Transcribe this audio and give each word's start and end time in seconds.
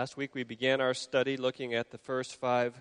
Last 0.00 0.16
week 0.16 0.32
we 0.32 0.44
began 0.44 0.80
our 0.80 0.94
study 0.94 1.36
looking 1.36 1.74
at 1.74 1.90
the 1.90 1.98
first 1.98 2.36
five 2.36 2.80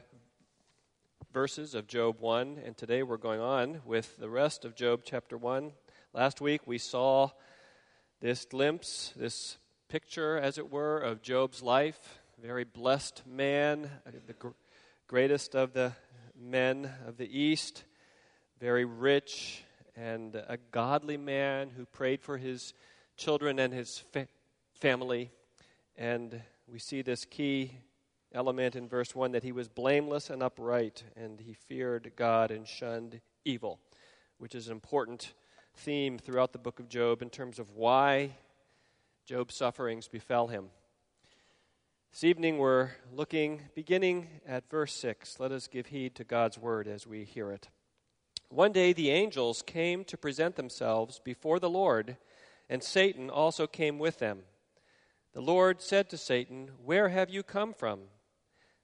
verses 1.33 1.73
of 1.73 1.87
Job 1.87 2.19
1, 2.19 2.59
and 2.63 2.77
today 2.77 3.01
we're 3.01 3.17
going 3.17 3.39
on 3.39 3.81
with 3.85 4.15
the 4.17 4.29
rest 4.29 4.65
of 4.65 4.75
Job 4.75 5.01
chapter 5.03 5.35
1. 5.35 5.71
Last 6.13 6.41
week 6.41 6.61
we 6.67 6.77
saw 6.77 7.31
this 8.21 8.45
glimpse, 8.45 9.13
this 9.15 9.57
picture, 9.89 10.37
as 10.37 10.59
it 10.59 10.71
were, 10.71 10.99
of 10.99 11.23
Job's 11.23 11.63
life. 11.63 12.19
Very 12.39 12.65
blessed 12.65 13.23
man, 13.25 13.89
the 14.27 14.33
gr- 14.33 14.49
greatest 15.07 15.55
of 15.55 15.73
the 15.73 15.93
men 16.39 16.87
of 17.07 17.17
the 17.17 17.35
East, 17.35 17.83
very 18.59 18.85
rich 18.85 19.63
and 19.95 20.35
a 20.35 20.59
godly 20.69 21.17
man 21.17 21.71
who 21.75 21.87
prayed 21.87 22.21
for 22.21 22.37
his 22.37 22.75
children 23.15 23.57
and 23.57 23.73
his 23.73 23.97
fa- 23.97 24.27
family. 24.75 25.31
And 25.97 26.43
we 26.69 26.79
see 26.79 27.01
this 27.01 27.23
key 27.23 27.71
element 28.33 28.75
in 28.75 28.89
verse 28.89 29.15
1 29.15 29.31
that 29.31 29.43
he 29.43 29.53
was 29.53 29.69
blameless 29.69 30.29
and 30.29 30.43
upright, 30.43 31.03
and 31.15 31.39
he 31.39 31.53
feared 31.53 32.11
God 32.17 32.51
and 32.51 32.67
shunned 32.67 33.21
evil, 33.45 33.79
which 34.37 34.53
is 34.53 34.67
an 34.67 34.73
important 34.73 35.33
theme 35.75 36.17
throughout 36.19 36.51
the 36.51 36.59
book 36.59 36.79
of 36.79 36.89
Job 36.89 37.21
in 37.21 37.29
terms 37.29 37.57
of 37.57 37.71
why 37.71 38.31
Job's 39.25 39.55
sufferings 39.55 40.09
befell 40.09 40.47
him. 40.47 40.65
This 42.11 42.25
evening 42.25 42.57
we're 42.57 42.89
looking, 43.13 43.61
beginning 43.73 44.27
at 44.45 44.69
verse 44.69 44.93
6. 44.99 45.39
Let 45.39 45.53
us 45.53 45.67
give 45.67 45.87
heed 45.87 46.15
to 46.15 46.25
God's 46.25 46.57
word 46.57 46.87
as 46.87 47.07
we 47.07 47.23
hear 47.23 47.49
it. 47.51 47.69
One 48.49 48.73
day 48.73 48.91
the 48.91 49.11
angels 49.11 49.61
came 49.65 50.03
to 50.05 50.17
present 50.17 50.57
themselves 50.57 51.21
before 51.23 51.59
the 51.59 51.69
Lord, 51.69 52.17
and 52.69 52.83
Satan 52.83 53.29
also 53.29 53.67
came 53.67 53.99
with 53.99 54.19
them. 54.19 54.39
The 55.37 55.43
Lord 55.43 55.83
said 55.83 56.09
to 56.09 56.17
Satan, 56.17 56.71
Where 56.83 57.09
have 57.09 57.29
you 57.29 57.43
come 57.43 57.71
from? 57.71 58.05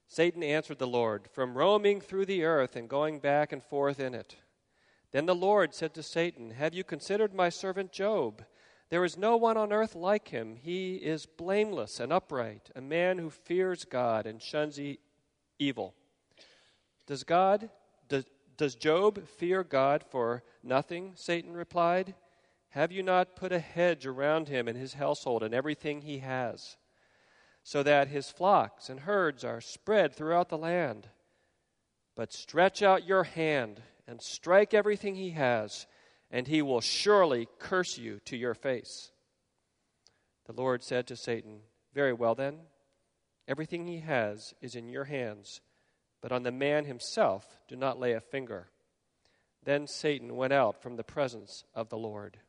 Satan 0.06 0.44
answered 0.44 0.78
the 0.78 0.86
Lord, 0.86 1.26
From 1.32 1.58
roaming 1.58 2.00
through 2.00 2.26
the 2.26 2.44
earth 2.44 2.76
and 2.76 2.88
going 2.88 3.18
back 3.18 3.50
and 3.50 3.60
forth 3.60 3.98
in 3.98 4.14
it. 4.14 4.36
Then 5.10 5.26
the 5.26 5.34
Lord 5.34 5.74
said 5.74 5.94
to 5.94 6.02
Satan, 6.04 6.52
Have 6.52 6.72
you 6.72 6.84
considered 6.84 7.34
my 7.34 7.48
servant 7.48 7.90
Job? 7.90 8.44
There 8.88 9.04
is 9.04 9.18
no 9.18 9.36
one 9.36 9.56
on 9.56 9.72
earth 9.72 9.96
like 9.96 10.28
him. 10.28 10.54
He 10.54 10.94
is 10.94 11.26
blameless 11.26 11.98
and 11.98 12.12
upright, 12.12 12.70
a 12.76 12.80
man 12.80 13.18
who 13.18 13.30
fears 13.30 13.84
God 13.84 14.24
and 14.24 14.40
shuns 14.40 14.78
e- 14.78 15.00
evil. 15.58 15.92
Does 17.08 17.24
God, 17.24 17.68
does, 18.06 18.26
does 18.56 18.76
Job 18.76 19.26
fear 19.26 19.64
God 19.64 20.04
for 20.08 20.44
nothing? 20.62 21.14
Satan 21.16 21.54
replied. 21.54 22.14
Have 22.74 22.90
you 22.90 23.04
not 23.04 23.36
put 23.36 23.52
a 23.52 23.60
hedge 23.60 24.04
around 24.04 24.48
him 24.48 24.66
and 24.66 24.76
his 24.76 24.94
household 24.94 25.44
and 25.44 25.54
everything 25.54 26.02
he 26.02 26.18
has, 26.18 26.76
so 27.62 27.84
that 27.84 28.08
his 28.08 28.32
flocks 28.32 28.88
and 28.88 28.98
herds 28.98 29.44
are 29.44 29.60
spread 29.60 30.12
throughout 30.12 30.48
the 30.48 30.58
land? 30.58 31.06
But 32.16 32.32
stretch 32.32 32.82
out 32.82 33.06
your 33.06 33.22
hand 33.22 33.80
and 34.08 34.20
strike 34.20 34.74
everything 34.74 35.14
he 35.14 35.30
has, 35.30 35.86
and 36.32 36.48
he 36.48 36.62
will 36.62 36.80
surely 36.80 37.46
curse 37.60 37.96
you 37.96 38.18
to 38.24 38.36
your 38.36 38.54
face. 38.54 39.12
The 40.46 40.52
Lord 40.52 40.82
said 40.82 41.06
to 41.06 41.16
Satan, 41.16 41.60
Very 41.94 42.12
well 42.12 42.34
then, 42.34 42.58
everything 43.46 43.86
he 43.86 44.00
has 44.00 44.52
is 44.60 44.74
in 44.74 44.88
your 44.88 45.04
hands, 45.04 45.60
but 46.20 46.32
on 46.32 46.42
the 46.42 46.50
man 46.50 46.86
himself 46.86 47.56
do 47.68 47.76
not 47.76 48.00
lay 48.00 48.14
a 48.14 48.20
finger. 48.20 48.66
Then 49.62 49.86
Satan 49.86 50.34
went 50.34 50.52
out 50.52 50.82
from 50.82 50.96
the 50.96 51.04
presence 51.04 51.62
of 51.72 51.88
the 51.88 51.96
Lord. 51.96 52.40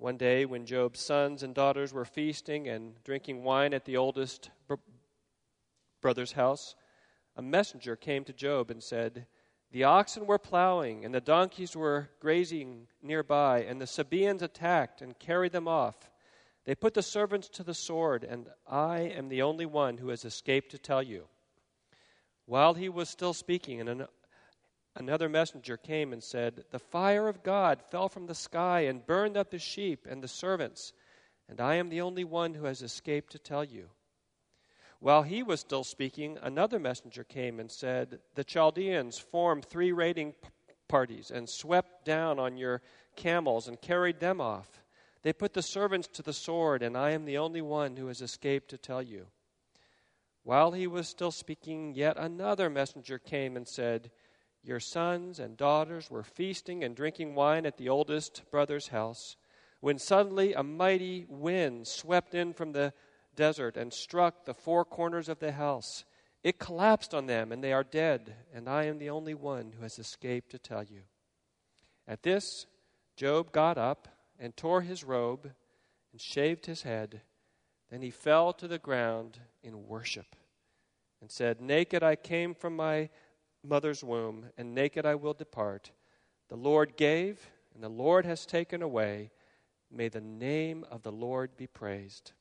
One 0.00 0.16
day, 0.16 0.46
when 0.46 0.64
Job's 0.64 0.98
sons 0.98 1.42
and 1.42 1.54
daughters 1.54 1.92
were 1.92 2.06
feasting 2.06 2.68
and 2.68 2.94
drinking 3.04 3.44
wine 3.44 3.74
at 3.74 3.84
the 3.84 3.98
oldest 3.98 4.48
brother's 6.00 6.32
house, 6.32 6.74
a 7.36 7.42
messenger 7.42 7.96
came 7.96 8.24
to 8.24 8.32
Job 8.32 8.70
and 8.70 8.82
said, 8.82 9.26
The 9.72 9.84
oxen 9.84 10.24
were 10.24 10.38
plowing, 10.38 11.04
and 11.04 11.14
the 11.14 11.20
donkeys 11.20 11.76
were 11.76 12.08
grazing 12.18 12.86
nearby, 13.02 13.60
and 13.60 13.78
the 13.78 13.86
Sabaeans 13.86 14.40
attacked 14.40 15.02
and 15.02 15.18
carried 15.18 15.52
them 15.52 15.68
off. 15.68 16.10
They 16.64 16.74
put 16.74 16.94
the 16.94 17.02
servants 17.02 17.50
to 17.50 17.62
the 17.62 17.74
sword, 17.74 18.24
and 18.24 18.48
I 18.66 19.00
am 19.00 19.28
the 19.28 19.42
only 19.42 19.66
one 19.66 19.98
who 19.98 20.08
has 20.08 20.24
escaped 20.24 20.70
to 20.70 20.78
tell 20.78 21.02
you. 21.02 21.26
While 22.46 22.72
he 22.72 22.88
was 22.88 23.10
still 23.10 23.34
speaking, 23.34 23.86
an 23.86 24.06
Another 24.96 25.28
messenger 25.28 25.76
came 25.76 26.12
and 26.12 26.22
said, 26.22 26.64
The 26.70 26.78
fire 26.78 27.28
of 27.28 27.42
God 27.42 27.80
fell 27.90 28.08
from 28.08 28.26
the 28.26 28.34
sky 28.34 28.80
and 28.80 29.06
burned 29.06 29.36
up 29.36 29.50
the 29.50 29.58
sheep 29.58 30.06
and 30.08 30.22
the 30.22 30.28
servants, 30.28 30.92
and 31.48 31.60
I 31.60 31.76
am 31.76 31.88
the 31.88 32.00
only 32.00 32.24
one 32.24 32.54
who 32.54 32.64
has 32.64 32.82
escaped 32.82 33.32
to 33.32 33.38
tell 33.38 33.64
you. 33.64 33.90
While 34.98 35.22
he 35.22 35.42
was 35.42 35.60
still 35.60 35.84
speaking, 35.84 36.38
another 36.42 36.78
messenger 36.78 37.24
came 37.24 37.58
and 37.58 37.70
said, 37.70 38.20
The 38.34 38.44
Chaldeans 38.44 39.18
formed 39.18 39.64
three 39.64 39.92
raiding 39.92 40.34
parties 40.88 41.30
and 41.30 41.48
swept 41.48 42.04
down 42.04 42.38
on 42.38 42.56
your 42.56 42.82
camels 43.16 43.68
and 43.68 43.80
carried 43.80 44.20
them 44.20 44.40
off. 44.40 44.82
They 45.22 45.32
put 45.32 45.54
the 45.54 45.62
servants 45.62 46.08
to 46.08 46.22
the 46.22 46.32
sword, 46.32 46.82
and 46.82 46.96
I 46.96 47.10
am 47.10 47.24
the 47.24 47.38
only 47.38 47.62
one 47.62 47.96
who 47.96 48.08
has 48.08 48.20
escaped 48.20 48.68
to 48.70 48.78
tell 48.78 49.02
you. 49.02 49.28
While 50.42 50.72
he 50.72 50.86
was 50.86 51.08
still 51.08 51.30
speaking, 51.30 51.94
yet 51.94 52.16
another 52.16 52.68
messenger 52.68 53.18
came 53.18 53.56
and 53.56 53.68
said, 53.68 54.10
your 54.62 54.80
sons 54.80 55.38
and 55.38 55.56
daughters 55.56 56.10
were 56.10 56.22
feasting 56.22 56.84
and 56.84 56.94
drinking 56.94 57.34
wine 57.34 57.66
at 57.66 57.76
the 57.76 57.88
oldest 57.88 58.42
brother's 58.50 58.88
house, 58.88 59.36
when 59.80 59.98
suddenly 59.98 60.52
a 60.52 60.62
mighty 60.62 61.26
wind 61.28 61.86
swept 61.86 62.34
in 62.34 62.52
from 62.52 62.72
the 62.72 62.92
desert 63.34 63.76
and 63.76 63.92
struck 63.92 64.44
the 64.44 64.54
four 64.54 64.84
corners 64.84 65.28
of 65.28 65.38
the 65.38 65.52
house. 65.52 66.04
It 66.42 66.58
collapsed 66.58 67.14
on 67.14 67.26
them, 67.26 67.52
and 67.52 67.62
they 67.62 67.72
are 67.72 67.84
dead, 67.84 68.34
and 68.52 68.68
I 68.68 68.84
am 68.84 68.98
the 68.98 69.10
only 69.10 69.34
one 69.34 69.72
who 69.76 69.82
has 69.82 69.98
escaped 69.98 70.50
to 70.50 70.58
tell 70.58 70.82
you. 70.82 71.02
At 72.06 72.22
this, 72.22 72.66
Job 73.16 73.52
got 73.52 73.78
up 73.78 74.08
and 74.38 74.56
tore 74.56 74.82
his 74.82 75.04
robe 75.04 75.50
and 76.12 76.20
shaved 76.20 76.66
his 76.66 76.82
head. 76.82 77.22
Then 77.90 78.02
he 78.02 78.10
fell 78.10 78.52
to 78.54 78.68
the 78.68 78.78
ground 78.78 79.38
in 79.62 79.86
worship 79.86 80.36
and 81.20 81.30
said, 81.30 81.60
Naked 81.60 82.02
I 82.02 82.16
came 82.16 82.54
from 82.54 82.76
my 82.76 83.10
mother's 83.62 84.02
womb, 84.02 84.46
and 84.56 84.74
naked 84.74 85.04
I 85.06 85.14
will 85.14 85.34
depart. 85.34 85.90
The 86.48 86.56
Lord 86.56 86.96
gave, 86.96 87.50
and 87.74 87.82
the 87.82 87.88
Lord 87.88 88.26
has 88.26 88.46
taken 88.46 88.82
away. 88.82 89.30
May 89.90 90.08
the 90.08 90.20
name 90.20 90.84
of 90.90 91.02
the 91.02 91.12
Lord 91.12 91.56
be 91.56 91.66
praised. 91.66 92.32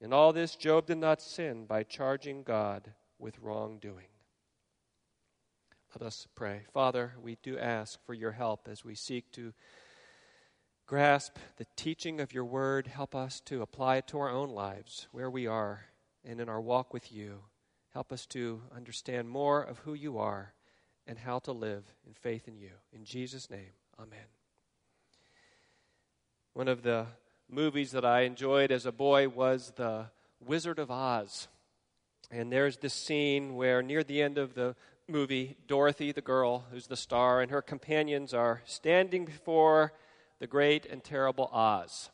In 0.00 0.12
all 0.12 0.32
this, 0.32 0.56
Job 0.56 0.86
did 0.86 0.98
not 0.98 1.22
sin 1.22 1.64
by 1.64 1.82
charging 1.82 2.42
God 2.42 2.92
with 3.18 3.38
wrongdoing. 3.38 4.08
Let 5.94 6.06
us 6.06 6.26
pray. 6.34 6.62
Father, 6.74 7.14
we 7.22 7.38
do 7.42 7.58
ask 7.58 7.98
for 8.04 8.12
your 8.12 8.32
help 8.32 8.68
as 8.70 8.84
we 8.84 8.94
seek 8.94 9.32
to 9.32 9.54
grasp 10.86 11.38
the 11.56 11.66
teaching 11.76 12.20
of 12.20 12.34
your 12.34 12.44
word. 12.44 12.86
Help 12.86 13.14
us 13.14 13.40
to 13.46 13.62
apply 13.62 13.96
it 13.96 14.06
to 14.08 14.18
our 14.18 14.28
own 14.28 14.50
lives, 14.50 15.08
where 15.12 15.30
we 15.30 15.46
are, 15.46 15.86
and 16.22 16.40
in 16.40 16.48
our 16.48 16.60
walk 16.60 16.92
with 16.92 17.10
you. 17.10 17.40
Help 17.96 18.12
us 18.12 18.26
to 18.26 18.60
understand 18.76 19.26
more 19.26 19.62
of 19.62 19.78
who 19.78 19.94
you 19.94 20.18
are 20.18 20.52
and 21.06 21.18
how 21.18 21.38
to 21.38 21.50
live 21.50 21.94
in 22.06 22.12
faith 22.12 22.46
in 22.46 22.58
you. 22.58 22.72
In 22.92 23.06
Jesus' 23.06 23.48
name, 23.48 23.72
amen. 23.98 24.26
One 26.52 26.68
of 26.68 26.82
the 26.82 27.06
movies 27.48 27.92
that 27.92 28.04
I 28.04 28.24
enjoyed 28.24 28.70
as 28.70 28.84
a 28.84 28.92
boy 28.92 29.30
was 29.30 29.72
The 29.76 30.08
Wizard 30.44 30.78
of 30.78 30.90
Oz. 30.90 31.48
And 32.30 32.52
there's 32.52 32.76
this 32.76 32.92
scene 32.92 33.54
where, 33.56 33.80
near 33.80 34.04
the 34.04 34.20
end 34.20 34.36
of 34.36 34.52
the 34.52 34.76
movie, 35.08 35.56
Dorothy, 35.66 36.12
the 36.12 36.20
girl 36.20 36.66
who's 36.70 36.88
the 36.88 36.98
star, 36.98 37.40
and 37.40 37.50
her 37.50 37.62
companions 37.62 38.34
are 38.34 38.60
standing 38.66 39.24
before 39.24 39.94
the 40.38 40.46
great 40.46 40.84
and 40.84 41.02
terrible 41.02 41.48
Oz. 41.50 42.10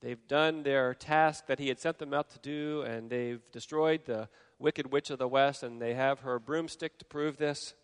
They've 0.00 0.26
done 0.28 0.62
their 0.62 0.94
task 0.94 1.46
that 1.46 1.58
he 1.58 1.68
had 1.68 1.78
sent 1.78 1.98
them 1.98 2.14
out 2.14 2.30
to 2.30 2.38
do, 2.38 2.82
and 2.82 3.10
they've 3.10 3.42
destroyed 3.52 4.06
the 4.06 4.28
Wicked 4.58 4.90
Witch 4.90 5.10
of 5.10 5.18
the 5.18 5.28
West, 5.28 5.62
and 5.62 5.80
they 5.80 5.94
have 5.94 6.20
her 6.20 6.38
broomstick 6.38 6.98
to 6.98 7.04
prove 7.04 7.36
this. 7.36 7.74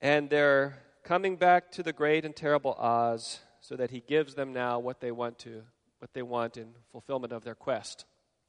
And 0.00 0.28
they're 0.28 0.82
coming 1.04 1.36
back 1.36 1.70
to 1.72 1.82
the 1.82 1.92
great 1.92 2.24
and 2.24 2.34
terrible 2.34 2.74
Oz 2.74 3.40
so 3.60 3.76
that 3.76 3.90
he 3.90 4.00
gives 4.00 4.34
them 4.34 4.52
now 4.52 4.78
what 4.78 5.00
they 5.00 5.10
want 5.10 5.38
to 5.40 5.62
what 6.00 6.14
they 6.14 6.22
want 6.22 6.56
in 6.56 6.74
fulfillment 6.92 7.32
of 7.32 7.42
their 7.42 7.56
quest. 7.56 8.04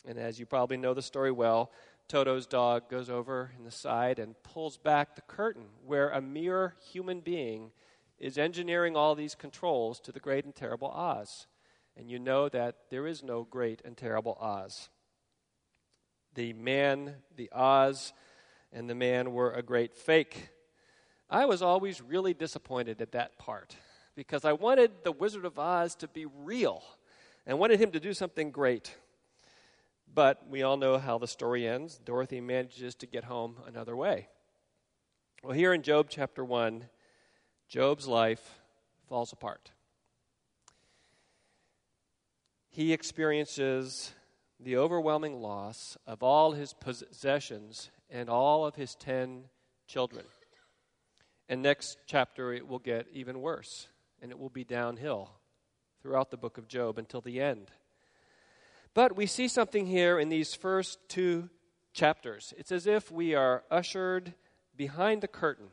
And 0.05 0.19
as 0.19 0.39
you 0.39 0.45
probably 0.45 0.77
know 0.77 0.93
the 0.93 1.01
story 1.01 1.31
well, 1.31 1.71
Toto's 2.07 2.45
dog 2.45 2.89
goes 2.89 3.09
over 3.09 3.51
in 3.57 3.63
the 3.63 3.71
side 3.71 4.19
and 4.19 4.35
pulls 4.43 4.77
back 4.77 5.15
the 5.15 5.21
curtain 5.21 5.65
where 5.83 6.09
a 6.09 6.21
mere 6.21 6.75
human 6.91 7.21
being 7.21 7.71
is 8.19 8.37
engineering 8.37 8.95
all 8.95 9.15
these 9.15 9.33
controls 9.33 9.99
to 10.01 10.11
the 10.11 10.19
great 10.19 10.45
and 10.45 10.55
terrible 10.55 10.89
Oz. 10.89 11.47
And 11.99 12.09
you 12.09 12.17
know 12.17 12.47
that 12.47 12.75
there 12.89 13.05
is 13.05 13.21
no 13.21 13.43
great 13.43 13.81
and 13.83 13.95
terrible 13.95 14.37
Oz 14.39 14.89
the 16.35 16.53
man, 16.53 17.15
the 17.35 17.49
Oz, 17.51 18.13
and 18.71 18.89
the 18.89 18.95
man 18.95 19.33
were 19.33 19.51
a 19.51 19.61
great 19.61 19.93
fake. 19.93 20.49
I 21.29 21.45
was 21.45 21.61
always 21.61 22.01
really 22.01 22.33
disappointed 22.33 23.01
at 23.01 23.11
that 23.11 23.37
part 23.37 23.75
because 24.15 24.45
I 24.45 24.53
wanted 24.53 24.91
the 25.03 25.11
Wizard 25.11 25.43
of 25.43 25.59
Oz 25.59 25.95
to 25.95 26.07
be 26.07 26.25
real 26.25 26.81
and 27.45 27.59
wanted 27.59 27.81
him 27.81 27.91
to 27.91 27.99
do 27.99 28.13
something 28.13 28.51
great. 28.51 28.95
But 30.13 30.47
we 30.49 30.63
all 30.63 30.77
know 30.77 30.97
how 30.97 31.17
the 31.17 31.27
story 31.27 31.67
ends. 31.67 31.99
Dorothy 32.05 32.39
manages 32.39 32.95
to 32.95 33.05
get 33.05 33.25
home 33.25 33.57
another 33.67 33.97
way. 33.97 34.29
Well, 35.43 35.53
here 35.53 35.73
in 35.73 35.81
Job 35.81 36.07
chapter 36.09 36.45
1, 36.45 36.85
Job's 37.67 38.07
life 38.07 38.61
falls 39.09 39.33
apart. 39.33 39.71
He 42.71 42.93
experiences 42.93 44.13
the 44.59 44.77
overwhelming 44.77 45.41
loss 45.41 45.97
of 46.05 46.21
all 46.21 46.51
his 46.51 46.73
possessions 46.73 47.89
and 48.09 48.29
all 48.29 48.65
of 48.65 48.75
his 48.75 48.95
10 48.95 49.45
children. 49.87 50.25
And 51.47 51.61
next 51.61 51.97
chapter, 52.05 52.53
it 52.53 52.67
will 52.67 52.79
get 52.79 53.07
even 53.11 53.41
worse, 53.41 53.87
and 54.21 54.31
it 54.31 54.37
will 54.37 54.49
be 54.49 54.63
downhill 54.63 55.31
throughout 56.01 56.29
the 56.29 56.37
book 56.37 56.57
of 56.57 56.67
Job 56.67 56.97
until 56.97 57.21
the 57.21 57.41
end. 57.41 57.71
But 58.93 59.15
we 59.15 59.25
see 59.25 59.47
something 59.47 59.87
here 59.87 60.19
in 60.19 60.29
these 60.29 60.53
first 60.53 60.99
two 61.07 61.49
chapters. 61.93 62.53
It's 62.57 62.71
as 62.71 62.85
if 62.85 63.11
we 63.11 63.33
are 63.33 63.63
ushered 63.71 64.33
behind 64.75 65.21
the 65.21 65.27
curtain 65.27 65.69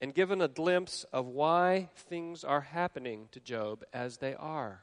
and 0.00 0.14
given 0.14 0.40
a 0.40 0.48
glimpse 0.48 1.04
of 1.12 1.26
why 1.26 1.90
things 1.94 2.42
are 2.42 2.62
happening 2.62 3.28
to 3.32 3.40
Job 3.40 3.84
as 3.92 4.18
they 4.18 4.34
are. 4.34 4.82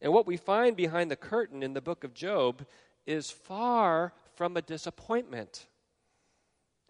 And 0.00 0.12
what 0.12 0.26
we 0.26 0.36
find 0.36 0.76
behind 0.76 1.10
the 1.10 1.16
curtain 1.16 1.62
in 1.62 1.74
the 1.74 1.80
book 1.80 2.04
of 2.04 2.14
Job 2.14 2.66
is 3.06 3.30
far 3.30 4.12
from 4.34 4.56
a 4.56 4.62
disappointment. 4.62 5.66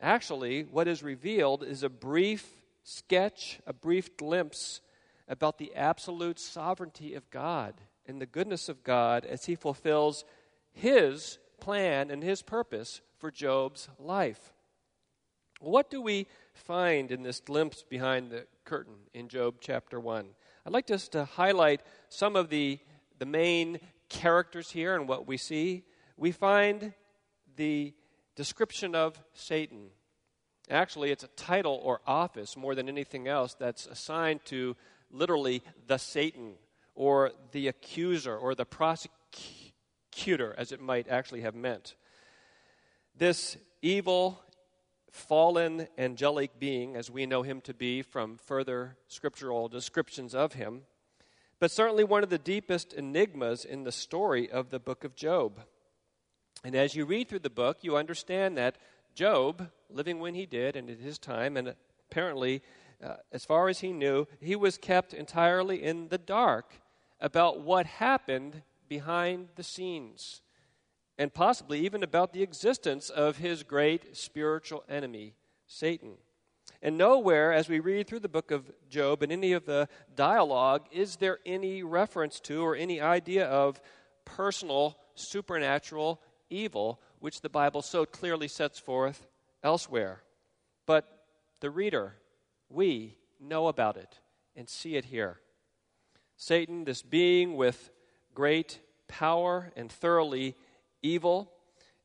Actually, 0.01 0.63
what 0.63 0.89
is 0.89 1.03
revealed 1.03 1.63
is 1.63 1.83
a 1.83 1.89
brief 1.89 2.47
sketch, 2.85 3.61
a 3.67 3.73
brief 3.73 4.17
glimpse 4.17 4.81
about 5.29 5.59
the 5.59 5.75
absolute 5.75 6.39
sovereignty 6.39 7.15
of 7.15 7.31
God 7.31 7.75
and 8.07 8.21
the 8.21 8.27
goodness 8.27 8.69
of 8.69 8.83
God 8.83 9.25
as 9.25 9.45
he 9.45 9.55
fulfills 9.55 10.25
his 10.73 11.39
plan 11.61 12.11
and 12.11 12.23
his 12.23 12.43
purpose 12.43 13.01
for 13.19 13.31
Job's 13.31 13.89
life. 13.99 14.53
What 15.61 15.91
do 15.91 16.01
we 16.01 16.27
find 16.55 17.11
in 17.11 17.23
this 17.23 17.41
glimpse 17.41 17.83
behind 17.83 18.31
the 18.31 18.47
curtain 18.65 18.97
in 19.13 19.29
Job 19.29 19.57
chapter 19.61 20.01
1? 20.01 20.27
I'd 20.65 20.73
like 20.73 20.87
just 20.87 21.13
to 21.13 21.25
highlight 21.25 21.83
some 22.09 22.35
of 22.35 22.49
the, 22.49 22.79
the 23.21 23.27
main 23.27 23.79
characters 24.09 24.71
here 24.71 24.97
and 24.97 25.07
what 25.07 25.29
we 25.29 25.37
see. 25.37 25.85
We 26.17 26.33
find 26.33 26.95
the 27.55 27.95
description 28.35 28.95
of 28.95 29.23
Satan. 29.35 29.91
Actually, 30.71 31.11
it's 31.11 31.23
a 31.23 31.29
title 31.29 31.79
or 31.83 32.01
office 32.07 32.57
more 32.57 32.75
than 32.75 32.89
anything 32.89 33.29
else 33.29 33.55
that's 33.55 33.87
assigned 33.87 34.45
to 34.47 34.75
literally 35.11 35.63
the 35.87 35.99
Satan 35.99 36.55
or 36.95 37.31
the 37.53 37.69
accuser 37.69 38.37
or 38.37 38.55
the 38.55 38.65
prosecutor, 38.65 40.55
as 40.57 40.73
it 40.73 40.81
might 40.81 41.07
actually 41.09 41.43
have 41.43 41.55
meant. 41.55 41.97
This 43.17 43.59
evil, 43.83 44.41
fallen, 45.11 45.89
angelic 45.99 46.59
being, 46.59 46.97
as 46.97 47.11
we 47.11 47.27
know 47.27 47.43
him 47.43 47.61
to 47.63 47.75
be 47.75 48.01
from 48.01 48.39
further 48.39 48.97
scriptural 49.09 49.69
descriptions 49.69 50.35
of 50.35 50.55
him, 50.55 50.83
but 51.61 51.71
certainly 51.71 52.03
one 52.03 52.23
of 52.23 52.31
the 52.31 52.39
deepest 52.39 52.95
enigmas 52.95 53.65
in 53.65 53.85
the 53.85 53.93
story 53.93 54.51
of 54.51 54.71
the 54.71 54.81
book 54.81 55.05
of 55.05 55.15
Job. 55.15 55.61
And 56.65 56.75
as 56.75 56.95
you 56.95 57.05
read 57.05 57.29
through 57.29 57.41
the 57.41 57.51
book, 57.51 57.79
you 57.83 57.97
understand 57.97 58.57
that 58.57 58.77
Job, 59.15 59.71
living 59.91 60.19
when 60.19 60.35
he 60.35 60.47
did 60.47 60.75
and 60.75 60.89
at 60.89 60.99
his 60.99 61.19
time, 61.19 61.57
and 61.57 61.75
apparently 62.11 62.63
uh, 63.03 63.17
as 63.33 63.45
far 63.45 63.69
as 63.69 63.81
he 63.81 63.93
knew, 63.93 64.27
he 64.41 64.57
was 64.57 64.79
kept 64.79 65.15
entirely 65.15 65.83
in 65.83 66.09
the 66.09 66.19
dark 66.19 66.81
about 67.21 67.61
what 67.61 67.87
happened 67.87 68.63
behind 68.89 69.49
the 69.57 69.63
scenes, 69.63 70.43
and 71.19 71.33
possibly 71.33 71.81
even 71.81 72.03
about 72.03 72.33
the 72.33 72.43
existence 72.43 73.11
of 73.11 73.39
his 73.39 73.63
great 73.63 74.17
spiritual 74.17 74.83
enemy, 74.89 75.35
Satan. 75.67 76.17
And 76.83 76.97
nowhere, 76.97 77.53
as 77.53 77.69
we 77.69 77.79
read 77.79 78.07
through 78.07 78.21
the 78.21 78.29
book 78.29 78.51
of 78.51 78.71
Job 78.89 79.23
and 79.23 79.31
any 79.31 79.53
of 79.53 79.67
the 79.67 79.89
dialogue, 80.15 80.87
is 80.91 81.17
there 81.17 81.39
any 81.45 81.83
reference 81.83 82.41
to 82.41 82.63
or 82.63 82.75
any 82.75 83.01
idea 83.01 83.47
of 83.47 83.81
personal, 84.25 84.97
supernatural 85.15 86.21
evil, 86.49 87.01
which 87.21 87.41
the 87.41 87.49
Bible 87.49 87.83
so 87.83 88.05
clearly 88.05 88.49
sets 88.49 88.79
forth 88.79 89.27
elsewhere. 89.63 90.23
But 90.87 91.07
the 91.61 91.71
reader, 91.71 92.17
we 92.69 93.17
know 93.41 93.69
about 93.69 93.97
it 93.97 94.19
and 94.57 94.69
see 94.69 94.97
it 94.97 95.07
here. 95.07 95.41
Satan, 96.37 96.85
this 96.85 97.03
being 97.03 97.57
with 97.57 97.91
great 98.35 98.81
power 99.09 99.71
and 99.77 99.91
thoroughly 99.91 100.57
evil, 101.03 101.53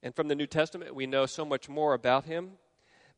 and 0.04 0.14
from 0.14 0.28
the 0.28 0.36
New 0.36 0.48
Testament 0.48 0.94
we 0.94 1.08
know 1.08 1.26
so 1.26 1.46
much 1.46 1.70
more 1.70 1.94
about 1.94 2.26
him, 2.26 2.52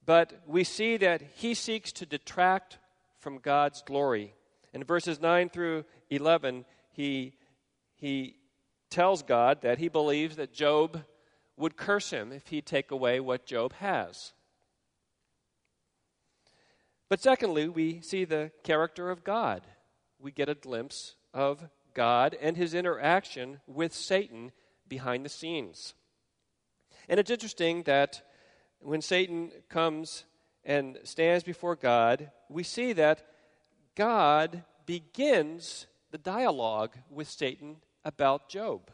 but 0.08 0.42
we 0.48 0.64
see 0.64 0.96
that 0.98 1.22
he 1.36 1.54
seeks 1.54 1.92
to 1.92 2.06
detract 2.06 2.80
from 3.20 3.40
God's 3.40 3.84
glory. 3.84 4.34
In 4.74 4.86
verses 4.86 5.20
9 5.20 5.50
through 5.50 5.84
11, 6.10 6.64
he, 6.92 7.34
he 7.98 8.38
tells 8.90 9.22
God 9.22 9.62
that 9.64 9.80
he 9.80 9.90
believes 9.90 10.38
that 10.38 10.54
Job 10.54 11.04
would 11.58 11.76
curse 11.76 12.10
him 12.10 12.32
if 12.32 12.48
he'd 12.48 12.66
take 12.66 12.90
away 12.90 13.20
what 13.20 13.46
Job 13.46 13.74
has. 13.74 14.32
But 17.10 17.22
secondly, 17.22 17.68
we 17.68 18.00
see 18.00 18.24
the 18.24 18.52
character 18.64 19.10
of 19.10 19.26
God. 19.26 19.64
We 20.20 20.32
get 20.32 20.48
a 20.48 20.56
glimpse 20.56 21.16
of 21.34 21.70
God 21.94 22.34
and 22.42 22.56
his 22.56 22.74
interaction 22.74 23.60
with 23.68 23.94
Satan 23.94 24.54
behind 24.88 25.26
the 25.26 25.30
scenes. 25.30 25.96
And 27.10 27.20
it's 27.20 27.32
interesting 27.32 27.84
that 27.84 28.22
when 28.88 29.02
Satan 29.02 29.52
comes 29.68 30.24
and 30.64 30.98
stands 31.04 31.44
before 31.44 31.76
God, 31.76 32.32
we 32.48 32.64
see 32.64 32.94
that 32.94 33.22
God 33.96 34.64
begins 34.86 35.88
the 36.12 36.18
dialogue 36.18 36.96
with 37.10 37.30
Satan 37.30 37.78
about 38.06 38.48
Job. 38.48 38.90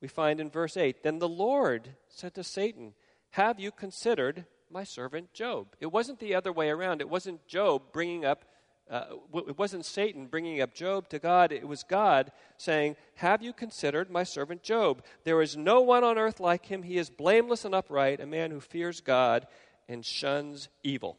We 0.00 0.08
find 0.08 0.40
in 0.40 0.50
verse 0.50 0.76
8 0.76 1.04
Then 1.04 1.20
the 1.20 1.28
Lord 1.28 1.94
said 2.08 2.34
to 2.34 2.42
Satan, 2.42 2.94
Have 3.30 3.60
you 3.60 3.70
considered 3.70 4.44
my 4.72 4.84
servant 4.84 5.32
Job. 5.32 5.76
It 5.80 5.92
wasn't 5.92 6.18
the 6.18 6.34
other 6.34 6.52
way 6.52 6.70
around. 6.70 7.00
It 7.00 7.08
wasn't 7.08 7.46
Job 7.46 7.92
bringing 7.92 8.24
up, 8.24 8.44
uh, 8.92 9.06
it 9.34 9.58
wasn't 9.58 9.86
Satan 9.86 10.26
bringing 10.26 10.60
up 10.60 10.74
Job 10.74 11.08
to 11.08 11.18
God. 11.18 11.50
It 11.50 11.66
was 11.66 11.82
God 11.82 12.30
saying, 12.58 12.96
Have 13.14 13.42
you 13.42 13.54
considered 13.54 14.10
my 14.10 14.22
servant 14.22 14.62
Job? 14.62 15.02
There 15.24 15.40
is 15.40 15.56
no 15.56 15.80
one 15.80 16.04
on 16.04 16.18
earth 16.18 16.40
like 16.40 16.66
him. 16.66 16.82
He 16.82 16.98
is 16.98 17.08
blameless 17.08 17.64
and 17.64 17.74
upright, 17.74 18.20
a 18.20 18.26
man 18.26 18.50
who 18.50 18.60
fears 18.60 19.00
God 19.00 19.46
and 19.88 20.04
shuns 20.04 20.68
evil. 20.82 21.16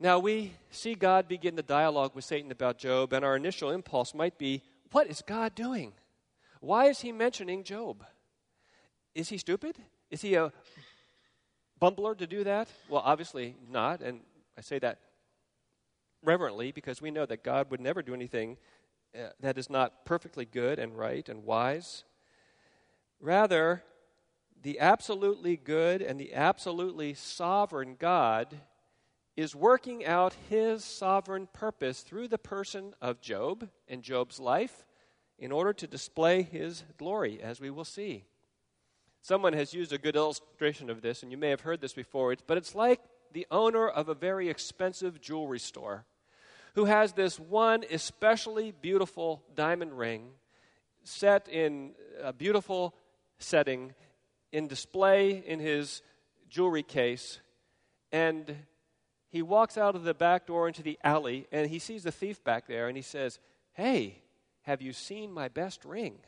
Now, 0.00 0.18
we 0.18 0.54
see 0.70 0.96
God 0.96 1.28
begin 1.28 1.54
the 1.54 1.62
dialogue 1.62 2.16
with 2.16 2.24
Satan 2.24 2.50
about 2.50 2.78
Job, 2.78 3.12
and 3.12 3.24
our 3.24 3.36
initial 3.36 3.70
impulse 3.70 4.14
might 4.14 4.38
be, 4.38 4.62
What 4.90 5.06
is 5.06 5.22
God 5.22 5.54
doing? 5.54 5.92
Why 6.60 6.86
is 6.86 7.00
he 7.00 7.12
mentioning 7.12 7.62
Job? 7.62 8.04
Is 9.14 9.28
he 9.28 9.38
stupid? 9.38 9.76
Is 10.10 10.20
he 10.20 10.34
a 10.34 10.52
bumbler 11.80 12.18
to 12.18 12.26
do 12.26 12.42
that? 12.42 12.66
Well, 12.88 13.02
obviously 13.04 13.54
not. 13.70 14.00
And 14.00 14.20
I 14.56 14.62
say 14.62 14.80
that 14.80 14.98
reverently 16.22 16.72
because 16.72 17.00
we 17.00 17.10
know 17.10 17.26
that 17.26 17.44
God 17.44 17.70
would 17.70 17.80
never 17.80 18.02
do 18.02 18.14
anything 18.14 18.56
uh, 19.14 19.28
that 19.40 19.58
is 19.58 19.70
not 19.70 20.04
perfectly 20.04 20.44
good 20.44 20.78
and 20.78 20.96
right 20.96 21.28
and 21.28 21.44
wise. 21.44 22.04
Rather, 23.20 23.82
the 24.62 24.80
absolutely 24.80 25.56
good 25.56 26.02
and 26.02 26.18
the 26.18 26.34
absolutely 26.34 27.14
sovereign 27.14 27.96
God 27.98 28.60
is 29.36 29.54
working 29.54 30.04
out 30.04 30.34
his 30.48 30.84
sovereign 30.84 31.48
purpose 31.52 32.00
through 32.00 32.28
the 32.28 32.38
person 32.38 32.92
of 33.00 33.20
Job 33.20 33.68
and 33.86 34.02
Job's 34.02 34.40
life 34.40 34.84
in 35.38 35.52
order 35.52 35.72
to 35.72 35.86
display 35.86 36.42
his 36.42 36.82
glory, 36.96 37.40
as 37.40 37.60
we 37.60 37.70
will 37.70 37.84
see. 37.84 38.24
Someone 39.22 39.52
has 39.52 39.72
used 39.72 39.92
a 39.92 39.98
good 39.98 40.16
illustration 40.16 40.90
of 40.90 41.02
this, 41.02 41.22
and 41.22 41.30
you 41.30 41.38
may 41.38 41.50
have 41.50 41.60
heard 41.60 41.80
this 41.80 41.92
before, 41.92 42.34
but 42.46 42.56
it's 42.56 42.74
like 42.74 43.00
the 43.32 43.46
owner 43.50 43.88
of 43.88 44.08
a 44.08 44.14
very 44.14 44.48
expensive 44.48 45.20
jewelry 45.20 45.58
store 45.58 46.04
who 46.74 46.84
has 46.84 47.12
this 47.12 47.38
one 47.38 47.84
especially 47.90 48.72
beautiful 48.72 49.42
diamond 49.54 49.96
ring 49.96 50.30
set 51.02 51.48
in 51.48 51.92
a 52.22 52.32
beautiful 52.32 52.94
setting 53.38 53.94
in 54.52 54.66
display 54.66 55.42
in 55.46 55.60
his 55.60 56.02
jewelry 56.48 56.82
case 56.82 57.40
and 58.12 58.56
he 59.30 59.42
walks 59.42 59.76
out 59.76 59.94
of 59.94 60.04
the 60.04 60.14
back 60.14 60.46
door 60.46 60.66
into 60.66 60.82
the 60.82 60.98
alley 61.04 61.46
and 61.52 61.68
he 61.68 61.78
sees 61.78 62.02
the 62.02 62.12
thief 62.12 62.42
back 62.44 62.66
there 62.66 62.88
and 62.88 62.96
he 62.96 63.02
says 63.02 63.38
hey 63.72 64.22
have 64.62 64.82
you 64.82 64.92
seen 64.92 65.32
my 65.32 65.48
best 65.48 65.84
ring 65.84 66.18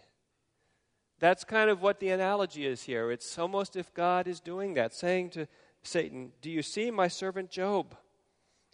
that's 1.21 1.45
kind 1.45 1.69
of 1.69 1.83
what 1.83 2.00
the 2.00 2.09
analogy 2.09 2.66
is 2.66 2.83
here. 2.83 3.12
It's 3.12 3.38
almost 3.38 3.76
if 3.76 3.92
God 3.92 4.26
is 4.26 4.40
doing 4.40 4.75
that, 4.75 4.95
saying 4.95 5.30
to 5.30 5.47
Satan, 5.82 6.32
Do 6.42 6.50
you 6.50 6.62
see 6.62 6.90
my 6.90 7.08
servant 7.08 7.50
Job? 7.50 7.96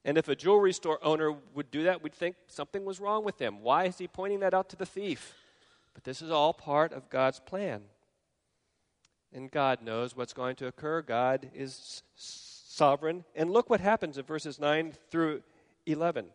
And 0.05 0.17
if 0.17 0.29
a 0.29 0.37
jewelry 0.37 0.73
store 0.73 1.01
owner 1.03 1.33
would 1.55 1.71
do 1.73 1.83
that, 1.85 2.03
we'd 2.03 2.15
think 2.15 2.37
something 2.47 2.85
was 2.85 3.01
wrong 3.01 3.25
with 3.25 3.41
him. 3.41 3.61
Why 3.61 3.85
is 3.85 3.99
he 3.99 4.07
pointing 4.07 4.41
that 4.41 4.55
out 4.55 4.69
to 4.69 4.77
the 4.77 4.87
thief? 4.87 5.35
But 5.95 6.05
this 6.05 6.23
is 6.23 6.31
all 6.31 6.53
part 6.53 6.93
of 6.93 7.11
God's 7.11 7.41
plan. 7.41 7.83
And 9.33 9.51
God 9.51 9.83
knows 9.83 10.17
what's 10.17 10.33
going 10.33 10.55
to 10.57 10.69
occur. 10.69 11.03
God 11.03 11.51
is 11.53 12.05
sovereign. 12.15 13.25
And 13.35 13.51
look 13.51 13.69
what 13.69 13.81
happens 13.81 14.17
in 14.17 14.25
verses 14.25 14.61
9 14.61 14.93
through 15.11 15.43
11. 15.87 16.27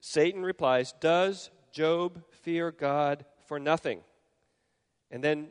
Satan 0.00 0.42
replies, 0.42 0.92
Does 1.00 1.50
Job 1.72 2.22
fear 2.30 2.70
God 2.70 3.24
for 3.46 3.58
nothing? 3.58 4.00
And 5.10 5.22
then 5.22 5.48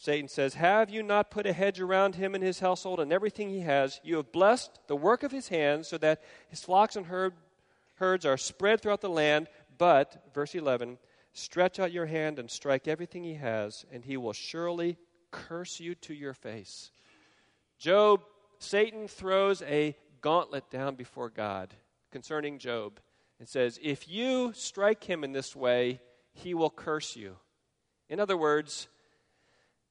Satan 0.00 0.28
says, 0.28 0.54
Have 0.54 0.88
you 0.88 1.02
not 1.02 1.30
put 1.30 1.44
a 1.44 1.52
hedge 1.52 1.78
around 1.78 2.14
him 2.14 2.34
and 2.34 2.42
his 2.42 2.60
household 2.60 3.00
and 3.00 3.12
everything 3.12 3.50
he 3.50 3.60
has? 3.60 4.00
You 4.02 4.16
have 4.16 4.32
blessed 4.32 4.80
the 4.86 4.96
work 4.96 5.22
of 5.22 5.30
his 5.30 5.48
hands 5.48 5.88
so 5.88 5.98
that 5.98 6.22
his 6.48 6.64
flocks 6.64 6.96
and 6.96 7.04
herd, 7.04 7.34
herds 7.96 8.24
are 8.24 8.38
spread 8.38 8.80
throughout 8.80 9.02
the 9.02 9.10
land. 9.10 9.48
But, 9.76 10.30
verse 10.32 10.54
11, 10.54 10.96
stretch 11.34 11.78
out 11.78 11.92
your 11.92 12.06
hand 12.06 12.38
and 12.38 12.50
strike 12.50 12.88
everything 12.88 13.24
he 13.24 13.34
has, 13.34 13.84
and 13.92 14.02
he 14.02 14.16
will 14.16 14.32
surely 14.32 14.96
curse 15.30 15.80
you 15.80 15.94
to 15.96 16.14
your 16.14 16.32
face. 16.32 16.92
Job, 17.78 18.22
Satan 18.58 19.06
throws 19.06 19.60
a 19.60 19.94
gauntlet 20.22 20.70
down 20.70 20.94
before 20.94 21.28
God 21.28 21.74
concerning 22.10 22.58
Job 22.58 23.00
and 23.38 23.46
says, 23.46 23.78
If 23.82 24.08
you 24.08 24.54
strike 24.54 25.04
him 25.04 25.24
in 25.24 25.32
this 25.32 25.54
way, 25.54 26.00
he 26.32 26.54
will 26.54 26.70
curse 26.70 27.16
you. 27.16 27.36
In 28.08 28.18
other 28.18 28.38
words, 28.38 28.88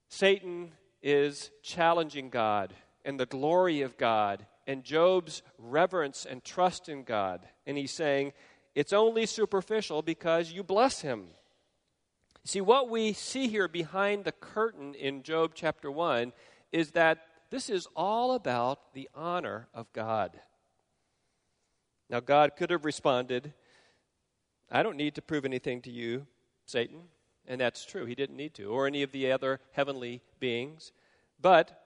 Satan 0.10 0.72
is 1.01 1.51
challenging 1.62 2.30
God 2.30 2.74
and 3.06 3.20
the 3.20 3.28
glory 3.28 3.82
of 3.82 3.98
God 3.98 4.46
and 4.68 4.84
Job's 4.84 5.42
reverence 5.58 6.25
and 6.30 6.44
trust 6.44 6.89
in 6.89 7.04
God. 7.04 7.48
And 7.66 7.78
he's 7.78 7.92
saying, 7.92 8.34
It's 8.75 8.92
only 8.92 9.25
superficial 9.25 10.01
because 10.01 10.51
you 10.51 10.63
bless 10.63 11.01
him. 11.01 11.28
See, 12.44 12.62
what 12.62 12.89
we 12.89 13.13
see 13.13 13.48
here 13.48 13.68
behind 13.68 14.25
the 14.25 14.32
curtain 14.32 14.96
in 14.96 15.24
Job 15.24 15.51
chapter 15.54 15.92
1 15.92 16.34
is 16.72 16.92
that 16.92 17.20
this 17.51 17.70
is 17.70 17.88
all 17.96 18.34
about 18.34 18.94
the 18.94 19.10
honor 19.13 19.68
of 19.74 19.92
God. 19.94 20.39
Now, 22.10 22.20
God 22.20 22.56
could 22.56 22.72
have 22.72 22.86
responded, 22.86 23.54
I 24.72 24.82
don't 24.82 24.98
need 24.98 25.16
to 25.16 25.22
prove 25.22 25.46
anything 25.46 25.82
to 25.84 25.92
you, 25.92 26.25
Satan. 26.66 27.01
And 27.50 27.60
that's 27.60 27.84
true. 27.84 28.06
He 28.06 28.15
didn't 28.15 28.38
need 28.38 28.53
to, 28.53 28.65
or 28.65 28.88
any 28.88 29.03
of 29.03 29.12
the 29.12 29.32
other 29.32 29.60
heavenly 29.72 30.22
beings. 30.39 30.94
But 31.41 31.84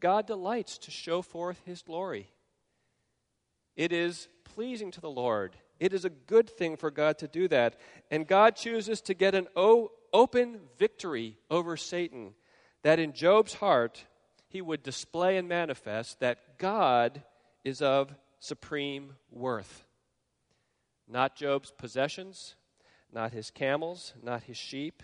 God 0.00 0.26
delights 0.26 0.76
to 0.78 0.90
show 0.90 1.22
forth 1.22 1.62
his 1.64 1.82
glory. 1.82 2.30
It 3.76 3.92
is 3.92 4.28
pleasing 4.44 4.90
to 4.90 5.00
the 5.00 5.08
Lord. 5.08 5.56
It 5.78 5.92
is 5.92 6.04
a 6.04 6.10
good 6.10 6.50
thing 6.50 6.76
for 6.76 6.90
God 6.90 7.18
to 7.18 7.28
do 7.28 7.46
that. 7.46 7.78
And 8.10 8.26
God 8.26 8.56
chooses 8.56 9.00
to 9.02 9.14
get 9.14 9.36
an 9.36 9.46
open 9.54 10.58
victory 10.78 11.38
over 11.48 11.76
Satan, 11.76 12.34
that 12.82 12.98
in 12.98 13.12
Job's 13.12 13.54
heart, 13.54 14.04
he 14.48 14.60
would 14.60 14.82
display 14.82 15.36
and 15.36 15.48
manifest 15.48 16.18
that 16.18 16.58
God 16.58 17.22
is 17.64 17.80
of 17.80 18.12
supreme 18.40 19.12
worth. 19.30 19.84
Not 21.06 21.36
Job's 21.36 21.70
possessions, 21.70 22.56
not 23.12 23.32
his 23.32 23.50
camels, 23.50 24.12
not 24.22 24.44
his 24.44 24.56
sheep, 24.56 25.02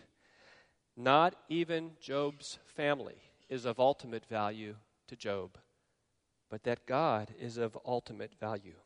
not 0.96 1.34
even 1.48 1.92
Job's 2.00 2.58
family 2.76 3.16
is 3.48 3.64
of 3.64 3.80
ultimate 3.80 4.26
value 4.26 4.76
to 5.08 5.16
Job, 5.16 5.58
but 6.50 6.64
that 6.64 6.86
God 6.86 7.34
is 7.40 7.56
of 7.56 7.76
ultimate 7.84 8.32
value. 8.38 8.76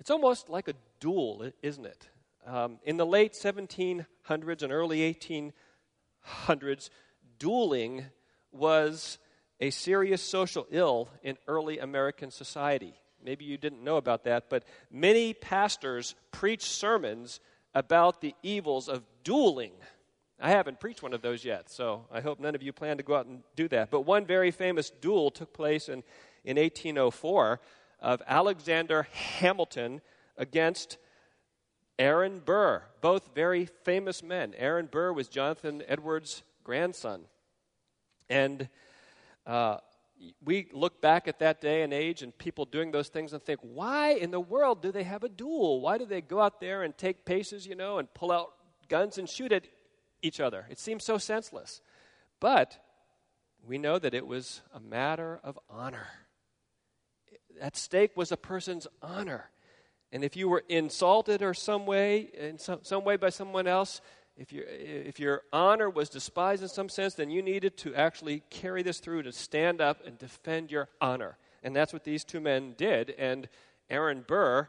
It's 0.00 0.10
almost 0.10 0.48
like 0.48 0.68
a 0.68 0.74
duel, 1.00 1.50
isn't 1.62 1.86
it? 1.86 2.08
Um, 2.46 2.78
in 2.84 2.96
the 2.96 3.06
late 3.06 3.32
1700s 3.32 4.62
and 4.62 4.72
early 4.72 5.00
1800s, 5.14 6.90
dueling 7.38 8.06
was 8.52 9.18
a 9.60 9.70
serious 9.70 10.22
social 10.22 10.66
ill 10.70 11.08
in 11.22 11.36
early 11.46 11.78
American 11.78 12.30
society. 12.30 12.94
Maybe 13.22 13.44
you 13.44 13.58
didn't 13.58 13.82
know 13.82 13.96
about 13.96 14.24
that, 14.24 14.48
but 14.48 14.64
many 14.90 15.34
pastors 15.34 16.14
preached 16.30 16.66
sermons 16.66 17.40
about 17.74 18.20
the 18.20 18.34
evils 18.42 18.88
of 18.88 19.04
dueling. 19.24 19.72
I 20.40 20.50
haven't 20.50 20.80
preached 20.80 21.02
one 21.02 21.12
of 21.12 21.22
those 21.22 21.44
yet, 21.44 21.68
so 21.70 22.06
I 22.12 22.20
hope 22.20 22.38
none 22.38 22.54
of 22.54 22.62
you 22.62 22.72
plan 22.72 22.96
to 22.98 23.02
go 23.02 23.16
out 23.16 23.26
and 23.26 23.42
do 23.56 23.68
that. 23.68 23.90
But 23.90 24.02
one 24.02 24.24
very 24.24 24.50
famous 24.50 24.90
duel 24.90 25.30
took 25.30 25.52
place 25.52 25.88
in, 25.88 26.04
in 26.44 26.56
1804 26.56 27.60
of 28.00 28.22
Alexander 28.26 29.08
Hamilton 29.12 30.00
against 30.36 30.98
Aaron 31.98 32.40
Burr, 32.44 32.84
both 33.00 33.34
very 33.34 33.66
famous 33.66 34.22
men. 34.22 34.54
Aaron 34.56 34.86
Burr 34.86 35.12
was 35.12 35.28
Jonathan 35.28 35.82
Edwards' 35.88 36.42
grandson. 36.62 37.22
And 38.30 38.68
uh, 39.46 39.78
we 40.44 40.68
look 40.72 41.00
back 41.00 41.28
at 41.28 41.38
that 41.38 41.60
day 41.60 41.82
and 41.82 41.92
age 41.92 42.22
and 42.22 42.36
people 42.36 42.64
doing 42.64 42.90
those 42.90 43.08
things 43.08 43.32
and 43.32 43.42
think, 43.42 43.60
why 43.62 44.12
in 44.12 44.30
the 44.30 44.40
world 44.40 44.82
do 44.82 44.90
they 44.90 45.04
have 45.04 45.24
a 45.24 45.28
duel? 45.28 45.80
Why 45.80 45.98
do 45.98 46.06
they 46.06 46.20
go 46.20 46.40
out 46.40 46.60
there 46.60 46.82
and 46.82 46.96
take 46.96 47.24
paces, 47.24 47.66
you 47.66 47.74
know, 47.74 47.98
and 47.98 48.12
pull 48.14 48.32
out 48.32 48.52
guns 48.88 49.18
and 49.18 49.28
shoot 49.28 49.52
at 49.52 49.64
each 50.22 50.40
other? 50.40 50.66
It 50.70 50.78
seems 50.78 51.04
so 51.04 51.18
senseless. 51.18 51.80
But 52.40 52.78
we 53.66 53.78
know 53.78 53.98
that 53.98 54.14
it 54.14 54.26
was 54.26 54.62
a 54.74 54.80
matter 54.80 55.40
of 55.42 55.58
honor. 55.68 56.08
At 57.60 57.76
stake 57.76 58.16
was 58.16 58.32
a 58.32 58.36
person's 58.36 58.86
honor. 59.02 59.50
And 60.10 60.24
if 60.24 60.36
you 60.36 60.48
were 60.48 60.64
insulted 60.68 61.42
or 61.42 61.54
some 61.54 61.84
way, 61.84 62.30
in 62.32 62.58
some, 62.58 62.80
some 62.82 63.04
way 63.04 63.16
by 63.16 63.28
someone 63.28 63.66
else, 63.66 64.00
if, 64.38 64.52
you, 64.52 64.64
if 64.68 65.18
your 65.18 65.42
honor 65.52 65.90
was 65.90 66.08
despised 66.08 66.62
in 66.62 66.68
some 66.68 66.88
sense, 66.88 67.14
then 67.14 67.28
you 67.28 67.42
needed 67.42 67.76
to 67.78 67.94
actually 67.94 68.44
carry 68.50 68.82
this 68.82 69.00
through 69.00 69.24
to 69.24 69.32
stand 69.32 69.80
up 69.80 70.06
and 70.06 70.16
defend 70.16 70.70
your 70.70 70.88
honor. 71.00 71.36
And 71.64 71.74
that's 71.74 71.92
what 71.92 72.04
these 72.04 72.24
two 72.24 72.40
men 72.40 72.74
did. 72.78 73.10
And 73.18 73.48
Aaron 73.90 74.24
Burr 74.26 74.68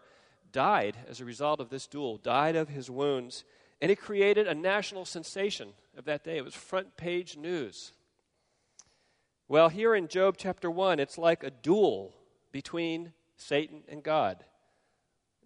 died 0.52 0.98
as 1.08 1.22
a 1.22 1.26
result 1.26 1.60
of 1.60 1.70
this 1.70 1.86
duel, 1.86 2.18
died 2.18 2.56
of 2.56 2.70
his 2.70 2.90
wounds. 2.90 3.44
And 3.80 3.92
it 3.92 4.00
created 4.00 4.48
a 4.48 4.56
national 4.56 5.06
sensation 5.06 5.70
of 5.96 6.06
that 6.06 6.24
day. 6.24 6.38
It 6.38 6.46
was 6.46 6.56
front 6.56 6.98
page 6.98 7.38
news. 7.38 7.94
Well, 9.48 9.70
here 9.70 9.94
in 9.94 10.08
Job 10.08 10.36
chapter 10.38 10.70
1, 10.70 11.00
it's 11.00 11.18
like 11.18 11.44
a 11.44 11.52
duel 11.52 12.16
between 12.52 13.14
Satan 13.38 13.84
and 13.88 14.02
God. 14.02 14.44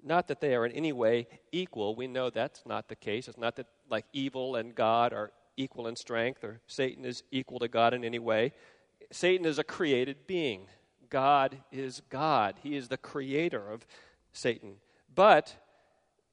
Not 0.04 0.28
that 0.28 0.42
they 0.42 0.56
are 0.56 0.66
in 0.66 0.74
any 0.74 0.92
way 0.92 1.28
equal. 1.52 1.96
We 1.96 2.08
know 2.08 2.30
that's 2.30 2.66
not 2.66 2.90
the 2.90 2.96
case. 2.96 3.28
It's 3.28 3.38
not 3.38 3.56
that 3.56 3.68
like 3.94 4.06
evil 4.12 4.56
and 4.56 4.74
God 4.74 5.14
are 5.14 5.32
equal 5.56 5.88
in 5.88 5.96
strength 5.96 6.44
or 6.44 6.60
Satan 6.66 7.06
is 7.06 7.22
equal 7.32 7.60
to 7.60 7.68
God 7.68 7.94
in 7.94 8.04
any 8.04 8.18
way. 8.18 8.52
Satan 9.12 9.46
is 9.46 9.60
a 9.60 9.64
created 9.64 10.26
being. 10.26 10.66
God 11.10 11.58
is 11.72 12.02
God. 12.10 12.56
He 12.64 12.76
is 12.76 12.88
the 12.88 12.98
creator 12.98 13.72
of 13.72 13.86
Satan. 14.32 14.78
But 15.14 15.56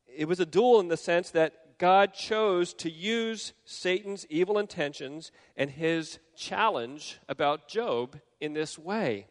it 0.08 0.26
was 0.26 0.40
a 0.40 0.46
duel 0.46 0.80
in 0.80 0.88
the 0.88 0.96
sense 0.96 1.30
that 1.32 1.76
God 1.76 2.14
chose 2.14 2.72
to 2.74 2.90
use 2.90 3.52
Satan's 3.66 4.26
evil 4.30 4.58
intentions 4.58 5.30
and 5.54 5.70
his 5.70 6.18
challenge 6.34 7.20
about 7.28 7.68
Job 7.68 8.18
in 8.40 8.54
this 8.54 8.78
way. 8.78 9.26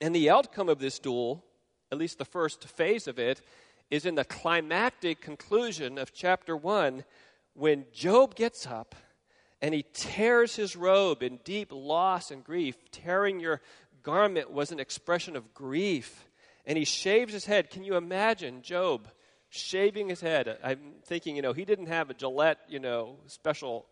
And 0.00 0.14
the 0.14 0.30
outcome 0.30 0.70
of 0.70 0.78
this 0.78 0.98
duel 0.98 1.44
at 1.92 1.98
least 1.98 2.18
the 2.18 2.24
first 2.24 2.64
phase 2.64 3.06
of 3.06 3.18
it, 3.18 3.42
is 3.90 4.06
in 4.06 4.14
the 4.14 4.24
climactic 4.24 5.20
conclusion 5.20 5.98
of 5.98 6.12
chapter 6.12 6.56
1 6.56 7.04
when 7.54 7.86
Job 7.92 8.34
gets 8.34 8.66
up 8.66 8.94
and 9.62 9.72
he 9.72 9.84
tears 9.92 10.56
his 10.56 10.76
robe 10.76 11.22
in 11.22 11.38
deep 11.44 11.70
loss 11.72 12.30
and 12.30 12.44
grief. 12.44 12.76
Tearing 12.90 13.40
your 13.40 13.60
garment 14.02 14.50
was 14.50 14.70
an 14.70 14.80
expression 14.80 15.36
of 15.36 15.54
grief. 15.54 16.26
And 16.64 16.76
he 16.76 16.84
shaves 16.84 17.32
his 17.32 17.46
head. 17.46 17.70
Can 17.70 17.84
you 17.84 17.96
imagine 17.96 18.62
Job 18.62 19.08
shaving 19.48 20.08
his 20.08 20.20
head? 20.20 20.58
I'm 20.62 20.96
thinking, 21.04 21.36
you 21.36 21.42
know, 21.42 21.52
he 21.52 21.64
didn't 21.64 21.86
have 21.86 22.10
a 22.10 22.14
Gillette, 22.14 22.58
you 22.68 22.80
know, 22.80 23.18
special 23.26 23.86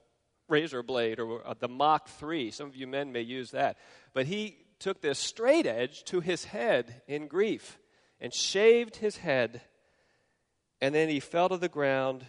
razor 0.48 0.82
blade 0.82 1.20
or 1.20 1.42
the 1.58 1.68
Mach 1.68 2.08
3. 2.08 2.50
Some 2.50 2.66
of 2.66 2.76
you 2.76 2.86
men 2.86 3.12
may 3.12 3.22
use 3.22 3.52
that. 3.52 3.78
But 4.12 4.26
he 4.26 4.56
took 4.78 5.00
this 5.00 5.18
straight 5.18 5.66
edge 5.66 6.04
to 6.04 6.20
his 6.20 6.44
head 6.44 7.02
in 7.06 7.28
grief 7.28 7.78
and 8.20 8.34
shaved 8.34 8.96
his 8.96 9.18
head, 9.18 9.62
and 10.84 10.94
then 10.94 11.08
he 11.08 11.18
fell 11.18 11.48
to 11.48 11.56
the 11.56 11.66
ground 11.66 12.26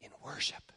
in 0.00 0.10
worship. 0.24 0.72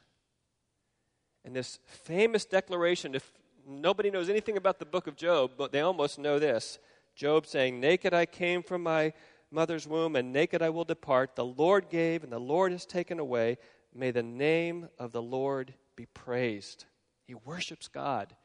And 1.44 1.56
this 1.56 1.80
famous 1.88 2.46
declaration, 2.46 3.16
if 3.16 3.34
nobody 3.68 4.12
knows 4.12 4.30
anything 4.30 4.56
about 4.56 4.78
the 4.78 4.86
book 4.86 5.08
of 5.08 5.16
Job, 5.16 5.54
but 5.58 5.72
they 5.72 5.82
almost 5.82 6.20
know 6.20 6.38
this 6.38 6.78
Job 7.16 7.48
saying, 7.48 7.80
Naked 7.80 8.14
I 8.14 8.28
came 8.28 8.62
from 8.62 8.84
my 8.84 9.14
mother's 9.50 9.88
womb, 9.88 10.16
and 10.16 10.32
naked 10.32 10.62
I 10.62 10.70
will 10.70 10.84
depart. 10.84 11.36
The 11.36 11.44
Lord 11.44 11.90
gave, 11.90 12.24
and 12.24 12.32
the 12.32 12.38
Lord 12.38 12.72
has 12.72 12.86
taken 12.86 13.18
away. 13.18 13.58
May 13.92 14.12
the 14.12 14.22
name 14.22 14.90
of 15.00 15.12
the 15.12 15.24
Lord 15.24 15.74
be 15.96 16.06
praised. 16.06 16.86
He 17.26 17.34
worships 17.34 17.88
God. 17.88 18.36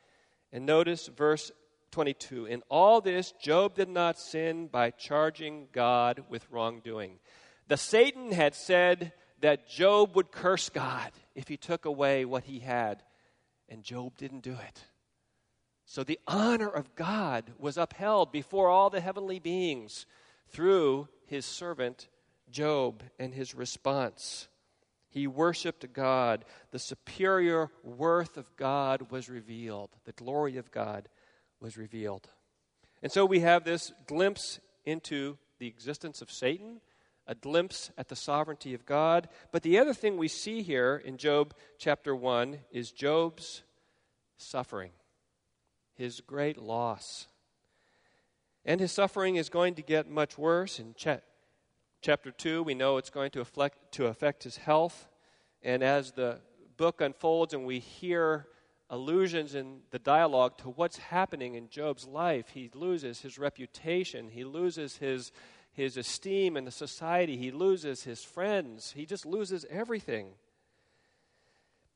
And 0.50 0.64
notice 0.64 1.08
verse 1.08 1.52
22. 1.90 2.46
In 2.46 2.62
all 2.70 3.02
this, 3.02 3.32
Job 3.32 3.74
did 3.74 3.90
not 3.90 4.18
sin 4.18 4.66
by 4.66 4.92
charging 4.92 5.68
God 5.72 6.24
with 6.30 6.50
wrongdoing. 6.50 7.18
The 7.70 7.78
Satan 7.78 8.32
had 8.32 8.54
said, 8.54 9.12
that 9.40 9.68
Job 9.68 10.16
would 10.16 10.30
curse 10.30 10.68
God 10.68 11.10
if 11.34 11.48
he 11.48 11.56
took 11.56 11.84
away 11.84 12.24
what 12.24 12.44
he 12.44 12.60
had. 12.60 13.02
And 13.68 13.82
Job 13.82 14.16
didn't 14.16 14.42
do 14.42 14.52
it. 14.52 14.84
So 15.84 16.04
the 16.04 16.20
honor 16.26 16.68
of 16.68 16.94
God 16.94 17.52
was 17.58 17.76
upheld 17.76 18.32
before 18.32 18.68
all 18.68 18.90
the 18.90 19.00
heavenly 19.00 19.38
beings 19.38 20.06
through 20.48 21.08
his 21.26 21.44
servant 21.44 22.08
Job 22.50 23.02
and 23.18 23.34
his 23.34 23.54
response. 23.54 24.48
He 25.08 25.26
worshiped 25.26 25.92
God. 25.92 26.44
The 26.70 26.78
superior 26.78 27.70
worth 27.82 28.36
of 28.36 28.56
God 28.56 29.10
was 29.10 29.28
revealed. 29.28 29.90
The 30.04 30.12
glory 30.12 30.56
of 30.56 30.70
God 30.70 31.08
was 31.60 31.76
revealed. 31.76 32.28
And 33.02 33.10
so 33.10 33.24
we 33.24 33.40
have 33.40 33.64
this 33.64 33.92
glimpse 34.06 34.60
into 34.84 35.38
the 35.58 35.66
existence 35.66 36.22
of 36.22 36.30
Satan, 36.30 36.80
a 37.30 37.34
glimpse 37.36 37.92
at 37.96 38.08
the 38.08 38.16
sovereignty 38.16 38.74
of 38.74 38.84
God. 38.84 39.28
But 39.52 39.62
the 39.62 39.78
other 39.78 39.94
thing 39.94 40.16
we 40.16 40.26
see 40.26 40.62
here 40.62 41.00
in 41.02 41.16
Job 41.16 41.54
chapter 41.78 42.14
1 42.14 42.58
is 42.72 42.90
Job's 42.90 43.62
suffering, 44.36 44.90
his 45.94 46.20
great 46.20 46.58
loss. 46.58 47.28
And 48.64 48.80
his 48.80 48.90
suffering 48.90 49.36
is 49.36 49.48
going 49.48 49.76
to 49.76 49.82
get 49.82 50.10
much 50.10 50.36
worse. 50.36 50.80
In 50.80 50.92
cha- 50.94 51.20
chapter 52.02 52.32
2, 52.32 52.64
we 52.64 52.74
know 52.74 52.96
it's 52.96 53.10
going 53.10 53.30
to 53.30 53.40
affect, 53.40 53.92
to 53.92 54.06
affect 54.06 54.42
his 54.42 54.56
health. 54.56 55.08
And 55.62 55.84
as 55.84 56.10
the 56.10 56.40
book 56.76 57.00
unfolds 57.00 57.54
and 57.54 57.64
we 57.64 57.78
hear 57.78 58.48
allusions 58.90 59.54
in 59.54 59.82
the 59.92 60.00
dialogue 60.00 60.58
to 60.58 60.70
what's 60.70 60.98
happening 60.98 61.54
in 61.54 61.68
Job's 61.68 62.06
life, 62.08 62.48
he 62.48 62.70
loses 62.74 63.20
his 63.20 63.38
reputation, 63.38 64.28
he 64.28 64.42
loses 64.42 64.96
his, 64.96 65.30
his 65.80 65.96
esteem 65.96 66.58
in 66.58 66.66
the 66.66 66.70
society, 66.70 67.38
he 67.38 67.50
loses 67.50 68.04
his 68.04 68.22
friends, 68.22 68.92
he 68.92 69.06
just 69.06 69.24
loses 69.24 69.64
everything. 69.70 70.28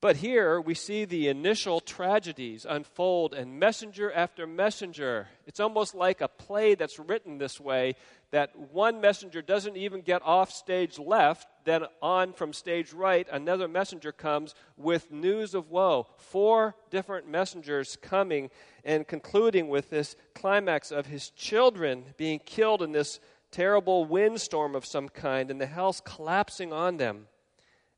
But 0.01 0.17
here 0.17 0.61
we 0.61 0.75
see 0.75 1.05
the 1.05 1.29
initial 1.29 1.81
tragedies 1.81 2.67
unfold, 2.69 3.35
and 3.35 3.59
messenger 3.59 4.13
after 4.13 4.47
messenger. 4.47 5.29
It's 5.47 5.61
almost 5.61 5.95
like 5.95 6.21
a 6.21 6.29
play 6.29 6.75
that's 6.75 6.99
written 6.99 7.39
this 7.39 7.59
way 7.61 7.97
that 8.31 8.55
one 8.59 9.01
messenger 9.01 9.41
doesn't 9.41 9.77
even 9.77 10.01
get 10.01 10.21
off 10.23 10.51
stage 10.51 10.99
left, 10.99 11.47
then 11.65 11.85
on 12.03 12.33
from 12.33 12.53
stage 12.53 12.93
right, 12.93 13.27
another 13.31 13.69
messenger 13.69 14.13
comes 14.13 14.55
with 14.77 15.11
news 15.11 15.55
of 15.55 15.71
woe. 15.71 16.07
Four 16.19 16.75
different 16.91 17.29
messengers 17.29 17.97
coming 18.03 18.51
and 18.85 19.07
concluding 19.07 19.69
with 19.69 19.89
this 19.89 20.17
climax 20.35 20.91
of 20.91 21.07
his 21.07 21.31
children 21.31 22.05
being 22.17 22.41
killed 22.41 22.83
in 22.83 22.93
this 22.93 23.21
terrible 23.55 24.05
windstorm 24.05 24.75
of 24.75 24.85
some 24.85 25.09
kind, 25.09 25.49
and 25.49 25.61
the 25.61 25.67
house 25.69 26.01
collapsing 26.05 26.73
on 26.73 26.97
them, 26.97 27.29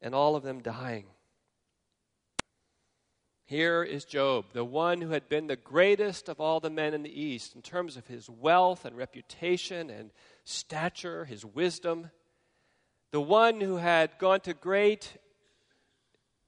and 0.02 0.14
all 0.14 0.36
of 0.36 0.42
them 0.42 0.60
dying. 0.60 1.06
Here 3.46 3.82
is 3.82 4.04
Job, 4.04 4.46
the 4.52 4.64
one 4.64 5.00
who 5.00 5.10
had 5.10 5.30
been 5.30 5.46
the 5.46 5.56
greatest 5.56 6.28
of 6.28 6.40
all 6.40 6.60
the 6.60 6.68
men 6.68 6.92
in 6.92 7.02
the 7.02 7.22
East 7.22 7.54
in 7.54 7.62
terms 7.62 7.96
of 7.96 8.06
his 8.06 8.28
wealth 8.28 8.84
and 8.84 8.96
reputation 8.96 9.88
and 9.88 10.10
stature, 10.44 11.24
his 11.24 11.42
wisdom, 11.42 12.10
the 13.12 13.20
one 13.20 13.60
who 13.62 13.76
had 13.76 14.18
gone 14.18 14.40
to 14.40 14.52
great 14.52 15.16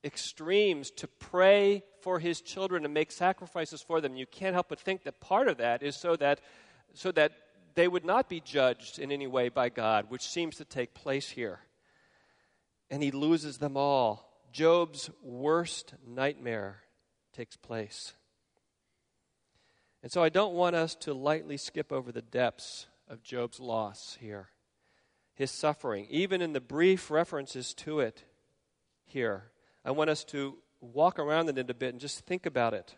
extremes 0.04 0.90
to 0.90 1.08
pray 1.08 1.82
for 2.02 2.18
his 2.18 2.42
children 2.42 2.84
and 2.84 2.92
make 2.92 3.10
sacrifices 3.10 3.80
for 3.80 4.02
them. 4.02 4.16
You 4.16 4.26
can't 4.26 4.54
help 4.54 4.68
but 4.68 4.80
think 4.80 5.04
that 5.04 5.18
part 5.18 5.48
of 5.48 5.56
that 5.58 5.82
is 5.82 5.96
so 5.96 6.14
that, 6.16 6.40
so 6.92 7.10
that 7.12 7.32
they 7.78 7.87
would 7.87 8.04
not 8.04 8.28
be 8.28 8.40
judged 8.40 8.99
in 8.99 9.12
any 9.12 9.28
way 9.28 9.49
by 9.49 9.68
God, 9.68 10.06
which 10.08 10.26
seems 10.26 10.56
to 10.56 10.64
take 10.64 10.94
place 10.94 11.30
here. 11.30 11.61
And 12.90 13.04
he 13.04 13.12
loses 13.12 13.58
them 13.58 13.76
all. 13.76 14.28
Job's 14.50 15.11
worst 15.23 15.94
nightmare 16.04 16.80
takes 17.32 17.56
place. 17.56 18.14
And 20.02 20.11
so 20.11 20.24
I 20.24 20.29
don't 20.29 20.55
want 20.55 20.74
us 20.74 20.96
to 20.96 21.14
lightly 21.14 21.57
skip 21.57 21.92
over 21.92 22.11
the 22.11 22.20
depths 22.20 22.88
of 23.07 23.22
Job's 23.22 23.61
loss 23.61 24.18
here, 24.20 24.48
his 25.37 25.52
suffering, 25.52 26.09
even 26.11 26.42
in 26.42 26.55
the 26.55 26.61
brief 26.61 27.12
references 27.12 27.74
to 27.74 28.00
it 28.00 28.24
here. 29.05 29.52
I 29.85 29.92
want 29.92 30.11
us 30.11 30.24
to 30.24 30.57
walk 30.81 31.20
around 31.20 31.48
it 31.48 31.70
a 31.70 31.74
bit 31.74 31.90
and 31.92 32.00
just 32.00 32.26
think 32.26 32.44
about 32.44 32.74
it. 32.74 32.96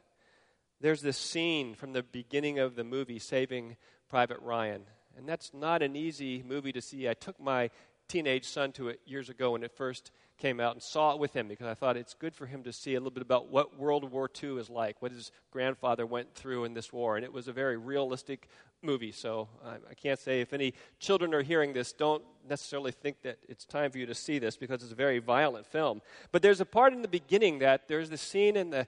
There's 0.80 1.02
this 1.02 1.18
scene 1.18 1.74
from 1.74 1.92
the 1.92 2.02
beginning 2.02 2.58
of 2.58 2.76
the 2.76 2.84
movie, 2.84 3.18
Saving 3.18 3.76
Private 4.10 4.40
Ryan. 4.42 4.82
And 5.16 5.28
that's 5.28 5.52
not 5.54 5.82
an 5.82 5.96
easy 5.96 6.42
movie 6.46 6.72
to 6.72 6.82
see. 6.82 7.08
I 7.08 7.14
took 7.14 7.40
my 7.40 7.70
teenage 8.08 8.44
son 8.44 8.72
to 8.72 8.88
it 8.88 9.00
years 9.06 9.30
ago 9.30 9.52
when 9.52 9.62
it 9.62 9.72
first 9.72 10.10
came 10.36 10.58
out 10.58 10.74
and 10.74 10.82
saw 10.82 11.12
it 11.12 11.18
with 11.20 11.34
him 11.34 11.46
because 11.46 11.66
I 11.66 11.74
thought 11.74 11.96
it's 11.96 12.14
good 12.14 12.34
for 12.34 12.46
him 12.46 12.62
to 12.64 12.72
see 12.72 12.94
a 12.94 12.98
little 12.98 13.12
bit 13.12 13.22
about 13.22 13.48
what 13.48 13.78
World 13.78 14.10
War 14.10 14.28
II 14.42 14.56
is 14.56 14.68
like, 14.68 15.00
what 15.00 15.12
his 15.12 15.30
grandfather 15.52 16.06
went 16.06 16.34
through 16.34 16.64
in 16.64 16.74
this 16.74 16.92
war. 16.92 17.16
And 17.16 17.24
it 17.24 17.32
was 17.32 17.46
a 17.46 17.52
very 17.52 17.76
realistic 17.76 18.48
movie. 18.82 19.12
So 19.12 19.48
I, 19.64 19.74
I 19.90 19.94
can't 19.94 20.18
say 20.18 20.40
if 20.40 20.52
any 20.52 20.74
children 20.98 21.34
are 21.34 21.42
hearing 21.42 21.72
this, 21.72 21.92
don't 21.92 22.24
necessarily 22.48 22.90
think 22.90 23.22
that 23.22 23.38
it's 23.48 23.64
time 23.64 23.92
for 23.92 23.98
you 23.98 24.06
to 24.06 24.14
see 24.14 24.38
this 24.38 24.56
because 24.56 24.82
it's 24.82 24.92
a 24.92 24.96
very 24.96 25.18
violent 25.18 25.66
film. 25.66 26.00
But 26.32 26.42
there's 26.42 26.60
a 26.60 26.66
part 26.66 26.92
in 26.92 27.02
the 27.02 27.08
beginning 27.08 27.60
that 27.60 27.86
there's 27.86 28.10
the 28.10 28.16
scene 28.16 28.56
in 28.56 28.70
the 28.70 28.86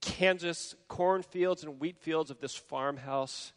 Kansas 0.00 0.74
cornfields 0.88 1.62
and 1.62 1.80
wheat 1.80 1.98
fields 1.98 2.30
of 2.30 2.40
this 2.40 2.54
farmhouse 2.54 3.52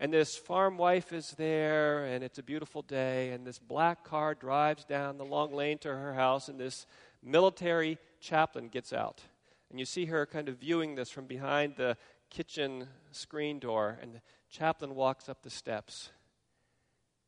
and 0.00 0.12
this 0.12 0.36
farm 0.36 0.76
wife 0.76 1.12
is 1.12 1.30
there, 1.32 2.04
and 2.04 2.24
it's 2.24 2.38
a 2.38 2.42
beautiful 2.42 2.82
day, 2.82 3.30
and 3.30 3.46
this 3.46 3.58
black 3.58 4.02
car 4.04 4.34
drives 4.34 4.84
down 4.84 5.18
the 5.18 5.24
long 5.24 5.54
lane 5.54 5.78
to 5.78 5.88
her 5.88 6.14
house, 6.14 6.48
and 6.48 6.58
this 6.58 6.86
military 7.22 7.98
chaplain 8.20 8.68
gets 8.68 8.92
out. 8.92 9.22
And 9.70 9.78
you 9.78 9.84
see 9.84 10.06
her 10.06 10.26
kind 10.26 10.48
of 10.48 10.58
viewing 10.58 10.94
this 10.94 11.10
from 11.10 11.26
behind 11.26 11.76
the 11.76 11.96
kitchen 12.28 12.88
screen 13.12 13.60
door, 13.60 13.98
and 14.02 14.14
the 14.14 14.20
chaplain 14.50 14.96
walks 14.96 15.28
up 15.28 15.42
the 15.42 15.50
steps. 15.50 16.10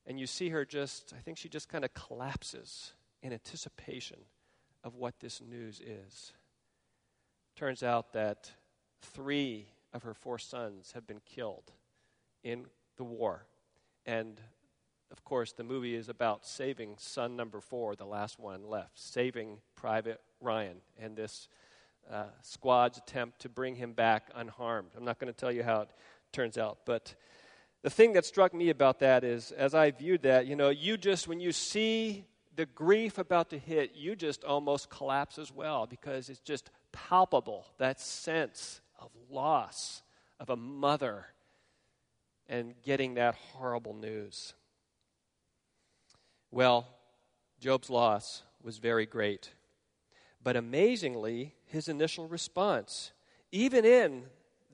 And 0.04 0.18
you 0.18 0.26
see 0.26 0.48
her 0.48 0.64
just, 0.64 1.12
I 1.16 1.20
think 1.20 1.38
she 1.38 1.48
just 1.48 1.68
kind 1.68 1.84
of 1.84 1.94
collapses 1.94 2.92
in 3.22 3.32
anticipation 3.32 4.18
of 4.82 4.96
what 4.96 5.20
this 5.20 5.40
news 5.40 5.80
is. 5.80 6.32
Turns 7.56 7.82
out 7.82 8.12
that 8.12 8.52
three 9.00 9.66
of 9.94 10.02
her 10.02 10.12
four 10.12 10.38
sons 10.38 10.92
have 10.92 11.06
been 11.06 11.22
killed 11.24 11.72
in 12.44 12.66
the 12.98 13.04
war. 13.04 13.46
And 14.04 14.38
of 15.10 15.24
course, 15.24 15.52
the 15.52 15.64
movie 15.64 15.94
is 15.94 16.10
about 16.10 16.44
saving 16.44 16.96
son 16.98 17.34
number 17.34 17.62
four, 17.62 17.96
the 17.96 18.04
last 18.04 18.38
one 18.38 18.68
left, 18.68 18.98
saving 18.98 19.56
Private 19.74 20.20
Ryan 20.38 20.76
and 20.98 21.16
this 21.16 21.48
uh, 22.10 22.24
squad's 22.42 22.98
attempt 22.98 23.40
to 23.40 23.48
bring 23.48 23.74
him 23.74 23.94
back 23.94 24.30
unharmed. 24.34 24.90
I'm 24.94 25.06
not 25.06 25.18
going 25.18 25.32
to 25.32 25.38
tell 25.38 25.50
you 25.50 25.62
how 25.62 25.80
it 25.80 25.90
turns 26.32 26.58
out, 26.58 26.80
but 26.84 27.14
the 27.82 27.88
thing 27.88 28.12
that 28.12 28.26
struck 28.26 28.52
me 28.52 28.68
about 28.68 28.98
that 28.98 29.24
is, 29.24 29.50
as 29.50 29.74
I 29.74 29.92
viewed 29.92 30.22
that, 30.22 30.46
you 30.46 30.56
know, 30.56 30.68
you 30.68 30.98
just, 30.98 31.26
when 31.26 31.40
you 31.40 31.52
see 31.52 32.26
the 32.56 32.66
grief 32.66 33.18
about 33.18 33.50
to 33.50 33.58
hit, 33.58 33.92
you 33.94 34.16
just 34.16 34.42
almost 34.42 34.90
collapse 34.90 35.38
as 35.38 35.52
well 35.52 35.86
because 35.86 36.28
it's 36.28 36.40
just 36.40 36.70
palpable 36.90 37.66
that 37.78 38.00
sense 38.00 38.80
of 38.98 39.10
loss 39.30 40.02
of 40.40 40.50
a 40.50 40.56
mother 40.56 41.26
and 42.48 42.74
getting 42.82 43.14
that 43.14 43.34
horrible 43.34 43.94
news. 43.94 44.54
Well, 46.50 46.86
Job's 47.60 47.90
loss 47.90 48.42
was 48.62 48.78
very 48.78 49.06
great. 49.06 49.50
But 50.42 50.56
amazingly, 50.56 51.54
his 51.66 51.88
initial 51.88 52.28
response, 52.28 53.12
even 53.52 53.84
in 53.84 54.24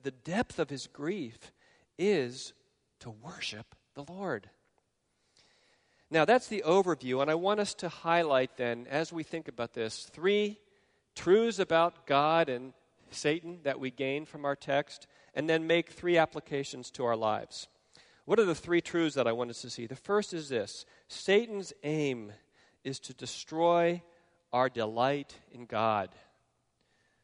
the 0.03 0.11
depth 0.11 0.59
of 0.59 0.69
his 0.69 0.87
grief, 0.87 1.51
is 1.97 2.53
to 2.99 3.09
worship 3.09 3.75
the 3.95 4.03
Lord. 4.03 4.49
Now, 6.13 6.25
that's 6.25 6.45
the 6.45 6.61
overview, 6.63 7.23
and 7.23 7.31
I 7.31 7.33
want 7.33 7.59
us 7.59 7.73
to 7.73 7.89
highlight 7.89 8.55
then, 8.55 8.85
as 8.87 9.11
we 9.11 9.23
think 9.23 9.47
about 9.47 9.73
this, 9.73 10.07
three 10.13 10.59
truths 11.15 11.57
about 11.57 12.05
God 12.05 12.49
and 12.49 12.73
Satan 13.09 13.61
that 13.63 13.79
we 13.79 13.89
gain 13.89 14.25
from 14.25 14.45
our 14.45 14.55
text, 14.55 15.07
and 15.33 15.49
then 15.49 15.65
make 15.65 15.89
three 15.89 16.19
applications 16.19 16.91
to 16.91 17.05
our 17.05 17.15
lives. 17.15 17.67
What 18.25 18.37
are 18.37 18.45
the 18.45 18.53
three 18.53 18.79
truths 18.79 19.15
that 19.15 19.25
I 19.25 19.31
want 19.31 19.49
us 19.49 19.63
to 19.63 19.71
see? 19.71 19.87
The 19.87 19.95
first 19.95 20.35
is 20.35 20.49
this 20.49 20.85
Satan's 21.07 21.73
aim 21.81 22.31
is 22.83 22.99
to 22.99 23.15
destroy 23.15 24.03
our 24.51 24.69
delight 24.69 25.35
in 25.51 25.65
God. 25.65 26.09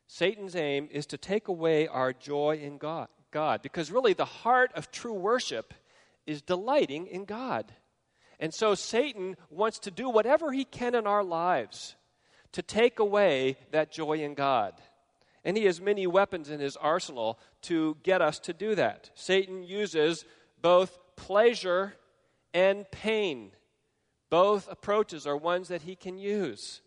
Satan's 0.07 0.55
aim 0.55 0.89
is 0.89 1.05
to 1.05 1.17
take 1.19 1.47
away 1.47 1.87
our 1.87 2.11
joy 2.11 2.57
in 2.57 2.79
God, 2.79 3.09
God 3.29 3.61
because 3.61 3.91
really 3.91 4.13
the 4.13 4.25
heart 4.25 4.71
of 4.73 4.89
true 4.89 5.13
worship 5.13 5.75
is 6.25 6.41
delighting 6.41 7.05
in 7.05 7.25
God. 7.25 7.71
And 8.39 8.53
so 8.53 8.73
Satan 8.75 9.35
wants 9.49 9.79
to 9.79 9.91
do 9.91 10.09
whatever 10.09 10.51
he 10.51 10.63
can 10.63 10.95
in 10.95 11.05
our 11.05 11.23
lives 11.23 11.95
to 12.53 12.61
take 12.61 12.99
away 12.99 13.57
that 13.71 13.91
joy 13.91 14.19
in 14.19 14.33
God. 14.33 14.73
And 15.43 15.57
he 15.57 15.65
has 15.65 15.81
many 15.81 16.07
weapons 16.07 16.49
in 16.49 16.59
his 16.59 16.77
arsenal 16.77 17.39
to 17.63 17.97
get 18.03 18.21
us 18.21 18.39
to 18.39 18.53
do 18.53 18.75
that. 18.75 19.09
Satan 19.13 19.63
uses 19.63 20.25
both 20.61 20.97
pleasure 21.15 21.95
and 22.53 22.89
pain. 22.91 23.51
Both 24.29 24.69
approaches 24.69 25.25
are 25.25 25.37
ones 25.37 25.67
that 25.69 25.83
he 25.83 25.95
can 25.95 26.17
use. 26.17 26.81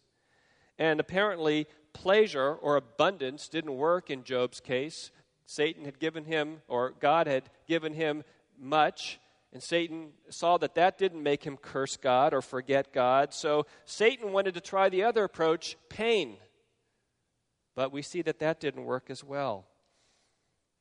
And 0.78 1.00
apparently, 1.00 1.66
pleasure 1.92 2.54
or 2.54 2.76
abundance 2.76 3.48
didn't 3.48 3.76
work 3.76 4.10
in 4.10 4.24
Job's 4.24 4.60
case. 4.60 5.10
Satan 5.46 5.84
had 5.84 5.98
given 5.98 6.24
him, 6.24 6.62
or 6.68 6.94
God 6.98 7.26
had 7.26 7.50
given 7.66 7.92
him 7.92 8.24
much, 8.58 9.18
and 9.52 9.62
Satan 9.62 10.12
saw 10.30 10.56
that 10.58 10.76
that 10.76 10.96
didn't 10.98 11.22
make 11.22 11.44
him 11.44 11.56
curse 11.56 11.96
God 11.96 12.32
or 12.32 12.40
forget 12.40 12.92
God. 12.92 13.34
So 13.34 13.66
Satan 13.84 14.32
wanted 14.32 14.54
to 14.54 14.60
try 14.60 14.88
the 14.88 15.04
other 15.04 15.24
approach, 15.24 15.76
pain. 15.88 16.36
But 17.74 17.92
we 17.92 18.02
see 18.02 18.22
that 18.22 18.38
that 18.38 18.60
didn't 18.60 18.84
work 18.84 19.10
as 19.10 19.22
well. 19.22 19.66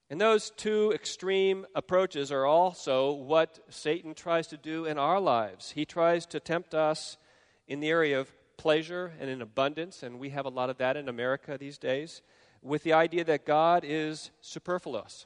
And 0.09 0.19
those 0.19 0.51
two 0.51 0.91
extreme 0.93 1.65
approaches 1.73 2.31
are 2.31 2.45
also 2.45 3.13
what 3.13 3.59
Satan 3.69 4.13
tries 4.13 4.47
to 4.47 4.57
do 4.57 4.85
in 4.85 4.97
our 4.97 5.21
lives. 5.21 5.71
He 5.71 5.85
tries 5.85 6.25
to 6.27 6.39
tempt 6.41 6.73
us 6.73 7.17
in 7.67 7.79
the 7.79 7.89
area 7.89 8.19
of 8.19 8.29
pleasure 8.57 9.13
and 9.19 9.29
in 9.29 9.41
abundance, 9.41 10.03
and 10.03 10.19
we 10.19 10.29
have 10.29 10.45
a 10.45 10.49
lot 10.49 10.69
of 10.69 10.77
that 10.77 10.97
in 10.97 11.07
America 11.07 11.57
these 11.57 11.77
days, 11.77 12.21
with 12.61 12.83
the 12.83 12.93
idea 12.93 13.23
that 13.23 13.45
God 13.45 13.83
is 13.87 14.31
superfluous, 14.41 15.25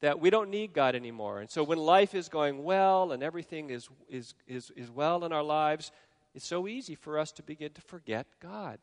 that 0.00 0.18
we 0.20 0.30
don't 0.30 0.50
need 0.50 0.72
God 0.72 0.94
anymore. 0.94 1.40
And 1.40 1.50
so 1.50 1.62
when 1.62 1.78
life 1.78 2.14
is 2.14 2.28
going 2.28 2.64
well 2.64 3.12
and 3.12 3.22
everything 3.22 3.70
is, 3.70 3.88
is, 4.08 4.34
is, 4.46 4.70
is 4.76 4.90
well 4.90 5.24
in 5.24 5.32
our 5.32 5.42
lives, 5.42 5.92
it's 6.34 6.46
so 6.46 6.66
easy 6.66 6.94
for 6.94 7.18
us 7.18 7.32
to 7.32 7.42
begin 7.42 7.72
to 7.72 7.80
forget 7.80 8.26
God 8.40 8.78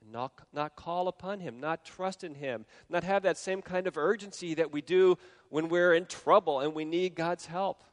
and 0.00 0.12
not, 0.12 0.32
not 0.52 0.76
call 0.76 1.08
upon 1.08 1.40
Him, 1.40 1.60
not 1.60 1.84
trust 1.84 2.24
in 2.24 2.34
Him, 2.34 2.64
not 2.88 3.04
have 3.04 3.22
that 3.22 3.36
same 3.36 3.62
kind 3.62 3.86
of 3.86 3.98
urgency 3.98 4.54
that 4.54 4.72
we 4.72 4.80
do 4.80 5.18
when 5.50 5.68
we're 5.68 5.94
in 5.94 6.06
trouble 6.06 6.60
and 6.60 6.74
we 6.74 6.84
need 6.84 7.14
God's 7.14 7.46
help. 7.46 7.84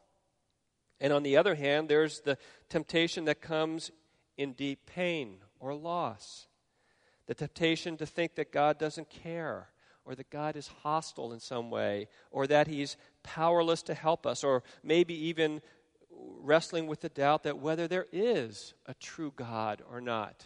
And 1.02 1.12
on 1.12 1.24
the 1.24 1.38
other 1.38 1.56
hand, 1.56 1.89
there's 1.89 2.22
the 2.22 2.38
temptation 2.70 3.26
that 3.26 3.41
comes 3.41 3.91
in 4.38 4.54
deep 4.54 4.86
pain 4.86 5.38
or 5.60 5.74
loss. 5.74 6.48
The 7.28 7.34
temptation 7.34 7.98
to 7.98 8.06
think 8.06 8.36
that 8.36 8.52
God 8.52 8.78
doesn't 8.78 9.10
care, 9.10 9.70
or 10.06 10.15
that 10.15 10.30
God 10.30 10.56
is 10.56 10.70
hostile 10.84 11.34
in 11.34 11.39
some 11.39 11.70
way, 11.70 12.08
or 12.32 12.48
that 12.48 12.68
He's 12.68 12.96
powerless 13.24 13.82
to 13.84 13.94
help 13.94 14.26
us, 14.26 14.44
or 14.44 14.63
maybe 14.84 15.13
even 15.28 15.62
wrestling 16.41 16.88
with 16.88 17.02
the 17.02 17.10
doubt 17.10 17.44
that 17.44 17.60
whether 17.60 17.88
there 17.88 18.08
is 18.12 18.74
a 18.86 18.94
true 18.94 19.34
God 19.36 19.82
or 19.89 20.00
not. 20.00 20.46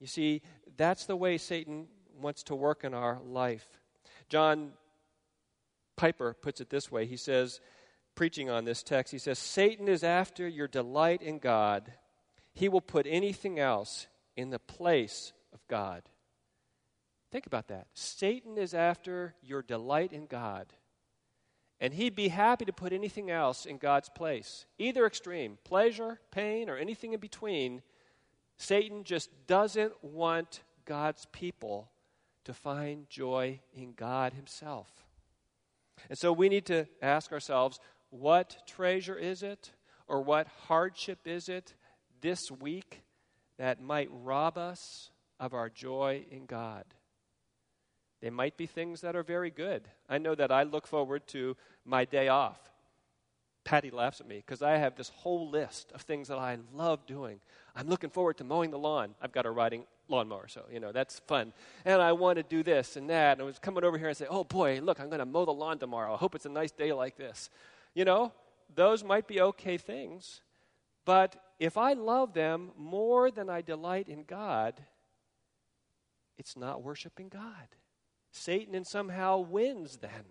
You 0.00 0.06
see, 0.06 0.42
that's 0.76 1.06
the 1.06 1.16
way 1.16 1.38
Satan 1.38 1.86
wants 2.20 2.42
to 2.44 2.54
work 2.54 2.84
in 2.84 2.94
our 2.94 3.20
life. 3.24 3.66
John 4.28 4.72
Piper 5.96 6.34
puts 6.34 6.60
it 6.60 6.70
this 6.70 6.90
way. 6.90 7.06
He 7.06 7.16
says, 7.16 7.60
preaching 8.14 8.50
on 8.50 8.64
this 8.64 8.82
text, 8.82 9.12
he 9.12 9.18
says, 9.18 9.38
Satan 9.38 9.88
is 9.88 10.02
after 10.02 10.48
your 10.48 10.68
delight 10.68 11.22
in 11.22 11.38
God. 11.38 11.92
He 12.52 12.68
will 12.68 12.80
put 12.80 13.06
anything 13.08 13.58
else 13.58 14.06
in 14.36 14.50
the 14.50 14.58
place 14.58 15.32
of 15.52 15.60
God. 15.68 16.02
Think 17.30 17.46
about 17.46 17.68
that. 17.68 17.86
Satan 17.94 18.58
is 18.58 18.74
after 18.74 19.34
your 19.42 19.62
delight 19.62 20.12
in 20.12 20.26
God. 20.26 20.66
And 21.80 21.94
he'd 21.94 22.14
be 22.14 22.28
happy 22.28 22.64
to 22.66 22.72
put 22.72 22.92
anything 22.92 23.30
else 23.30 23.64
in 23.64 23.78
God's 23.78 24.10
place, 24.10 24.66
either 24.78 25.06
extreme, 25.06 25.58
pleasure, 25.64 26.20
pain, 26.30 26.68
or 26.68 26.76
anything 26.76 27.14
in 27.14 27.20
between. 27.20 27.82
Satan 28.58 29.04
just 29.04 29.30
doesn't 29.46 29.92
want 30.04 30.62
God's 30.84 31.26
people 31.32 31.90
to 32.44 32.52
find 32.52 33.08
joy 33.08 33.60
in 33.72 33.92
God 33.92 34.34
Himself. 34.34 34.88
And 36.10 36.18
so 36.18 36.32
we 36.32 36.48
need 36.48 36.66
to 36.66 36.86
ask 37.00 37.32
ourselves 37.32 37.80
what 38.10 38.56
treasure 38.66 39.16
is 39.16 39.42
it, 39.42 39.70
or 40.08 40.20
what 40.20 40.48
hardship 40.66 41.20
is 41.26 41.48
it 41.48 41.74
this 42.20 42.50
week 42.50 43.02
that 43.56 43.80
might 43.80 44.08
rob 44.10 44.58
us 44.58 45.10
of 45.38 45.54
our 45.54 45.70
joy 45.70 46.24
in 46.30 46.44
God? 46.44 46.84
They 48.20 48.30
might 48.30 48.56
be 48.56 48.66
things 48.66 49.00
that 49.00 49.16
are 49.16 49.22
very 49.22 49.50
good. 49.50 49.88
I 50.08 50.18
know 50.18 50.34
that 50.34 50.50
I 50.50 50.64
look 50.64 50.86
forward 50.86 51.26
to 51.28 51.56
my 51.84 52.04
day 52.04 52.28
off. 52.28 52.58
Patty 53.64 53.90
laughs 53.90 54.20
at 54.20 54.28
me 54.28 54.36
because 54.36 54.62
I 54.62 54.76
have 54.76 54.96
this 54.96 55.10
whole 55.10 55.48
list 55.48 55.92
of 55.92 56.02
things 56.02 56.28
that 56.28 56.38
I 56.38 56.58
love 56.74 57.06
doing. 57.06 57.40
I'm 57.74 57.88
looking 57.88 58.10
forward 58.10 58.38
to 58.38 58.44
mowing 58.44 58.70
the 58.70 58.78
lawn. 58.78 59.14
I've 59.22 59.32
got 59.32 59.46
a 59.46 59.50
riding 59.50 59.84
lawnmower, 60.08 60.48
so, 60.48 60.64
you 60.72 60.80
know, 60.80 60.92
that's 60.92 61.20
fun. 61.20 61.52
And 61.84 62.02
I 62.02 62.12
want 62.12 62.36
to 62.36 62.42
do 62.42 62.62
this 62.62 62.96
and 62.96 63.08
that. 63.10 63.32
And 63.32 63.42
I 63.42 63.44
was 63.44 63.58
coming 63.58 63.84
over 63.84 63.96
here 63.96 64.08
and 64.08 64.16
say, 64.16 64.26
oh 64.28 64.44
boy, 64.44 64.80
look, 64.82 64.98
I'm 65.00 65.08
going 65.08 65.20
to 65.20 65.26
mow 65.26 65.44
the 65.44 65.52
lawn 65.52 65.78
tomorrow. 65.78 66.14
I 66.14 66.16
hope 66.16 66.34
it's 66.34 66.46
a 66.46 66.50
nice 66.50 66.72
day 66.72 66.92
like 66.92 67.16
this. 67.16 67.50
You 67.94 68.04
know, 68.04 68.32
those 68.74 69.04
might 69.04 69.26
be 69.26 69.40
okay 69.40 69.76
things. 69.76 70.40
But 71.04 71.36
if 71.58 71.76
I 71.76 71.92
love 71.92 72.34
them 72.34 72.70
more 72.76 73.30
than 73.30 73.48
I 73.48 73.62
delight 73.62 74.08
in 74.08 74.24
God, 74.24 74.74
it's 76.38 76.56
not 76.56 76.82
worshiping 76.82 77.28
God. 77.28 77.68
Satan 78.30 78.74
and 78.74 78.86
somehow 78.86 79.38
wins 79.38 79.98
then. 79.98 80.24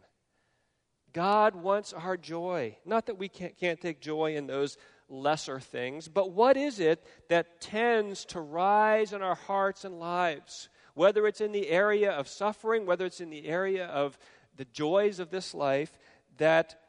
God 1.13 1.55
wants 1.55 1.93
our 1.93 2.17
joy. 2.17 2.77
Not 2.85 3.07
that 3.07 3.17
we 3.17 3.29
can't, 3.29 3.57
can't 3.57 3.81
take 3.81 3.99
joy 3.99 4.35
in 4.35 4.47
those 4.47 4.77
lesser 5.09 5.59
things, 5.59 6.07
but 6.07 6.31
what 6.31 6.55
is 6.55 6.79
it 6.79 7.03
that 7.29 7.61
tends 7.61 8.25
to 8.25 8.39
rise 8.39 9.11
in 9.11 9.21
our 9.21 9.35
hearts 9.35 9.85
and 9.85 9.99
lives? 9.99 10.69
Whether 10.93 11.25
it's 11.27 11.41
in 11.41 11.51
the 11.51 11.69
area 11.69 12.11
of 12.11 12.27
suffering, 12.27 12.85
whether 12.85 13.05
it's 13.05 13.21
in 13.21 13.29
the 13.29 13.47
area 13.47 13.87
of 13.87 14.17
the 14.55 14.65
joys 14.65 15.19
of 15.19 15.31
this 15.31 15.53
life, 15.53 15.97
that 16.37 16.79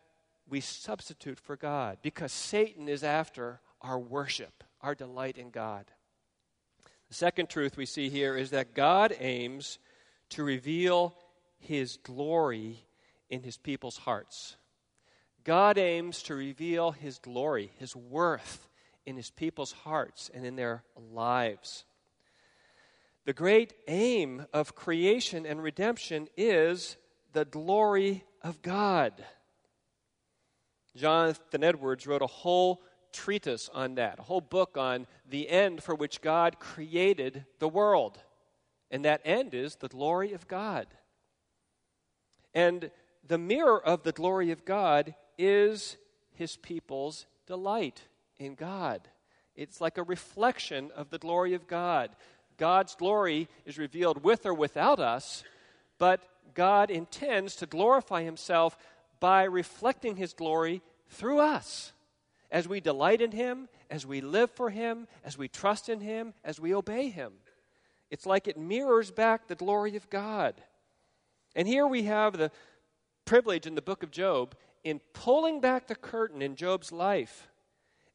we 0.48 0.60
substitute 0.60 1.38
for 1.38 1.56
God 1.56 1.98
because 2.02 2.32
Satan 2.32 2.88
is 2.88 3.04
after 3.04 3.60
our 3.80 3.98
worship, 3.98 4.64
our 4.82 4.94
delight 4.94 5.38
in 5.38 5.50
God. 5.50 5.86
The 7.08 7.14
second 7.14 7.48
truth 7.48 7.76
we 7.76 7.86
see 7.86 8.08
here 8.08 8.36
is 8.36 8.50
that 8.50 8.74
God 8.74 9.14
aims 9.18 9.78
to 10.30 10.44
reveal 10.44 11.14
his 11.58 11.98
glory 11.98 12.84
in 13.28 13.42
his 13.42 13.56
people's 13.56 13.98
hearts. 13.98 14.56
God 15.44 15.78
aims 15.78 16.22
to 16.24 16.34
reveal 16.34 16.92
his 16.92 17.18
glory, 17.18 17.72
his 17.78 17.96
worth 17.96 18.68
in 19.06 19.16
his 19.16 19.30
people's 19.30 19.72
hearts 19.72 20.30
and 20.32 20.44
in 20.44 20.56
their 20.56 20.82
lives. 21.12 21.84
The 23.24 23.32
great 23.32 23.74
aim 23.88 24.46
of 24.52 24.74
creation 24.74 25.46
and 25.46 25.62
redemption 25.62 26.28
is 26.36 26.96
the 27.32 27.44
glory 27.44 28.24
of 28.42 28.62
God. 28.62 29.12
Jonathan 30.96 31.62
Edwards 31.62 32.06
wrote 32.06 32.22
a 32.22 32.26
whole 32.26 32.82
treatise 33.12 33.68
on 33.72 33.96
that, 33.96 34.18
a 34.18 34.22
whole 34.22 34.40
book 34.40 34.76
on 34.76 35.06
the 35.28 35.48
end 35.48 35.82
for 35.82 35.94
which 35.94 36.20
God 36.20 36.58
created 36.58 37.44
the 37.58 37.68
world. 37.68 38.18
And 38.90 39.04
that 39.04 39.20
end 39.24 39.54
is 39.54 39.76
the 39.76 39.88
glory 39.88 40.32
of 40.32 40.48
God. 40.48 40.86
And 42.54 42.90
the 43.26 43.38
mirror 43.38 43.80
of 43.80 44.02
the 44.02 44.12
glory 44.12 44.50
of 44.50 44.64
God 44.64 45.14
is 45.38 45.96
his 46.34 46.56
people's 46.56 47.26
delight 47.46 48.02
in 48.38 48.54
God. 48.54 49.02
It's 49.54 49.80
like 49.80 49.98
a 49.98 50.02
reflection 50.02 50.90
of 50.96 51.10
the 51.10 51.18
glory 51.18 51.54
of 51.54 51.66
God. 51.66 52.10
God's 52.56 52.94
glory 52.94 53.48
is 53.64 53.78
revealed 53.78 54.24
with 54.24 54.46
or 54.46 54.54
without 54.54 54.98
us, 54.98 55.44
but 55.98 56.20
God 56.54 56.90
intends 56.90 57.56
to 57.56 57.66
glorify 57.66 58.22
himself 58.22 58.76
by 59.20 59.44
reflecting 59.44 60.16
his 60.16 60.32
glory 60.32 60.82
through 61.08 61.38
us. 61.38 61.92
As 62.50 62.66
we 62.66 62.80
delight 62.80 63.20
in 63.20 63.32
him, 63.32 63.68
as 63.90 64.06
we 64.06 64.20
live 64.20 64.50
for 64.50 64.70
him, 64.70 65.06
as 65.24 65.38
we 65.38 65.46
trust 65.46 65.88
in 65.88 66.00
him, 66.00 66.34
as 66.44 66.58
we 66.58 66.74
obey 66.74 67.08
him. 67.08 67.32
It's 68.10 68.26
like 68.26 68.48
it 68.48 68.58
mirrors 68.58 69.10
back 69.10 69.46
the 69.46 69.54
glory 69.54 69.96
of 69.96 70.10
God. 70.10 70.54
And 71.54 71.66
here 71.66 71.86
we 71.86 72.04
have 72.04 72.36
the 72.36 72.50
privilege 73.24 73.66
in 73.66 73.74
the 73.74 73.82
book 73.82 74.02
of 74.02 74.10
Job 74.10 74.54
in 74.82 75.00
pulling 75.12 75.60
back 75.60 75.86
the 75.86 75.94
curtain 75.94 76.42
in 76.42 76.56
Job's 76.56 76.90
life. 76.90 77.48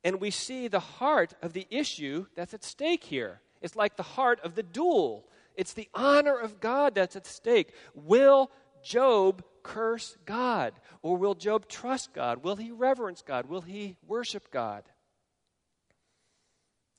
And 0.04 0.20
we 0.20 0.32
see 0.32 0.68
the 0.68 0.80
heart 0.80 1.34
of 1.42 1.54
the 1.54 1.68
issue 1.70 2.28
that's 2.36 2.54
at 2.54 2.64
stake 2.64 3.04
here. 3.04 3.42
It's 3.62 3.76
like 3.76 3.96
the 3.96 4.04
heart 4.04 4.40
of 4.42 4.56
the 4.56 4.64
duel. 4.64 5.28
It's 5.56 5.74
the 5.74 5.90
honor 5.94 6.38
of 6.38 6.60
God 6.60 6.96
that's 6.96 7.16
at 7.16 7.26
stake. 7.26 7.74
Will 7.94 8.52
Job 8.84 9.44
curse 9.64 10.18
God? 10.26 10.74
Or 11.02 11.18
will 11.18 11.34
Job 11.34 11.68
trust 11.68 12.14
God? 12.14 12.44
Will 12.44 12.58
he 12.58 12.72
reverence 12.72 13.22
God? 13.22 13.48
Will 13.48 13.62
he 13.62 13.96
worship 14.06 14.52
God? 14.52 14.84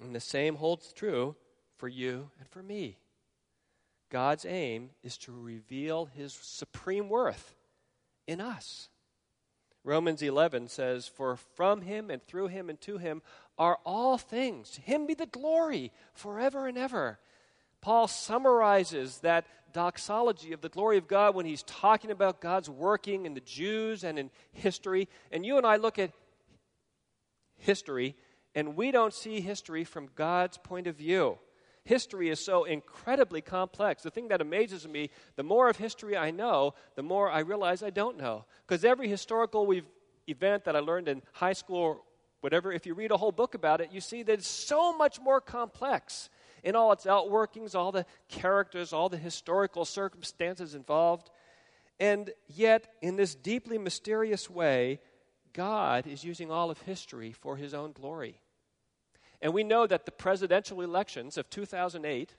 And 0.00 0.14
the 0.14 0.20
same 0.20 0.56
holds 0.56 0.92
true 0.92 1.36
for 1.76 1.88
you 1.88 2.30
and 2.38 2.48
for 2.48 2.62
me. 2.62 2.98
God's 4.10 4.44
aim 4.44 4.90
is 5.02 5.18
to 5.18 5.32
reveal 5.32 6.06
his 6.06 6.32
supreme 6.32 7.08
worth 7.08 7.54
in 8.26 8.40
us. 8.40 8.88
Romans 9.84 10.22
11 10.22 10.68
says, 10.68 11.06
For 11.06 11.36
from 11.36 11.82
him 11.82 12.10
and 12.10 12.22
through 12.22 12.48
him 12.48 12.68
and 12.68 12.80
to 12.82 12.98
him 12.98 13.22
are 13.56 13.78
all 13.84 14.18
things. 14.18 14.70
To 14.72 14.80
him 14.80 15.06
be 15.06 15.14
the 15.14 15.26
glory 15.26 15.92
forever 16.12 16.66
and 16.66 16.76
ever. 16.76 17.18
Paul 17.80 18.08
summarizes 18.08 19.18
that 19.18 19.46
doxology 19.72 20.52
of 20.52 20.60
the 20.60 20.68
glory 20.68 20.98
of 20.98 21.06
God 21.06 21.34
when 21.34 21.46
he's 21.46 21.62
talking 21.64 22.10
about 22.10 22.40
God's 22.40 22.68
working 22.68 23.26
in 23.26 23.34
the 23.34 23.40
Jews 23.40 24.02
and 24.02 24.18
in 24.18 24.30
history. 24.52 25.08
And 25.30 25.46
you 25.46 25.56
and 25.56 25.66
I 25.66 25.76
look 25.76 25.98
at 25.98 26.12
history 27.58 28.16
and 28.54 28.74
we 28.74 28.90
don't 28.90 29.12
see 29.12 29.40
history 29.40 29.84
from 29.84 30.08
God's 30.16 30.58
point 30.58 30.86
of 30.86 30.96
view. 30.96 31.38
History 31.86 32.30
is 32.30 32.44
so 32.44 32.64
incredibly 32.64 33.40
complex. 33.40 34.02
The 34.02 34.10
thing 34.10 34.26
that 34.28 34.40
amazes 34.40 34.88
me, 34.88 35.08
the 35.36 35.44
more 35.44 35.68
of 35.68 35.76
history 35.76 36.16
I 36.16 36.32
know, 36.32 36.74
the 36.96 37.02
more 37.04 37.30
I 37.30 37.38
realize 37.38 37.80
I 37.80 37.90
don't 37.90 38.18
know. 38.18 38.44
Because 38.66 38.84
every 38.84 39.08
historical 39.08 39.72
event 40.26 40.64
that 40.64 40.74
I 40.74 40.80
learned 40.80 41.06
in 41.08 41.22
high 41.32 41.52
school 41.52 41.78
or 41.78 42.00
whatever, 42.40 42.72
if 42.72 42.86
you 42.86 42.94
read 42.94 43.12
a 43.12 43.16
whole 43.16 43.30
book 43.30 43.54
about 43.54 43.80
it, 43.80 43.92
you 43.92 44.00
see 44.00 44.24
that 44.24 44.32
it's 44.32 44.48
so 44.48 44.96
much 44.96 45.20
more 45.20 45.40
complex 45.40 46.28
in 46.64 46.74
all 46.74 46.90
its 46.90 47.04
outworkings, 47.04 47.76
all 47.76 47.92
the 47.92 48.04
characters, 48.28 48.92
all 48.92 49.08
the 49.08 49.16
historical 49.16 49.84
circumstances 49.84 50.74
involved. 50.74 51.30
And 52.00 52.32
yet, 52.48 52.88
in 53.00 53.14
this 53.14 53.36
deeply 53.36 53.78
mysterious 53.78 54.50
way, 54.50 54.98
God 55.52 56.08
is 56.08 56.24
using 56.24 56.50
all 56.50 56.68
of 56.68 56.80
history 56.80 57.30
for 57.30 57.56
his 57.56 57.74
own 57.74 57.92
glory. 57.92 58.40
And 59.40 59.52
we 59.52 59.64
know 59.64 59.86
that 59.86 60.06
the 60.06 60.12
presidential 60.12 60.80
elections 60.80 61.36
of 61.36 61.50
2008, 61.50 62.34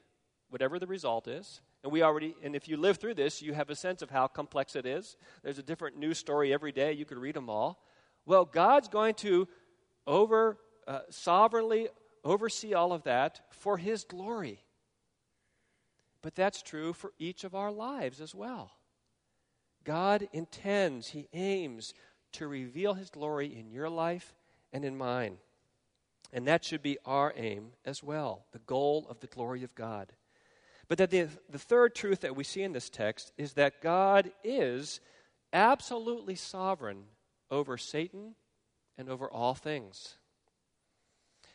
whatever 0.49 0.79
the 0.79 0.87
result 0.87 1.27
is, 1.27 1.61
and 1.83 1.91
we 1.91 2.01
already, 2.01 2.35
and 2.43 2.55
if 2.55 2.67
you 2.67 2.75
live 2.75 2.97
through 2.97 3.13
this, 3.13 3.41
you 3.41 3.53
have 3.53 3.69
a 3.69 3.75
sense 3.75 4.01
of 4.01 4.09
how 4.09 4.27
complex 4.27 4.75
it 4.75 4.85
is. 4.85 5.15
There's 5.43 5.59
a 5.59 5.63
different 5.63 5.97
news 5.97 6.17
story 6.17 6.53
every 6.53 6.71
day. 6.71 6.91
You 6.93 7.05
could 7.05 7.19
read 7.19 7.35
them 7.35 7.49
all. 7.49 7.83
Well, 8.25 8.45
God's 8.45 8.87
going 8.87 9.13
to 9.15 9.47
over 10.05 10.57
uh, 10.87 11.01
sovereignly 11.09 11.89
oversee 12.23 12.73
all 12.73 12.93
of 12.93 13.03
that 13.03 13.41
for 13.51 13.77
His 13.77 14.03
glory. 14.03 14.63
But 16.21 16.35
that's 16.35 16.61
true 16.61 16.93
for 16.93 17.13
each 17.19 17.43
of 17.43 17.55
our 17.55 17.71
lives 17.71 18.19
as 18.19 18.33
well. 18.33 18.71
God 19.83 20.27
intends, 20.33 21.07
He 21.09 21.29
aims 21.31 21.93
to 22.33 22.47
reveal 22.47 22.95
His 22.95 23.09
glory 23.09 23.57
in 23.57 23.69
your 23.69 23.89
life 23.89 24.35
and 24.73 24.83
in 24.83 24.97
mine. 24.97 25.37
And 26.33 26.47
that 26.47 26.65
should 26.65 26.81
be 26.81 26.97
our 27.05 27.33
aim 27.35 27.71
as 27.85 28.03
well, 28.03 28.45
the 28.51 28.59
goal 28.59 29.07
of 29.09 29.19
the 29.19 29.27
glory 29.27 29.63
of 29.63 29.75
God. 29.75 30.11
But 30.87 30.97
that 30.99 31.09
the, 31.09 31.27
the 31.49 31.59
third 31.59 31.95
truth 31.95 32.21
that 32.21 32.35
we 32.35 32.43
see 32.43 32.63
in 32.63 32.73
this 32.73 32.89
text 32.89 33.31
is 33.37 33.53
that 33.53 33.81
God 33.81 34.31
is 34.43 34.99
absolutely 35.51 36.35
sovereign 36.35 37.03
over 37.49 37.77
Satan 37.77 38.35
and 38.97 39.09
over 39.09 39.29
all 39.29 39.53
things. 39.53 40.15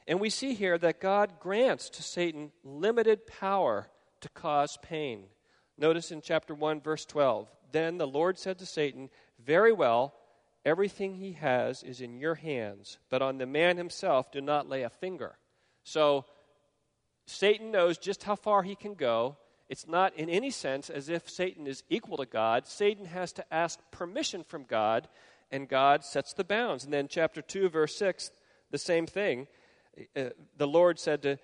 And 0.07 0.21
we 0.21 0.31
see 0.31 0.55
here 0.55 0.79
that 0.79 1.01
God 1.01 1.39
grants 1.39 1.89
to 1.91 2.03
Satan 2.03 2.51
limited 2.65 3.27
power 3.27 3.89
to 4.21 4.29
cause 4.31 4.79
pain. 4.83 5.25
Notice 5.79 6.11
in 6.11 6.21
chapter 6.21 6.55
1, 6.55 6.81
verse 6.81 7.05
12 7.05 7.49
Then 7.71 7.99
the 7.99 8.07
Lord 8.07 8.39
said 8.39 8.59
to 8.59 8.67
Satan, 8.67 9.11
Very 9.45 9.73
well, 9.73 10.15
everything 10.65 11.15
he 11.15 11.33
has 11.33 11.83
is 11.83 12.01
in 12.01 12.19
your 12.19 12.35
hands, 12.37 12.99
but 13.11 13.23
on 13.23 13.39
the 13.39 13.47
man 13.47 13.77
himself 13.77 14.31
do 14.31 14.41
not 14.41 14.69
lay 14.69 14.83
a 14.83 14.91
finger. 14.91 15.37
So 15.85 16.25
Satan 17.27 17.71
knows 17.71 17.99
just 17.99 18.23
how 18.23 18.37
far 18.37 18.63
he 18.63 18.75
can 18.75 18.95
go. 18.95 19.37
It's 19.69 19.89
not 19.89 20.15
in 20.17 20.29
any 20.29 20.51
sense 20.51 20.91
as 20.91 21.09
if 21.09 21.31
Satan 21.31 21.67
is 21.67 21.83
equal 21.89 22.19
to 22.19 22.27
God. 22.27 22.67
Satan 22.67 23.07
has 23.07 23.33
to 23.33 23.55
ask 23.55 23.79
permission 23.91 24.45
from 24.45 24.65
God, 24.65 25.09
and 25.51 25.69
God 25.69 26.05
sets 26.05 26.35
the 26.35 26.45
bounds. 26.45 26.85
And 26.85 26.93
then, 26.93 27.09
chapter 27.09 27.41
2, 27.41 27.69
verse 27.69 27.97
6, 27.97 28.31
the 28.71 28.79
same 28.79 29.07
thing. 29.07 29.47
Uh, 30.17 30.31
the 30.57 30.67
Lord 30.67 30.99
said 30.99 31.23
to 31.23 31.39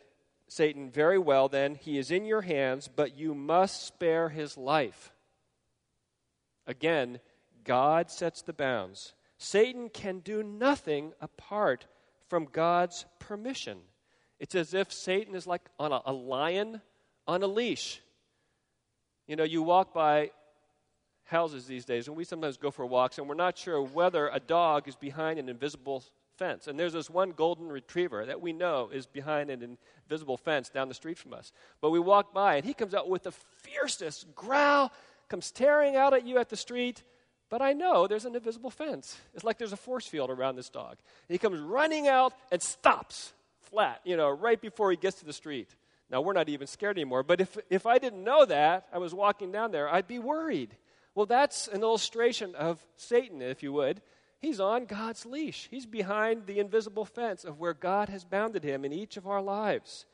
Satan, 0.49 0.91
Very 0.91 1.19
well, 1.19 1.49
then, 1.49 1.75
he 1.75 1.99
is 1.99 2.11
in 2.11 2.25
your 2.25 2.43
hands, 2.43 2.89
but 2.95 3.17
you 3.17 3.35
must 3.35 3.87
spare 3.87 4.29
his 4.29 4.57
life. 4.57 5.13
Again, 6.67 7.21
God 7.69 8.11
sets 8.11 8.41
the 8.41 8.55
bounds. 8.55 9.13
Satan 9.37 9.91
can 9.91 10.21
do 10.21 10.43
nothing 10.43 11.13
apart 11.21 11.87
from 12.29 12.47
God's 12.47 13.05
permission. 13.19 13.79
It's 14.41 14.55
as 14.55 14.73
if 14.73 14.91
Satan 14.91 15.35
is 15.35 15.47
like 15.47 15.69
on 15.79 15.93
a, 15.93 16.01
a 16.07 16.13
lion 16.13 16.81
on 17.27 17.43
a 17.43 17.47
leash. 17.47 18.01
You 19.27 19.37
know, 19.37 19.45
you 19.45 19.63
walk 19.63 19.93
by 19.93 20.31
houses 21.25 21.67
these 21.67 21.85
days, 21.85 22.09
and 22.09 22.17
we 22.17 22.25
sometimes 22.25 22.57
go 22.57 22.71
for 22.71 22.87
walks, 22.87 23.19
and 23.19 23.29
we're 23.29 23.35
not 23.35 23.59
sure 23.59 23.83
whether 23.83 24.29
a 24.29 24.41
dog 24.41 24.89
is 24.89 24.97
behind 24.97 25.39
an 25.39 25.51
invisible 25.51 26.03
fence. 26.39 26.69
And 26.69 26.81
there's 26.81 26.95
this 26.95 27.11
one 27.11 27.33
golden 27.33 27.69
retriever 27.69 28.25
that 28.25 28.41
we 28.41 28.55
know 28.55 28.89
is 28.91 29.07
behind 29.07 29.51
an 29.51 29.77
invisible 30.07 30.39
fence 30.39 30.71
down 30.71 30.89
the 30.89 30.95
street 30.95 31.19
from 31.19 31.35
us. 31.35 31.53
But 31.83 31.91
we 31.91 32.01
walk 32.01 32.33
by, 32.33 32.57
and 32.57 32.65
he 32.65 32.73
comes 32.73 32.95
out 32.95 33.11
with 33.11 33.25
the 33.25 33.33
fiercest 33.33 34.35
growl, 34.35 34.91
comes 35.29 35.51
tearing 35.51 35.97
out 35.97 36.15
at 36.15 36.25
you 36.25 36.39
at 36.39 36.49
the 36.49 36.57
street. 36.57 37.03
But 37.51 37.63
I 37.63 37.73
know 37.73 38.07
there's 38.07 38.27
an 38.27 38.35
invisible 38.35 38.71
fence. 38.71 39.17
It's 39.35 39.45
like 39.45 39.59
there's 39.59 39.73
a 39.73 39.77
force 39.77 40.07
field 40.07 40.31
around 40.31 40.57
this 40.57 40.69
dog. 40.69 40.97
He 41.29 41.39
comes 41.39 41.61
running 41.61 42.07
out 42.07 42.35
and 42.53 42.61
stops 42.61 43.33
flat, 43.71 44.01
you 44.05 44.17
know, 44.17 44.31
right 44.31 44.61
before 44.61 44.91
he 44.91 44.97
gets 44.97 45.21
to 45.21 45.25
the 45.25 45.33
street. 45.33 45.69
Now, 46.11 46.21
we're 46.21 46.33
not 46.33 46.49
even 46.49 46.67
scared 46.67 46.97
anymore. 46.97 47.23
But 47.23 47.41
if, 47.41 47.57
if 47.71 47.87
I 47.87 47.99
didn't 47.99 48.25
know 48.25 48.45
that, 48.47 48.87
I 48.93 48.99
was 48.99 49.15
walking 49.15 49.53
down 49.53 49.73
there, 49.73 49.89
I'd 49.93 50.09
be 50.09 50.19
worried. 50.19 50.77
Well, 51.15 51.27
that's 51.27 51.69
an 51.69 51.83
illustration 51.83 52.55
of 52.55 52.85
Satan, 52.97 53.43
if 53.43 53.63
you 53.63 53.73
would. 53.73 54.01
He's 54.41 54.61
on 54.61 54.85
God's 54.85 55.27
leash. 55.27 55.69
He's 55.71 55.87
behind 55.87 56.47
the 56.47 56.61
invisible 56.61 57.05
fence 57.05 57.45
of 57.45 57.59
where 57.59 57.75
God 57.75 58.09
has 58.09 58.25
bounded 58.25 58.63
him 58.63 58.85
in 58.85 58.93
each 58.93 59.17
of 59.17 59.27
our 59.27 59.43
lives. 59.43 60.07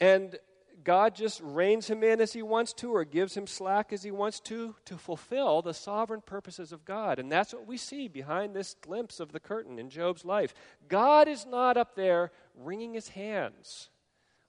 And 0.00 0.38
God 0.84 1.14
just 1.14 1.40
reins 1.42 1.88
him 1.88 2.04
in 2.04 2.20
as 2.20 2.34
he 2.34 2.42
wants 2.42 2.74
to 2.74 2.94
or 2.94 3.04
gives 3.04 3.34
him 3.34 3.46
slack 3.46 3.92
as 3.92 4.02
he 4.02 4.10
wants 4.10 4.38
to 4.40 4.76
to 4.84 4.98
fulfill 4.98 5.62
the 5.62 5.72
sovereign 5.72 6.20
purposes 6.20 6.72
of 6.72 6.84
God. 6.84 7.18
And 7.18 7.32
that's 7.32 7.54
what 7.54 7.66
we 7.66 7.78
see 7.78 8.06
behind 8.06 8.54
this 8.54 8.76
glimpse 8.82 9.18
of 9.18 9.32
the 9.32 9.40
curtain 9.40 9.78
in 9.78 9.88
Job's 9.88 10.24
life. 10.24 10.54
God 10.88 11.26
is 11.26 11.46
not 11.46 11.78
up 11.78 11.94
there 11.94 12.32
wringing 12.54 12.92
his 12.92 13.08
hands, 13.08 13.88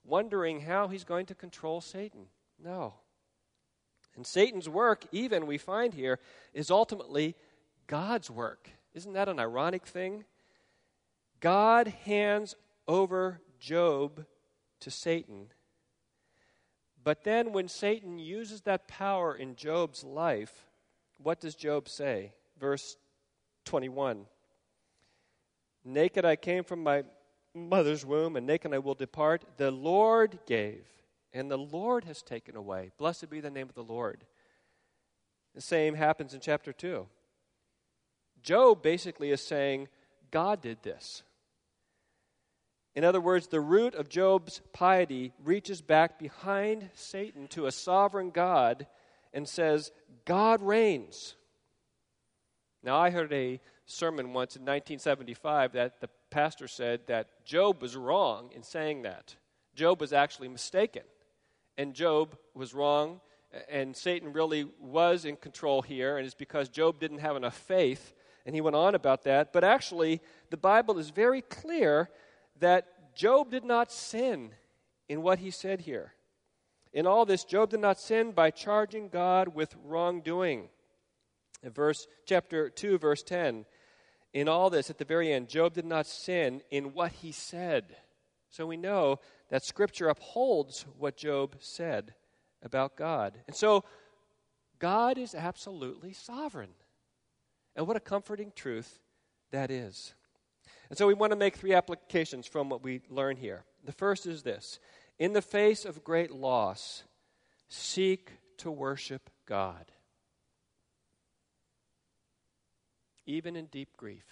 wondering 0.04 0.60
how 0.60 0.88
he's 0.88 1.04
going 1.04 1.26
to 1.26 1.34
control 1.34 1.80
Satan. 1.80 2.26
No. 2.62 2.94
And 4.14 4.26
Satan's 4.26 4.68
work, 4.68 5.04
even 5.12 5.46
we 5.46 5.58
find 5.58 5.94
here, 5.94 6.18
is 6.52 6.70
ultimately 6.70 7.34
God's 7.86 8.30
work. 8.30 8.70
Isn't 8.94 9.14
that 9.14 9.28
an 9.28 9.38
ironic 9.38 9.86
thing? 9.86 10.24
God 11.40 11.88
hands 12.04 12.56
over 12.86 13.40
Job 13.58 14.26
to 14.80 14.90
Satan. 14.90 15.48
But 17.06 17.22
then, 17.22 17.52
when 17.52 17.68
Satan 17.68 18.18
uses 18.18 18.62
that 18.62 18.88
power 18.88 19.32
in 19.32 19.54
Job's 19.54 20.02
life, 20.02 20.66
what 21.22 21.38
does 21.38 21.54
Job 21.54 21.88
say? 21.88 22.32
Verse 22.58 22.96
21 23.64 24.26
Naked 25.84 26.24
I 26.24 26.34
came 26.34 26.64
from 26.64 26.82
my 26.82 27.04
mother's 27.54 28.04
womb, 28.04 28.34
and 28.34 28.44
naked 28.44 28.74
I 28.74 28.78
will 28.78 28.96
depart. 28.96 29.44
The 29.56 29.70
Lord 29.70 30.40
gave, 30.48 30.84
and 31.32 31.48
the 31.48 31.56
Lord 31.56 32.02
has 32.06 32.22
taken 32.22 32.56
away. 32.56 32.90
Blessed 32.98 33.30
be 33.30 33.38
the 33.38 33.52
name 33.52 33.68
of 33.68 33.76
the 33.76 33.84
Lord. 33.84 34.24
The 35.54 35.60
same 35.60 35.94
happens 35.94 36.34
in 36.34 36.40
chapter 36.40 36.72
2. 36.72 37.06
Job 38.42 38.82
basically 38.82 39.30
is 39.30 39.40
saying, 39.40 39.86
God 40.32 40.60
did 40.60 40.82
this. 40.82 41.22
In 42.96 43.04
other 43.04 43.20
words, 43.20 43.48
the 43.48 43.60
root 43.60 43.94
of 43.94 44.08
Job's 44.08 44.62
piety 44.72 45.34
reaches 45.44 45.82
back 45.82 46.18
behind 46.18 46.88
Satan 46.94 47.46
to 47.48 47.66
a 47.66 47.72
sovereign 47.72 48.30
God 48.30 48.86
and 49.34 49.46
says, 49.46 49.92
God 50.24 50.62
reigns. 50.62 51.34
Now, 52.82 52.96
I 52.96 53.10
heard 53.10 53.34
a 53.34 53.60
sermon 53.84 54.32
once 54.32 54.56
in 54.56 54.62
1975 54.62 55.72
that 55.72 56.00
the 56.00 56.08
pastor 56.30 56.66
said 56.66 57.00
that 57.06 57.44
Job 57.44 57.82
was 57.82 57.96
wrong 57.96 58.48
in 58.54 58.62
saying 58.62 59.02
that. 59.02 59.36
Job 59.74 60.00
was 60.00 60.14
actually 60.14 60.48
mistaken. 60.48 61.02
And 61.76 61.92
Job 61.92 62.34
was 62.54 62.72
wrong, 62.72 63.20
and 63.68 63.94
Satan 63.94 64.32
really 64.32 64.66
was 64.80 65.26
in 65.26 65.36
control 65.36 65.82
here, 65.82 66.16
and 66.16 66.24
it's 66.24 66.34
because 66.34 66.70
Job 66.70 66.98
didn't 66.98 67.18
have 67.18 67.36
enough 67.36 67.58
faith 67.58 68.14
and 68.46 68.54
he 68.54 68.60
went 68.60 68.76
on 68.76 68.94
about 68.94 69.24
that. 69.24 69.52
But 69.52 69.64
actually, 69.64 70.22
the 70.50 70.56
Bible 70.56 70.98
is 70.98 71.10
very 71.10 71.42
clear 71.42 72.08
that 72.60 73.14
Job 73.14 73.50
did 73.50 73.64
not 73.64 73.90
sin 73.92 74.50
in 75.08 75.22
what 75.22 75.38
he 75.38 75.50
said 75.50 75.82
here. 75.82 76.12
In 76.92 77.06
all 77.06 77.26
this, 77.26 77.44
Job 77.44 77.70
did 77.70 77.80
not 77.80 77.98
sin 77.98 78.32
by 78.32 78.50
charging 78.50 79.08
God 79.08 79.48
with 79.48 79.74
wrongdoing. 79.84 80.68
In 81.62 81.70
verse 81.72 82.06
chapter 82.24 82.70
2, 82.70 82.98
verse 82.98 83.22
10. 83.22 83.66
In 84.32 84.48
all 84.48 84.70
this, 84.70 84.90
at 84.90 84.98
the 84.98 85.04
very 85.04 85.32
end, 85.32 85.48
Job 85.48 85.74
did 85.74 85.84
not 85.84 86.06
sin 86.06 86.62
in 86.70 86.92
what 86.92 87.12
he 87.12 87.32
said. 87.32 87.96
So 88.50 88.66
we 88.66 88.76
know 88.76 89.18
that 89.50 89.64
Scripture 89.64 90.08
upholds 90.08 90.86
what 90.98 91.16
Job 91.16 91.56
said 91.58 92.14
about 92.62 92.96
God. 92.96 93.38
And 93.46 93.56
so 93.56 93.84
God 94.78 95.18
is 95.18 95.34
absolutely 95.34 96.12
sovereign. 96.12 96.74
And 97.74 97.86
what 97.86 97.96
a 97.96 98.00
comforting 98.00 98.52
truth 98.54 99.00
that 99.50 99.70
is. 99.70 100.14
And 100.88 100.98
so 100.98 101.06
we 101.06 101.14
want 101.14 101.32
to 101.32 101.36
make 101.36 101.56
three 101.56 101.74
applications 101.74 102.46
from 102.46 102.68
what 102.68 102.82
we 102.82 103.00
learn 103.08 103.36
here. 103.36 103.64
The 103.84 103.92
first 103.92 104.26
is 104.26 104.42
this 104.42 104.78
In 105.18 105.32
the 105.32 105.42
face 105.42 105.84
of 105.84 106.04
great 106.04 106.30
loss, 106.30 107.04
seek 107.68 108.32
to 108.58 108.70
worship 108.70 109.30
God, 109.46 109.90
even 113.26 113.56
in 113.56 113.66
deep 113.66 113.96
grief. 113.96 114.24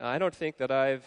I 0.00 0.18
don't 0.18 0.34
think 0.34 0.58
that 0.58 0.70
I've 0.70 1.06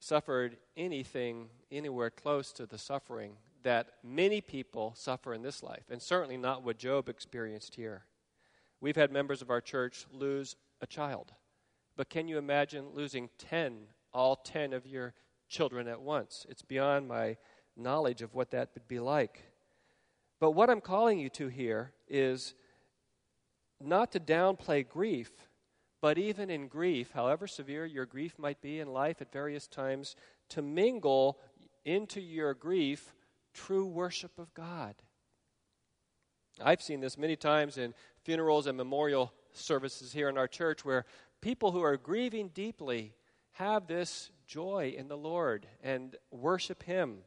suffered 0.00 0.56
anything 0.76 1.48
anywhere 1.70 2.10
close 2.10 2.52
to 2.52 2.66
the 2.66 2.78
suffering 2.78 3.36
that 3.62 3.88
many 4.02 4.40
people 4.40 4.94
suffer 4.96 5.34
in 5.34 5.42
this 5.42 5.62
life, 5.62 5.84
and 5.90 6.00
certainly 6.00 6.36
not 6.36 6.64
what 6.64 6.78
Job 6.78 7.08
experienced 7.08 7.74
here. 7.74 8.04
We've 8.80 8.96
had 8.96 9.12
members 9.12 9.42
of 9.42 9.50
our 9.50 9.60
church 9.60 10.06
lose 10.12 10.56
a 10.80 10.86
child, 10.86 11.32
but 11.96 12.08
can 12.08 12.28
you 12.28 12.38
imagine 12.38 12.90
losing 12.94 13.28
10, 13.38 13.86
all 14.12 14.36
10 14.36 14.72
of 14.72 14.86
your 14.86 15.14
children 15.48 15.88
at 15.88 16.00
once? 16.00 16.46
It's 16.48 16.62
beyond 16.62 17.08
my 17.08 17.36
knowledge 17.76 18.22
of 18.22 18.34
what 18.34 18.50
that 18.52 18.70
would 18.74 18.88
be 18.88 19.00
like. 19.00 19.42
But 20.40 20.52
what 20.52 20.70
I'm 20.70 20.80
calling 20.80 21.18
you 21.18 21.28
to 21.30 21.48
here 21.48 21.92
is 22.08 22.54
not 23.80 24.12
to 24.12 24.20
downplay 24.20 24.88
grief, 24.88 25.30
but 26.00 26.18
even 26.18 26.50
in 26.50 26.68
grief, 26.68 27.10
however 27.12 27.46
severe 27.46 27.84
your 27.86 28.06
grief 28.06 28.38
might 28.38 28.60
be 28.60 28.78
in 28.78 28.92
life 28.92 29.20
at 29.20 29.32
various 29.32 29.66
times, 29.66 30.14
to 30.50 30.62
mingle 30.62 31.38
into 31.84 32.20
your 32.20 32.54
grief 32.54 33.14
true 33.54 33.86
worship 33.86 34.38
of 34.38 34.52
God. 34.54 34.94
I've 36.60 36.82
seen 36.82 37.00
this 37.00 37.18
many 37.18 37.36
times 37.36 37.78
in 37.78 37.94
funerals 38.22 38.66
and 38.66 38.76
memorial 38.76 39.32
services 39.58 40.12
here 40.12 40.28
in 40.28 40.38
our 40.38 40.48
church 40.48 40.84
where 40.84 41.04
people 41.40 41.72
who 41.72 41.82
are 41.82 41.96
grieving 41.96 42.48
deeply 42.48 43.14
have 43.52 43.86
this 43.86 44.30
joy 44.46 44.94
in 44.96 45.08
the 45.08 45.16
Lord 45.16 45.66
and 45.82 46.16
worship 46.30 46.82
Him. 46.84 47.18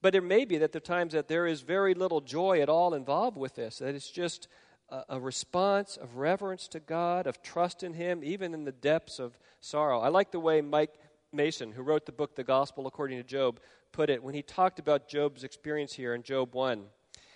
But 0.00 0.14
it 0.14 0.22
may 0.22 0.44
be 0.44 0.58
that 0.58 0.72
the 0.72 0.80
times 0.80 1.12
that 1.12 1.28
there 1.28 1.46
is 1.46 1.60
very 1.60 1.94
little 1.94 2.20
joy 2.20 2.60
at 2.60 2.68
all 2.68 2.94
involved 2.94 3.36
with 3.36 3.54
this, 3.54 3.78
that 3.78 3.94
it's 3.94 4.10
just 4.10 4.48
a, 4.88 5.02
a 5.10 5.20
response 5.20 5.96
of 5.96 6.16
reverence 6.16 6.66
to 6.68 6.80
God, 6.80 7.26
of 7.26 7.42
trust 7.42 7.82
in 7.82 7.94
Him, 7.94 8.22
even 8.24 8.54
in 8.54 8.64
the 8.64 8.72
depths 8.72 9.18
of 9.18 9.38
sorrow. 9.60 10.00
I 10.00 10.08
like 10.08 10.32
the 10.32 10.40
way 10.40 10.60
Mike 10.60 10.94
Mason, 11.32 11.72
who 11.72 11.82
wrote 11.82 12.04
the 12.04 12.12
book 12.12 12.34
The 12.34 12.44
Gospel 12.44 12.86
According 12.86 13.18
to 13.18 13.24
Job, 13.24 13.60
put 13.92 14.10
it 14.10 14.22
when 14.22 14.34
he 14.34 14.42
talked 14.42 14.78
about 14.78 15.08
Job's 15.08 15.44
experience 15.44 15.92
here 15.92 16.14
in 16.14 16.22
Job 16.22 16.54
1. 16.54 16.84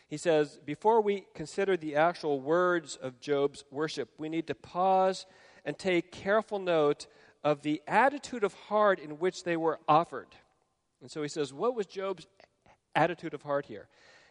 He 0.09 0.17
says, 0.17 0.61
Before 0.65 1.01
we 1.01 1.27
consider 1.35 1.77
the 1.77 1.97
actual 1.97 2.41
words 2.41 2.97
of 2.97 3.21
Job's 3.21 3.65
worship, 3.71 4.11
we 4.19 4.29
need 4.29 4.47
to 4.47 4.55
pause 4.55 5.27
and 5.65 5.79
take 5.79 6.13
careful 6.13 6.59
note 6.59 7.07
of 7.43 7.63
the 7.63 7.83
attitude 7.87 8.45
of 8.45 8.55
heart 8.55 8.99
in 8.99 9.19
which 9.19 9.45
they 9.45 9.57
were 9.57 9.81
offered. 9.89 10.29
And 11.01 11.11
so 11.11 11.23
he 11.23 11.29
says, 11.29 11.53
What 11.53 11.75
was 11.75 11.87
Job's 11.87 12.27
attitude 12.95 13.35
of 13.35 13.43
heart 13.43 13.67
here? 13.67 13.89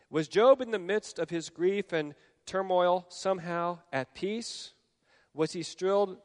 Was 0.10 0.28
Job 0.28 0.62
in 0.62 0.72
the 0.72 0.80
midst 0.80 1.20
of 1.20 1.30
his 1.30 1.50
grief 1.50 1.92
and 1.92 2.16
turmoil 2.46 3.06
somehow 3.10 3.80
at 3.92 4.14
peace? 4.14 4.74
Was 5.34 5.52
he 5.52 5.64
thrilled? 5.64 6.18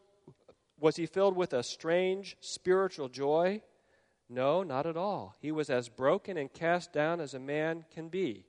Was 0.78 0.96
he 0.96 1.06
filled 1.06 1.36
with 1.36 1.52
a 1.52 1.62
strange 1.62 2.36
spiritual 2.40 3.08
joy? 3.08 3.62
No, 4.28 4.62
not 4.62 4.86
at 4.86 4.96
all. 4.96 5.34
He 5.40 5.50
was 5.50 5.70
as 5.70 5.88
broken 5.88 6.36
and 6.36 6.52
cast 6.52 6.92
down 6.92 7.20
as 7.20 7.34
a 7.34 7.40
man 7.40 7.84
can 7.92 8.08
be. 8.08 8.46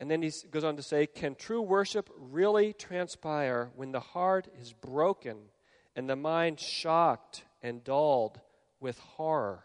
And 0.00 0.10
then 0.10 0.22
he 0.22 0.32
goes 0.50 0.64
on 0.64 0.76
to 0.76 0.82
say, 0.82 1.06
Can 1.06 1.34
true 1.34 1.60
worship 1.60 2.08
really 2.18 2.72
transpire 2.72 3.70
when 3.76 3.92
the 3.92 4.00
heart 4.00 4.48
is 4.58 4.72
broken 4.72 5.36
and 5.94 6.08
the 6.08 6.16
mind 6.16 6.58
shocked 6.58 7.44
and 7.62 7.84
dulled 7.84 8.40
with 8.80 8.98
horror? 8.98 9.62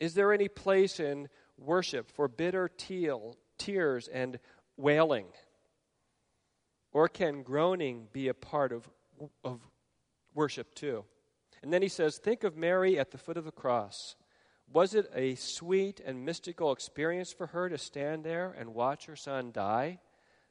Is 0.00 0.14
there 0.14 0.32
any 0.32 0.48
place 0.48 0.98
in 0.98 1.28
worship 1.58 2.10
for 2.10 2.26
bitter 2.26 2.70
teal, 2.74 3.36
tears 3.58 4.08
and 4.08 4.38
wailing? 4.78 5.26
Or 6.92 7.06
can 7.06 7.42
groaning 7.42 8.08
be 8.12 8.28
a 8.28 8.34
part 8.34 8.72
of, 8.72 8.88
of 9.44 9.60
worship 10.34 10.74
too? 10.74 11.04
And 11.62 11.70
then 11.70 11.82
he 11.82 11.88
says, 11.88 12.16
Think 12.16 12.44
of 12.44 12.56
Mary 12.56 12.98
at 12.98 13.10
the 13.10 13.18
foot 13.18 13.36
of 13.36 13.44
the 13.44 13.52
cross. 13.52 14.16
Was 14.72 14.94
it 14.94 15.10
a 15.14 15.34
sweet 15.36 16.00
and 16.04 16.24
mystical 16.24 16.72
experience 16.72 17.32
for 17.32 17.48
her 17.48 17.68
to 17.68 17.78
stand 17.78 18.24
there 18.24 18.54
and 18.58 18.74
watch 18.74 19.06
her 19.06 19.16
son 19.16 19.52
die? 19.52 20.00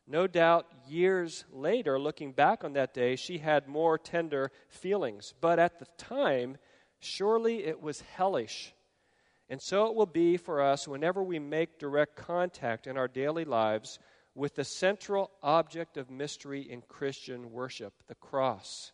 No 0.06 0.28
doubt, 0.28 0.68
years 0.88 1.46
later, 1.52 1.98
looking 1.98 2.34
back 2.34 2.64
on 2.64 2.74
that 2.74 2.94
day, 2.94 3.16
she 3.16 3.38
had 3.38 3.68
more 3.68 3.98
tender 3.98 4.52
feelings. 4.68 5.34
But 5.40 5.60
at 5.60 5.80
the 5.80 5.88
time, 5.98 6.58
surely 7.00 7.64
it 7.64 7.82
was 7.82 8.02
hellish. 8.02 8.74
And 9.50 9.62
so 9.62 9.88
it 9.88 9.96
will 9.96 10.06
be 10.06 10.38
for 10.38 10.62
us 10.62 10.88
whenever 10.88 11.24
we 11.24 11.40
make 11.40 11.80
direct 11.80 12.16
contact 12.16 12.88
in 12.88 12.98
our 12.98 13.08
daily 13.08 13.46
lives 13.46 14.00
with 14.36 14.56
the 14.56 14.64
central 14.64 15.32
object 15.42 15.98
of 15.98 16.10
mystery 16.10 16.62
in 16.62 16.82
Christian 16.82 17.52
worship, 17.52 17.94
the 18.08 18.16
cross. 18.16 18.92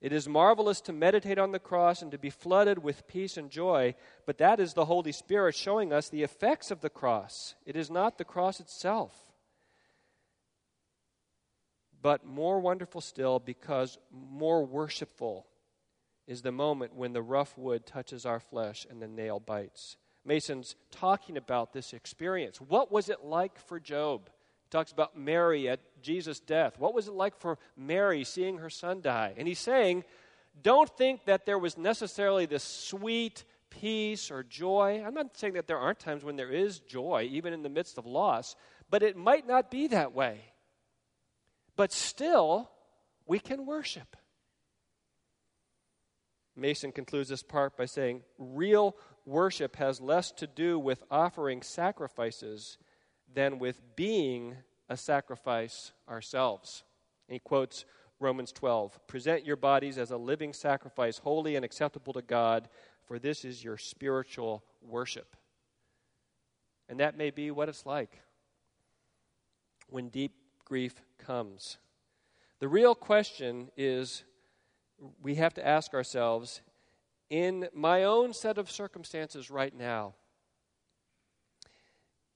It 0.00 0.12
is 0.12 0.28
marvelous 0.28 0.80
to 0.82 0.92
meditate 0.92 1.38
on 1.38 1.52
the 1.52 1.58
cross 1.58 2.02
and 2.02 2.10
to 2.12 2.18
be 2.18 2.30
flooded 2.30 2.82
with 2.82 3.06
peace 3.06 3.36
and 3.36 3.50
joy, 3.50 3.94
but 4.26 4.38
that 4.38 4.60
is 4.60 4.74
the 4.74 4.84
Holy 4.84 5.12
Spirit 5.12 5.54
showing 5.54 5.92
us 5.92 6.08
the 6.08 6.22
effects 6.22 6.70
of 6.70 6.80
the 6.80 6.90
cross. 6.90 7.54
It 7.64 7.74
is 7.74 7.90
not 7.90 8.18
the 8.18 8.24
cross 8.24 8.60
itself. 8.60 9.14
But 12.02 12.26
more 12.26 12.60
wonderful 12.60 13.00
still, 13.00 13.38
because 13.38 13.96
more 14.12 14.66
worshipful 14.66 15.46
is 16.26 16.42
the 16.42 16.52
moment 16.52 16.94
when 16.94 17.14
the 17.14 17.22
rough 17.22 17.56
wood 17.56 17.86
touches 17.86 18.26
our 18.26 18.40
flesh 18.40 18.86
and 18.90 19.00
the 19.00 19.08
nail 19.08 19.40
bites. 19.40 19.96
Mason's 20.22 20.76
talking 20.90 21.36
about 21.36 21.72
this 21.72 21.92
experience. 21.92 22.60
What 22.60 22.92
was 22.92 23.08
it 23.08 23.24
like 23.24 23.58
for 23.58 23.80
Job? 23.80 24.28
Talks 24.74 24.90
about 24.90 25.16
Mary 25.16 25.68
at 25.68 25.78
Jesus' 26.02 26.40
death. 26.40 26.80
What 26.80 26.94
was 26.94 27.06
it 27.06 27.14
like 27.14 27.38
for 27.38 27.58
Mary 27.76 28.24
seeing 28.24 28.58
her 28.58 28.68
son 28.68 29.00
die? 29.00 29.32
And 29.36 29.46
he's 29.46 29.60
saying, 29.60 30.02
don't 30.60 30.90
think 30.98 31.26
that 31.26 31.46
there 31.46 31.60
was 31.60 31.78
necessarily 31.78 32.46
this 32.46 32.64
sweet 32.64 33.44
peace 33.70 34.32
or 34.32 34.42
joy. 34.42 35.00
I'm 35.06 35.14
not 35.14 35.36
saying 35.36 35.52
that 35.52 35.68
there 35.68 35.78
aren't 35.78 36.00
times 36.00 36.24
when 36.24 36.34
there 36.34 36.50
is 36.50 36.80
joy, 36.80 37.28
even 37.30 37.52
in 37.52 37.62
the 37.62 37.68
midst 37.68 37.98
of 37.98 38.04
loss, 38.04 38.56
but 38.90 39.04
it 39.04 39.16
might 39.16 39.46
not 39.46 39.70
be 39.70 39.86
that 39.88 40.12
way. 40.12 40.40
But 41.76 41.92
still, 41.92 42.68
we 43.26 43.38
can 43.38 43.66
worship. 43.66 44.16
Mason 46.56 46.90
concludes 46.90 47.28
this 47.28 47.44
part 47.44 47.76
by 47.76 47.84
saying, 47.84 48.22
real 48.38 48.96
worship 49.24 49.76
has 49.76 50.00
less 50.00 50.32
to 50.32 50.48
do 50.48 50.80
with 50.80 51.04
offering 51.12 51.62
sacrifices 51.62 52.76
than 53.34 53.58
with 53.58 53.80
being 53.96 54.56
a 54.88 54.96
sacrifice 54.96 55.92
ourselves. 56.08 56.84
And 57.28 57.34
he 57.34 57.40
quotes 57.40 57.84
Romans 58.20 58.52
12 58.52 59.06
Present 59.06 59.44
your 59.44 59.56
bodies 59.56 59.98
as 59.98 60.10
a 60.10 60.16
living 60.16 60.52
sacrifice, 60.52 61.18
holy 61.18 61.56
and 61.56 61.64
acceptable 61.64 62.12
to 62.12 62.22
God, 62.22 62.68
for 63.06 63.18
this 63.18 63.44
is 63.44 63.62
your 63.62 63.76
spiritual 63.76 64.64
worship. 64.80 65.36
And 66.88 67.00
that 67.00 67.16
may 67.16 67.30
be 67.30 67.50
what 67.50 67.68
it's 67.68 67.86
like 67.86 68.20
when 69.88 70.08
deep 70.08 70.32
grief 70.64 70.94
comes. 71.18 71.78
The 72.60 72.68
real 72.68 72.94
question 72.94 73.70
is 73.76 74.24
we 75.22 75.34
have 75.36 75.54
to 75.54 75.66
ask 75.66 75.92
ourselves 75.94 76.62
in 77.30 77.68
my 77.74 78.04
own 78.04 78.32
set 78.32 78.58
of 78.58 78.70
circumstances 78.70 79.50
right 79.50 79.76
now, 79.76 80.14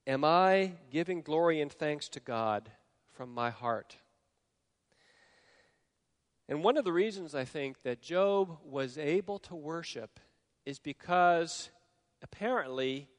Am 0.09 0.25
I 0.25 0.73
giving 0.90 1.21
glory 1.21 1.61
and 1.61 1.71
thanks 1.71 2.09
to 2.09 2.21
God 2.21 2.71
from 3.12 3.35
my 3.35 3.51
heart? 3.51 3.99
And 6.49 6.64
one 6.64 6.79
of 6.79 6.87
the 6.87 6.94
reasons 6.94 7.35
I 7.35 7.44
think 7.44 7.83
that 7.83 8.01
Job 8.01 8.57
was 8.64 8.97
able 8.97 9.38
to 9.40 9.55
worship 9.55 10.18
is 10.64 10.79
because 10.79 11.68
apparently 12.23 13.11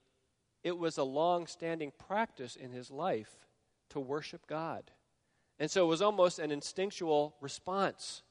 it 0.63 0.79
was 0.79 0.97
a 0.97 1.03
long 1.03 1.45
standing 1.45 1.91
practice 1.99 2.55
in 2.55 2.71
his 2.71 2.89
life 2.89 3.45
to 3.91 3.99
worship 3.99 4.47
God. 4.47 4.89
And 5.59 5.69
so 5.69 5.85
it 5.85 5.89
was 5.89 6.01
almost 6.01 6.39
an 6.39 6.49
instinctual 6.49 7.35
response. 7.39 8.23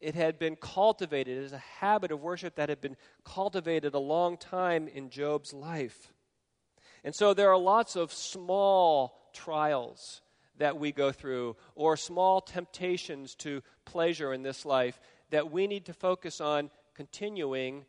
It 0.00 0.14
had 0.14 0.38
been 0.38 0.54
cultivated 0.54 1.42
as 1.44 1.52
a 1.52 1.58
habit 1.58 2.12
of 2.12 2.22
worship 2.22 2.54
that 2.54 2.68
had 2.68 2.80
been 2.80 2.96
cultivated 3.24 3.94
a 3.94 3.98
long 3.98 4.36
time 4.36 4.86
in 4.86 5.10
Job's 5.10 5.52
life. 5.52 6.12
And 7.04 7.14
so 7.14 7.34
there 7.34 7.50
are 7.50 7.58
lots 7.58 7.96
of 7.96 8.12
small 8.12 9.30
trials 9.32 10.20
that 10.58 10.78
we 10.78 10.92
go 10.92 11.10
through 11.10 11.56
or 11.74 11.96
small 11.96 12.40
temptations 12.40 13.34
to 13.36 13.62
pleasure 13.84 14.32
in 14.32 14.42
this 14.42 14.66
life 14.66 15.00
that 15.30 15.50
we 15.50 15.66
need 15.66 15.86
to 15.86 15.94
focus 15.94 16.40
on 16.40 16.70
continuing 16.94 17.84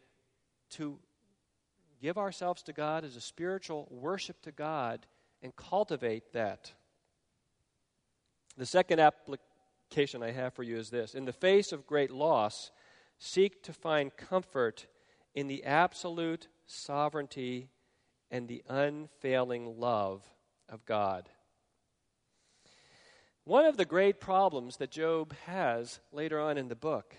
to 0.71 0.97
give 2.01 2.17
ourselves 2.17 2.63
to 2.63 2.73
God 2.73 3.03
as 3.03 3.15
a 3.15 3.21
spiritual 3.21 3.87
worship 3.91 4.41
to 4.43 4.51
God 4.51 5.05
and 5.43 5.55
cultivate 5.55 6.31
that. 6.33 6.71
The 8.57 8.65
second 8.65 8.99
application 8.99 10.23
I 10.23 10.31
have 10.31 10.53
for 10.53 10.63
you 10.63 10.77
is 10.77 10.89
this 10.89 11.13
In 11.13 11.25
the 11.25 11.33
face 11.33 11.71
of 11.71 11.87
great 11.87 12.11
loss, 12.11 12.71
seek 13.19 13.63
to 13.63 13.73
find 13.73 14.15
comfort 14.15 14.87
in 15.35 15.47
the 15.47 15.63
absolute 15.63 16.47
sovereignty 16.65 17.69
and 18.31 18.47
the 18.47 18.63
unfailing 18.67 19.79
love 19.79 20.23
of 20.69 20.85
God. 20.85 21.29
One 23.43 23.65
of 23.65 23.77
the 23.77 23.85
great 23.85 24.19
problems 24.19 24.77
that 24.77 24.91
Job 24.91 25.33
has 25.45 25.99
later 26.11 26.39
on 26.39 26.57
in 26.57 26.69
the 26.69 26.75
book 26.75 27.15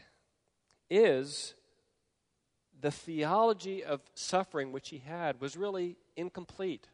is 0.88 1.54
the 2.80 2.90
theology 2.90 3.84
of 3.84 4.00
suffering 4.14 4.72
which 4.72 4.88
he 4.88 4.98
had 4.98 5.40
was 5.40 5.56
really 5.56 5.96
incomplete. 6.16 6.88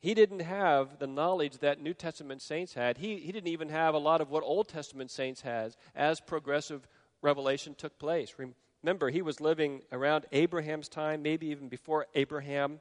He 0.00 0.14
didn't 0.14 0.40
have 0.40 0.98
the 0.98 1.06
knowledge 1.06 1.58
that 1.58 1.80
New 1.80 1.94
Testament 1.94 2.42
saints 2.42 2.74
had. 2.74 2.98
He, 2.98 3.16
he 3.16 3.32
didn't 3.32 3.48
even 3.48 3.68
have 3.70 3.94
a 3.94 3.98
lot 3.98 4.20
of 4.20 4.30
what 4.30 4.42
Old 4.42 4.68
Testament 4.68 5.10
saints 5.10 5.40
has 5.40 5.76
as 5.94 6.20
progressive 6.20 6.86
revelation 7.22 7.74
took 7.74 7.98
place. 7.98 8.34
Remember, 8.82 9.10
he 9.10 9.22
was 9.22 9.40
living 9.40 9.82
around 9.90 10.26
Abraham's 10.32 10.88
time, 10.88 11.22
maybe 11.22 11.48
even 11.48 11.68
before 11.68 12.06
Abraham. 12.14 12.80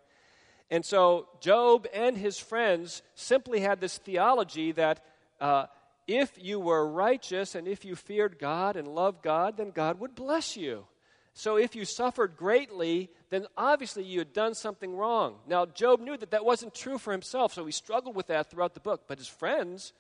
And 0.70 0.86
so 0.86 1.28
Job 1.42 1.88
and 1.94 2.18
his 2.18 2.40
friends 2.40 3.02
simply 3.14 3.60
had 3.60 3.80
this 3.80 3.98
theology 3.98 4.72
that 4.74 5.04
uh, 5.40 5.66
if 6.08 6.32
you 6.42 6.60
were 6.60 6.88
righteous 6.88 7.56
and 7.56 7.68
if 7.68 7.86
you 7.86 7.96
feared 7.96 8.40
God 8.40 8.76
and 8.76 8.88
loved 8.88 9.22
God, 9.24 9.58
then 9.58 9.72
God 9.72 10.00
would 10.00 10.16
bless 10.16 10.56
you. 10.56 10.86
So 11.34 11.58
if 11.58 11.76
you 11.76 11.84
suffered 11.84 12.38
greatly, 12.38 13.10
then 13.30 13.46
obviously 13.58 14.04
you 14.04 14.20
had 14.20 14.32
done 14.32 14.56
something 14.56 14.96
wrong. 14.96 15.36
Now, 15.48 15.66
Job 15.66 16.00
knew 16.00 16.16
that 16.16 16.32
that 16.32 16.46
wasn't 16.46 16.74
true 16.74 16.98
for 16.98 17.12
himself, 17.12 17.54
so 17.54 17.66
he 17.66 17.74
struggled 17.74 18.16
with 18.16 18.28
that 18.28 18.50
throughout 18.50 18.74
the 18.74 18.80
book. 18.80 19.04
But 19.08 19.18
his 19.18 19.28
friends, 19.28 19.92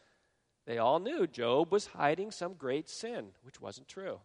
they 0.65 0.77
all 0.77 0.99
knew 0.99 1.27
Job 1.27 1.73
was 1.73 1.87
hiding 1.87 2.31
some 2.31 2.53
great 2.53 2.89
sin, 2.89 3.27
which 3.43 3.59
wasn't 3.59 3.89
true. 3.89 4.19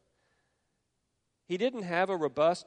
He 1.50 1.56
didn't 1.56 1.82
have 1.82 2.10
a 2.10 2.16
robust 2.16 2.64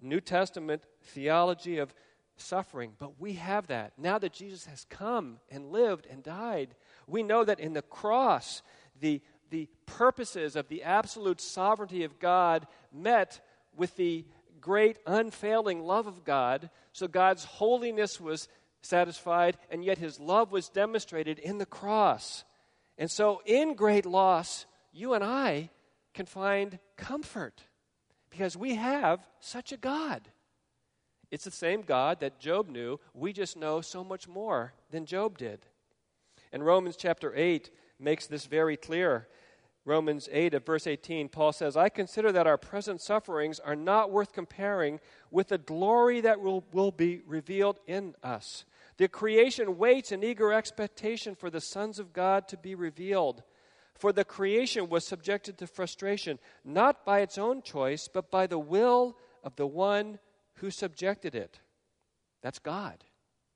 New 0.00 0.20
Testament 0.20 0.82
theology 1.04 1.78
of 1.78 1.94
suffering, 2.36 2.94
but 2.98 3.20
we 3.20 3.34
have 3.34 3.68
that. 3.68 3.92
Now 3.96 4.18
that 4.18 4.32
Jesus 4.32 4.66
has 4.66 4.84
come 4.90 5.38
and 5.52 5.70
lived 5.70 6.08
and 6.10 6.20
died, 6.20 6.74
we 7.06 7.22
know 7.22 7.44
that 7.44 7.60
in 7.60 7.74
the 7.74 7.82
cross, 7.82 8.64
the, 8.98 9.22
the 9.50 9.68
purposes 9.86 10.56
of 10.56 10.66
the 10.66 10.82
absolute 10.82 11.40
sovereignty 11.40 12.02
of 12.02 12.18
God 12.18 12.66
met 12.92 13.40
with 13.76 13.94
the 13.94 14.26
great 14.60 14.98
unfailing 15.06 15.84
love 15.84 16.08
of 16.08 16.24
God. 16.24 16.70
So 16.90 17.06
God's 17.06 17.44
holiness 17.44 18.20
was 18.20 18.48
satisfied, 18.82 19.58
and 19.70 19.84
yet 19.84 19.98
his 19.98 20.18
love 20.18 20.50
was 20.50 20.68
demonstrated 20.68 21.38
in 21.38 21.58
the 21.58 21.66
cross. 21.66 22.42
And 22.98 23.08
so, 23.08 23.42
in 23.46 23.74
great 23.74 24.04
loss, 24.04 24.66
you 24.92 25.14
and 25.14 25.22
I 25.22 25.70
can 26.14 26.26
find 26.26 26.80
comfort 26.96 27.62
because 28.34 28.56
we 28.56 28.74
have 28.74 29.20
such 29.38 29.70
a 29.70 29.76
God. 29.76 30.28
It's 31.30 31.44
the 31.44 31.52
same 31.52 31.82
God 31.82 32.18
that 32.18 32.40
Job 32.40 32.68
knew. 32.68 32.98
We 33.14 33.32
just 33.32 33.56
know 33.56 33.80
so 33.80 34.02
much 34.02 34.26
more 34.26 34.72
than 34.90 35.06
Job 35.06 35.38
did. 35.38 35.66
And 36.52 36.66
Romans 36.66 36.96
chapter 36.96 37.32
8 37.32 37.70
makes 38.00 38.26
this 38.26 38.46
very 38.46 38.76
clear. 38.76 39.28
Romans 39.84 40.28
8 40.32 40.54
of 40.54 40.66
verse 40.66 40.88
18, 40.88 41.28
Paul 41.28 41.52
says, 41.52 41.76
I 41.76 41.88
consider 41.88 42.32
that 42.32 42.48
our 42.48 42.58
present 42.58 43.00
sufferings 43.00 43.60
are 43.60 43.76
not 43.76 44.10
worth 44.10 44.32
comparing 44.32 44.98
with 45.30 45.48
the 45.48 45.58
glory 45.58 46.20
that 46.22 46.40
will, 46.40 46.64
will 46.72 46.90
be 46.90 47.22
revealed 47.28 47.78
in 47.86 48.16
us. 48.24 48.64
The 48.96 49.06
creation 49.06 49.78
waits 49.78 50.10
in 50.10 50.24
eager 50.24 50.52
expectation 50.52 51.36
for 51.36 51.50
the 51.50 51.60
sons 51.60 52.00
of 52.00 52.12
God 52.12 52.48
to 52.48 52.56
be 52.56 52.74
revealed. 52.74 53.44
For 54.04 54.12
the 54.12 54.22
creation 54.22 54.90
was 54.90 55.06
subjected 55.06 55.56
to 55.56 55.66
frustration, 55.66 56.38
not 56.62 57.06
by 57.06 57.20
its 57.20 57.38
own 57.38 57.62
choice, 57.62 58.06
but 58.06 58.30
by 58.30 58.46
the 58.46 58.58
will 58.58 59.16
of 59.42 59.56
the 59.56 59.66
one 59.66 60.18
who 60.56 60.70
subjected 60.70 61.34
it. 61.34 61.60
That's 62.42 62.58
God. 62.58 63.02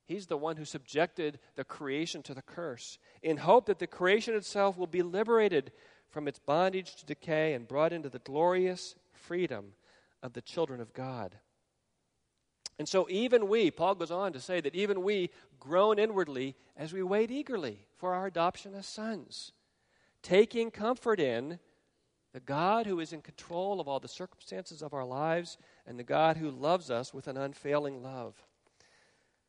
He's 0.07 0.27
the 0.27 0.39
one 0.39 0.57
who 0.57 0.65
subjected 0.65 1.39
the 1.57 1.65
creation 1.65 2.23
to 2.23 2.33
the 2.33 2.41
curse, 2.41 2.97
in 3.23 3.37
hope 3.37 3.67
that 3.67 3.79
the 3.79 3.87
creation 3.87 4.35
itself 4.35 4.79
will 4.79 4.87
be 4.87 5.03
liberated 5.03 5.71
from 6.09 6.27
its 6.27 6.39
bondage 6.39 6.97
to 6.97 7.05
decay 7.05 7.53
and 7.53 7.69
brought 7.69 7.93
into 7.93 8.09
the 8.09 8.19
glorious 8.21 8.95
freedom 9.13 9.75
of 10.23 10.33
the 10.33 10.41
children 10.41 10.81
of 10.81 10.95
God. 10.95 11.37
And 12.79 12.89
so, 12.89 13.07
even 13.11 13.49
we, 13.49 13.71
Paul 13.71 13.97
goes 13.97 14.11
on 14.11 14.33
to 14.33 14.41
say 14.41 14.63
that 14.63 14.75
even 14.75 15.03
we 15.03 15.29
groan 15.61 15.99
inwardly 15.99 16.57
as 16.75 16.95
we 16.95 17.03
wait 17.03 17.31
eagerly 17.31 17.81
for 17.99 18.15
our 18.15 18.25
adoption 18.25 18.75
as 18.75 18.87
sons, 18.87 19.53
taking 20.23 20.71
comfort 20.71 21.21
in 21.21 21.59
the 22.33 22.41
God 22.41 22.87
who 22.87 23.01
is 23.01 23.13
in 23.13 23.23
control 23.23 23.81
of 23.81 23.89
all 23.89 24.01
the 24.01 24.09
circumstances 24.09 24.83
of 24.83 24.93
our 24.93 25.05
lives 25.05 25.59
and 25.87 25.99
the 25.99 26.05
God 26.05 26.37
who 26.37 26.51
loves 26.51 26.91
us 26.91 27.15
with 27.15 27.27
an 27.27 27.37
unfailing 27.37 28.03
love. 28.03 28.35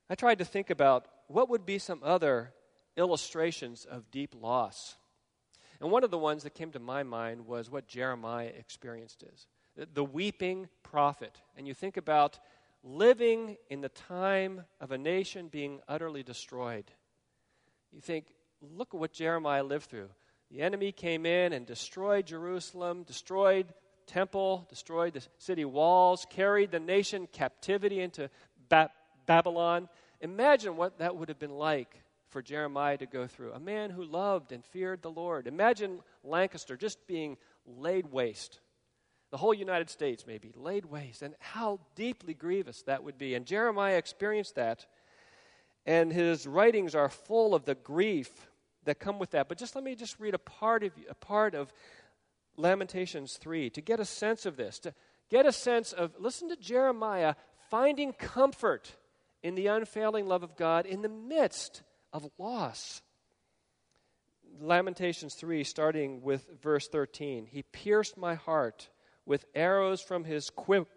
I 0.10 0.16
tried 0.16 0.40
to 0.40 0.46
think 0.46 0.70
about 0.70 1.06
what 1.28 1.50
would 1.50 1.66
be 1.66 1.78
some 1.78 2.02
other 2.04 2.54
illustrations 2.98 3.86
of 3.86 4.10
deep 4.12 4.34
loss. 4.40 4.96
And 5.80 5.92
one 5.92 6.04
of 6.04 6.12
the 6.12 6.18
ones 6.18 6.44
that 6.44 6.56
came 6.56 6.72
to 6.72 6.80
my 6.80 7.04
mind 7.04 7.46
was 7.46 7.70
what 7.70 7.88
Jeremiah 7.88 8.52
experienced 8.58 9.24
is 9.24 9.48
the 9.94 10.04
weeping 10.04 10.68
prophet. 10.84 11.40
And 11.56 11.68
you 11.68 11.74
think 11.74 11.96
about 11.96 12.40
living 12.84 13.58
in 13.70 13.82
the 13.82 13.90
time 13.90 14.66
of 14.82 14.92
a 14.92 14.98
nation 14.98 15.48
being 15.48 15.80
utterly 15.88 16.24
destroyed. 16.24 16.92
You 17.94 18.02
think, 18.02 18.34
look 18.62 18.94
at 18.94 19.00
what 19.00 19.14
Jeremiah 19.14 19.64
lived 19.64 19.86
through. 19.90 20.10
The 20.52 20.62
enemy 20.62 20.92
came 20.92 21.26
in 21.26 21.54
and 21.54 21.66
destroyed 21.66 22.26
Jerusalem, 22.26 23.04
destroyed 23.04 23.68
temple, 24.08 24.66
destroyed 24.70 25.14
the 25.14 25.22
city 25.38 25.66
walls, 25.66 26.26
carried 26.30 26.72
the 26.72 26.80
nation 26.80 27.28
captivity 27.32 28.02
into 28.02 28.30
ba- 28.68 28.92
Babylon. 29.28 29.88
Imagine 30.22 30.76
what 30.76 30.98
that 30.98 31.16
would 31.16 31.30
have 31.30 31.40
been 31.40 31.56
like 31.56 32.02
for 32.30 32.42
Jeremiah 32.42 32.98
to 32.98 33.06
go 33.06 33.28
through. 33.28 33.54
A 33.54 33.60
man 33.60 33.92
who 33.92 34.04
loved 34.04 34.52
and 34.52 34.66
feared 34.66 35.02
the 35.02 35.12
Lord. 35.12 35.48
Imagine 35.48 36.00
Lancaster 36.24 36.76
just 36.76 37.06
being 37.08 37.38
laid 37.66 38.12
waste. 38.12 38.60
The 39.32 39.38
whole 39.38 39.54
United 39.54 39.92
States, 39.92 40.26
maybe, 40.26 40.52
laid 40.56 40.86
waste. 40.86 41.22
And 41.22 41.36
how 41.40 41.80
deeply 41.96 42.34
grievous 42.34 42.82
that 42.84 43.04
would 43.04 43.20
be. 43.20 43.36
And 43.36 43.46
Jeremiah 43.46 43.98
experienced 43.98 44.56
that. 44.56 44.88
And 45.86 46.12
his 46.12 46.48
writings 46.48 46.96
are 46.96 47.10
full 47.10 47.54
of 47.54 47.66
the 47.66 47.76
grief 47.76 48.49
that 48.90 49.00
come 49.00 49.20
with 49.20 49.32
that. 49.32 49.48
But 49.48 49.58
just 49.58 49.76
let 49.76 49.84
me 49.84 49.96
just 49.96 50.20
read 50.20 50.34
a 50.34 50.40
part 50.40 50.84
of, 50.84 50.92
a 51.10 51.14
part 51.14 51.54
of 51.54 51.72
Lamentations 52.58 53.38
3 53.38 53.70
to 53.70 53.82
get 53.82 54.00
a 54.00 54.06
sense 54.06 54.46
of 54.46 54.58
this, 54.58 54.80
to 54.80 54.94
get 55.30 55.46
a 55.46 55.52
sense 55.52 55.94
of, 55.94 56.12
listen 56.20 56.50
to 56.50 56.56
Jeremiah 56.56 57.36
finding 57.70 58.14
comfort 58.14 58.96
in 59.44 59.56
the 59.56 59.68
unfailing 59.68 60.28
love 60.28 60.44
of 60.44 60.56
God 60.56 60.86
in 60.86 61.04
the 61.04 61.10
midst 61.10 61.84
of 62.12 62.30
loss. 62.40 63.02
Lamentations 64.60 65.36
3, 65.36 65.64
starting 65.64 66.22
with 66.22 66.50
verse 66.62 66.88
13. 66.88 67.46
He 67.46 67.62
pierced 67.62 68.18
my 68.18 68.34
heart 68.34 68.90
with 69.26 69.46
arrows 69.54 70.02
from 70.02 70.24
his 70.24 70.50
quiver. 70.50 70.88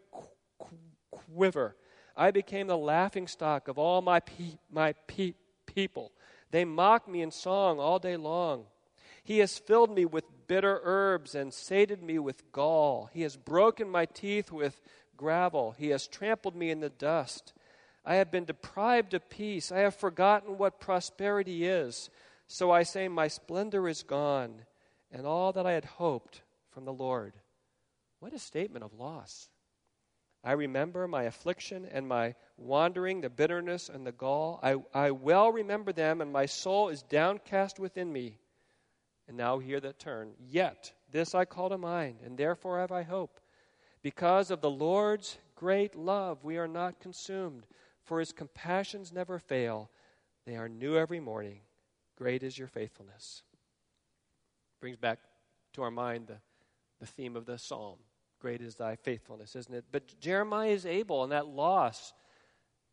I 2.17 2.31
became 2.31 2.67
the 2.67 2.79
laughing 2.79 3.29
stock 3.29 3.69
of 3.69 3.79
all 3.79 4.01
my, 4.01 4.21
pe- 4.21 4.59
my 4.71 4.95
pe- 5.07 5.35
people. 5.67 6.13
They 6.53 6.65
mock 6.65 7.09
me 7.09 7.23
in 7.23 7.33
song 7.33 7.81
all 7.81 7.99
day 7.99 8.17
long. 8.17 8.67
He 9.25 9.39
has 9.39 9.59
filled 9.59 9.91
me 9.91 10.05
with 10.05 10.25
bitter 10.47 10.81
herbs 10.85 11.35
and 11.35 11.53
sated 11.53 12.03
me 12.03 12.19
with 12.19 12.53
gall. 12.53 13.09
He 13.13 13.23
has 13.23 13.37
broken 13.37 13.89
my 13.89 14.05
teeth 14.05 14.53
with 14.53 14.81
gravel. 15.17 15.75
He 15.79 15.89
has 15.89 16.07
trampled 16.07 16.55
me 16.55 16.71
in 16.71 16.81
the 16.81 16.91
dust. 16.91 17.55
I 18.05 18.17
have 18.17 18.31
been 18.31 18.45
deprived 18.45 19.15
of 19.15 19.31
peace. 19.31 19.73
I 19.73 19.79
have 19.79 19.97
forgotten 19.97 20.59
what 20.59 20.81
prosperity 20.81 21.65
is. 21.65 22.11
So 22.49 22.71
I 22.71 22.83
say, 22.83 23.09
My 23.09 23.29
splendor 23.29 23.89
is 23.89 24.03
gone, 24.03 24.67
and 25.11 25.27
all 25.27 25.53
that 25.53 25.67
I 25.67 25.73
had 25.73 25.85
hoped 25.85 26.43
from 26.71 26.85
the 26.85 26.93
Lord. 26.93 27.35
What 28.21 28.35
a 28.35 28.39
statement 28.39 28.85
of 28.85 28.99
loss. 28.99 29.49
I 30.45 30.53
remember 30.53 31.07
my 31.07 31.25
affliction 31.25 31.87
and 31.93 32.07
my 32.07 32.35
wandering, 32.57 33.21
the 33.21 33.31
bitterness 33.31 33.89
and 33.89 34.07
the 34.07 34.13
gall. 34.13 34.59
I, 34.63 34.77
I 34.93 35.11
well 35.13 35.53
remember 35.53 35.93
them, 35.93 36.21
and 36.21 36.33
my 36.33 36.47
soul 36.47 36.89
is 36.89 37.03
downcast 37.03 37.79
within 37.79 38.13
me. 38.13 38.39
And 39.29 39.37
now 39.37 39.59
hear 39.59 39.79
that 39.81 40.01
turn. 40.01 40.33
Yet 40.41 40.93
this 41.13 41.35
I 41.35 41.45
call 41.45 41.69
to 41.69 41.79
mind, 41.79 42.17
and 42.25 42.37
therefore 42.37 42.81
have 42.81 42.91
I 42.91 43.03
hope. 43.03 43.41
Because 44.03 44.51
of 44.51 44.61
the 44.61 44.71
Lord's 44.71 45.39
great 45.55 45.95
love, 45.95 46.43
we 46.43 46.59
are 46.59 46.67
not 46.67 46.99
consumed 46.99 47.65
for 48.03 48.19
his 48.19 48.33
compassions 48.33 49.13
never 49.13 49.39
fail. 49.39 49.91
They 50.45 50.57
are 50.57 50.69
new 50.69 50.97
every 50.97 51.21
morning. 51.21 51.61
Great 52.17 52.43
is 52.43 52.59
your 52.59 52.67
faithfulness. 52.67 53.43
Brings 54.81 54.97
back 54.97 55.21
to 55.75 55.83
our 55.83 55.91
mind 55.91 56.27
the, 56.27 56.39
the 56.99 57.07
theme 57.07 57.37
of 57.37 57.47
the 57.47 57.59
psalm. 57.59 57.99
Great 58.43 58.61
is 58.61 58.75
thy 58.75 58.97
faithfulness, 58.97 59.55
isn't 59.55 59.73
it? 59.73 59.85
But 59.93 60.19
Jeremiah 60.19 60.71
is 60.71 60.85
able 60.85 61.23
in 61.23 61.31
that 61.31 61.47
loss 61.47 62.13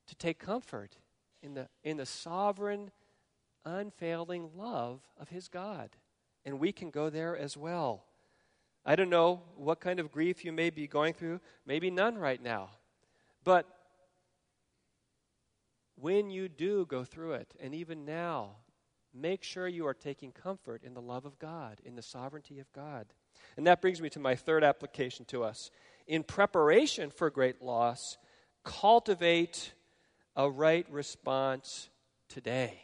to 0.06 0.16
take 0.16 0.38
comfort 0.38 0.96
in 1.42 1.56
the, 1.56 1.68
in 1.84 1.98
the 1.98 2.06
sovereign, 2.06 2.92
unfailing 3.66 4.52
love 4.56 5.02
of 5.20 5.30
his 5.30 5.48
God. 5.48 5.90
And 6.46 6.60
we 6.60 6.72
can 6.72 6.92
go 6.92 7.10
there 7.10 7.36
as 7.36 7.58
well. 7.58 8.04
I 8.86 8.96
don't 8.96 9.10
know 9.10 9.42
what 9.56 9.80
kind 9.80 10.00
of 10.00 10.12
grief 10.12 10.46
you 10.46 10.52
may 10.52 10.70
be 10.70 10.86
going 10.86 11.16
through, 11.16 11.40
maybe 11.66 11.90
none 11.90 12.16
right 12.16 12.42
now. 12.42 12.70
But 13.44 13.66
when 15.96 16.30
you 16.30 16.48
do 16.48 16.86
go 16.86 17.04
through 17.04 17.34
it, 17.34 17.56
and 17.60 17.74
even 17.74 18.06
now, 18.06 18.58
make 19.16 19.42
sure 19.42 19.68
you 19.68 19.88
are 19.88 19.96
taking 19.96 20.32
comfort 20.32 20.84
in 20.84 20.94
the 20.94 21.02
love 21.02 21.26
of 21.26 21.40
God, 21.40 21.82
in 21.84 21.96
the 21.96 22.04
sovereignty 22.04 22.60
of 22.60 22.72
God. 22.72 23.08
And 23.58 23.68
that 23.68 23.82
brings 23.82 24.02
me 24.02 24.10
to 24.12 24.20
my 24.20 24.36
third 24.36 24.64
application 24.64 25.26
to 25.26 25.44
us. 25.44 25.72
in 26.10 26.24
preparation 26.24 27.12
for 27.12 27.30
great 27.30 27.62
loss, 27.62 28.18
cultivate 28.64 29.74
a 30.36 30.50
right 30.50 30.90
response 30.90 31.90
today. 32.28 32.82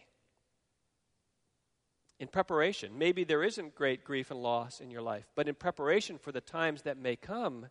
In 2.19 2.27
preparation, 2.27 2.97
maybe 2.97 3.23
there 3.23 3.43
isn't 3.43 3.75
great 3.75 4.05
grief 4.05 4.29
and 4.29 4.41
loss 4.41 4.79
in 4.79 4.91
your 4.91 5.01
life, 5.01 5.25
but 5.35 5.49
in 5.49 5.55
preparation 5.55 6.17
for 6.19 6.31
the 6.31 6.39
times 6.39 6.83
that 6.83 6.97
may 6.97 7.15
come, 7.15 7.67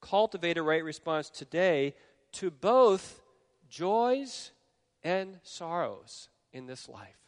cultivate 0.00 0.56
a 0.56 0.62
right 0.62 0.82
response 0.82 1.28
today 1.28 1.94
to 2.32 2.50
both 2.50 3.20
joys 3.68 4.52
and 5.04 5.38
sorrows 5.42 6.28
in 6.52 6.66
this 6.66 6.88
life. 6.88 7.27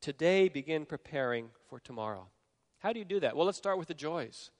Today, 0.00 0.48
begin 0.48 0.86
preparing 0.86 1.50
for 1.68 1.78
tomorrow. 1.78 2.28
How 2.78 2.92
do 2.92 2.98
you 2.98 3.04
do 3.04 3.20
that? 3.20 3.36
Well, 3.36 3.44
let's 3.44 3.58
start 3.58 3.78
with 3.78 3.88
the 3.88 3.94
joys. 3.94 4.50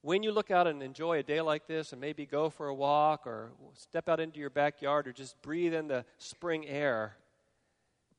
When 0.00 0.24
you 0.24 0.32
look 0.32 0.50
out 0.50 0.66
and 0.66 0.82
enjoy 0.82 1.18
a 1.18 1.22
day 1.22 1.40
like 1.40 1.68
this 1.68 1.92
and 1.92 2.00
maybe 2.00 2.26
go 2.26 2.50
for 2.50 2.66
a 2.66 2.74
walk 2.74 3.26
or 3.26 3.52
step 3.74 4.08
out 4.08 4.18
into 4.18 4.40
your 4.40 4.50
backyard 4.50 5.06
or 5.06 5.12
just 5.12 5.40
breathe 5.42 5.72
in 5.72 5.86
the 5.86 6.04
spring 6.18 6.66
air, 6.66 7.16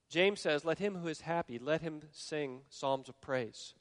James 0.09 0.39
says, 0.39 0.63
Let 0.63 0.79
him 0.79 0.95
who 0.95 1.09
is 1.09 1.21
happy, 1.21 1.59
let 1.59 1.81
him 1.81 2.01
sing 2.11 2.61
psalms 2.69 3.09
of 3.09 3.19
praise. 3.19 3.73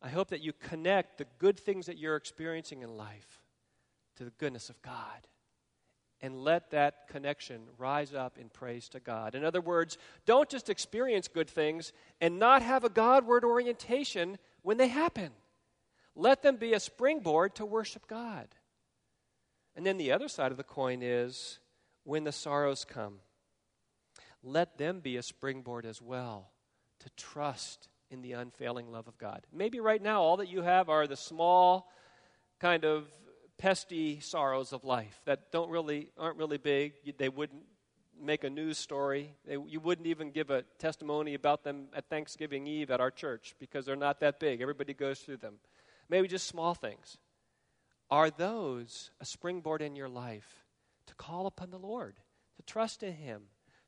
I 0.00 0.08
hope 0.08 0.28
that 0.28 0.40
you 0.40 0.54
connect 0.54 1.18
the 1.18 1.26
good 1.38 1.60
things 1.60 1.84
that 1.84 1.98
you're 1.98 2.16
experiencing 2.16 2.80
in 2.80 2.96
life 2.96 3.42
to 4.16 4.24
the 4.24 4.32
goodness 4.38 4.70
of 4.70 4.80
God 4.80 5.26
and 6.22 6.44
let 6.44 6.70
that 6.70 7.08
connection 7.08 7.62
rise 7.78 8.12
up 8.14 8.38
in 8.38 8.48
praise 8.48 8.88
to 8.90 9.00
God. 9.00 9.34
In 9.34 9.44
other 9.44 9.60
words, 9.60 9.96
don't 10.26 10.48
just 10.48 10.68
experience 10.68 11.28
good 11.28 11.48
things 11.48 11.92
and 12.20 12.38
not 12.38 12.62
have 12.62 12.84
a 12.84 12.90
Godward 12.90 13.44
orientation 13.44 14.38
when 14.62 14.76
they 14.76 14.88
happen. 14.88 15.30
Let 16.14 16.42
them 16.42 16.56
be 16.56 16.74
a 16.74 16.80
springboard 16.80 17.54
to 17.56 17.64
worship 17.64 18.06
God. 18.06 18.48
And 19.74 19.86
then 19.86 19.96
the 19.96 20.12
other 20.12 20.28
side 20.28 20.50
of 20.50 20.58
the 20.58 20.64
coin 20.64 21.00
is 21.02 21.58
when 22.04 22.24
the 22.24 22.32
sorrows 22.32 22.84
come, 22.84 23.20
let 24.42 24.78
them 24.78 25.00
be 25.00 25.16
a 25.16 25.22
springboard 25.22 25.86
as 25.86 26.02
well 26.02 26.50
to 27.00 27.10
trust 27.16 27.88
in 28.10 28.22
the 28.22 28.32
unfailing 28.32 28.90
love 28.90 29.06
of 29.06 29.16
God. 29.16 29.46
Maybe 29.52 29.80
right 29.80 30.02
now 30.02 30.22
all 30.22 30.38
that 30.38 30.48
you 30.48 30.62
have 30.62 30.88
are 30.88 31.06
the 31.06 31.16
small 31.16 31.90
kind 32.58 32.84
of 32.84 33.06
pesty 33.60 34.20
sorrows 34.20 34.72
of 34.72 34.84
life 34.84 35.20
that 35.26 35.52
don't 35.52 35.70
really 35.70 36.10
aren't 36.16 36.38
really 36.38 36.56
big. 36.56 36.94
They 37.18 37.28
wouldn't 37.28 37.62
make 38.18 38.42
a 38.42 38.50
news 38.50 38.78
story. 38.78 39.34
They, 39.46 39.56
you 39.66 39.80
wouldn't 39.80 40.06
even 40.06 40.30
give 40.30 40.50
a 40.50 40.62
testimony 40.78 41.34
about 41.34 41.62
them 41.62 41.88
at 41.94 42.08
Thanksgiving 42.08 42.66
Eve 42.66 42.90
at 42.90 43.00
our 43.00 43.10
church 43.10 43.54
because 43.60 43.84
they're 43.84 43.96
not 43.96 44.20
that 44.20 44.40
big. 44.40 44.62
Everybody 44.62 44.94
goes 44.94 45.20
through 45.20 45.38
them. 45.38 45.56
Maybe 46.08 46.26
just 46.26 46.46
small 46.46 46.74
things. 46.74 47.18
Are 48.10 48.30
those 48.30 49.10
a 49.20 49.26
springboard 49.26 49.82
in 49.82 49.94
your 49.94 50.08
life 50.08 50.64
to 51.06 51.14
call 51.14 51.46
upon 51.46 51.70
the 51.70 51.78
Lord, 51.78 52.16
to 52.56 52.62
trust 52.62 53.02
in 53.02 53.12
Him, 53.12 53.42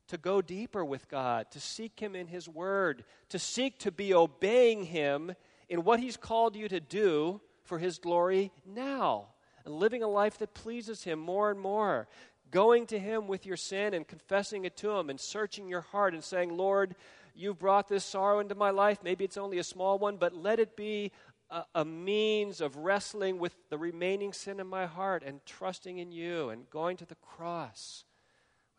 to 0.07 0.17
go 0.17 0.41
deeper 0.41 0.85
with 0.85 1.09
God, 1.09 1.47
to 1.51 1.59
seek 1.59 1.99
Him 1.99 2.15
in 2.15 2.27
His 2.27 2.47
Word, 2.47 3.05
to 3.29 3.39
seek 3.39 3.79
to 3.79 3.91
be 3.91 4.13
obeying 4.13 4.83
Him 4.83 5.33
in 5.67 5.83
what 5.83 5.99
He's 5.99 6.15
called 6.15 6.55
you 6.55 6.69
to 6.69 6.79
do 6.79 7.41
for 7.63 7.79
His 7.79 7.97
glory 7.97 8.51
now? 8.65 9.29
And 9.65 9.75
living 9.75 10.03
a 10.03 10.07
life 10.07 10.37
that 10.39 10.53
pleases 10.53 11.03
Him 11.03 11.19
more 11.19 11.49
and 11.51 11.59
more. 11.59 12.07
Going 12.51 12.85
to 12.87 12.99
Him 12.99 13.27
with 13.27 13.45
your 13.45 13.57
sin 13.57 13.93
and 13.93 14.07
confessing 14.07 14.65
it 14.65 14.77
to 14.77 14.91
Him 14.91 15.09
and 15.09 15.19
searching 15.19 15.67
your 15.67 15.81
heart 15.81 16.13
and 16.13 16.23
saying, 16.23 16.55
Lord, 16.55 16.95
you've 17.35 17.59
brought 17.59 17.87
this 17.87 18.05
sorrow 18.05 18.39
into 18.39 18.55
my 18.55 18.69
life. 18.69 18.99
Maybe 19.03 19.23
it's 19.25 19.37
only 19.37 19.57
a 19.57 19.63
small 19.63 19.97
one, 19.97 20.17
but 20.17 20.35
let 20.35 20.59
it 20.59 20.75
be 20.75 21.11
a, 21.49 21.63
a, 21.75 21.85
means 21.85 22.61
of 22.61 22.77
wrestling 22.77 23.39
with 23.39 23.55
the 23.69 23.77
remaining 23.77 24.33
sin 24.33 24.59
in 24.59 24.67
my 24.67 24.85
heart 24.85 25.23
and 25.25 25.43
trusting 25.45 25.97
in 25.97 26.11
you 26.11 26.49
and 26.49 26.69
going 26.69 26.97
to 26.97 27.05
the 27.05 27.15
cross 27.15 28.05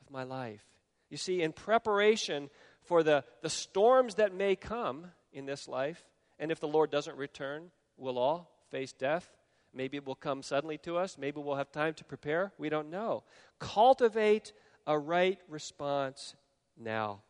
with 0.01 0.11
my 0.11 0.22
life. 0.22 0.64
You 1.11 1.16
see, 1.16 1.43
in 1.43 1.53
preparation 1.53 2.51
for 2.82 3.03
the, 3.03 3.24
the 3.43 3.51
storms 3.51 4.16
that 4.16 4.35
may 4.35 4.57
come 4.57 5.07
in 5.32 5.47
this 5.47 5.68
life, 5.68 6.03
and 6.39 6.51
if 6.51 6.61
the 6.61 6.68
Lord 6.68 6.91
doesn't 6.91 7.16
return, 7.16 7.70
we'll 7.97 8.18
all 8.18 8.51
face 8.70 8.93
death. 8.93 9.28
Maybe 9.75 9.97
it 9.97 10.07
will 10.07 10.14
come 10.14 10.43
suddenly 10.43 10.79
to 10.79 10.97
us. 10.97 11.18
Maybe 11.18 11.41
we'll 11.41 11.57
have 11.57 11.72
time 11.72 11.95
to 11.95 12.05
prepare. 12.05 12.53
We 12.59 12.68
don't 12.68 12.91
know. 12.91 13.25
Cultivate 13.59 14.53
a 14.87 14.99
right 14.99 15.39
response 15.49 16.35
now. 16.77 17.22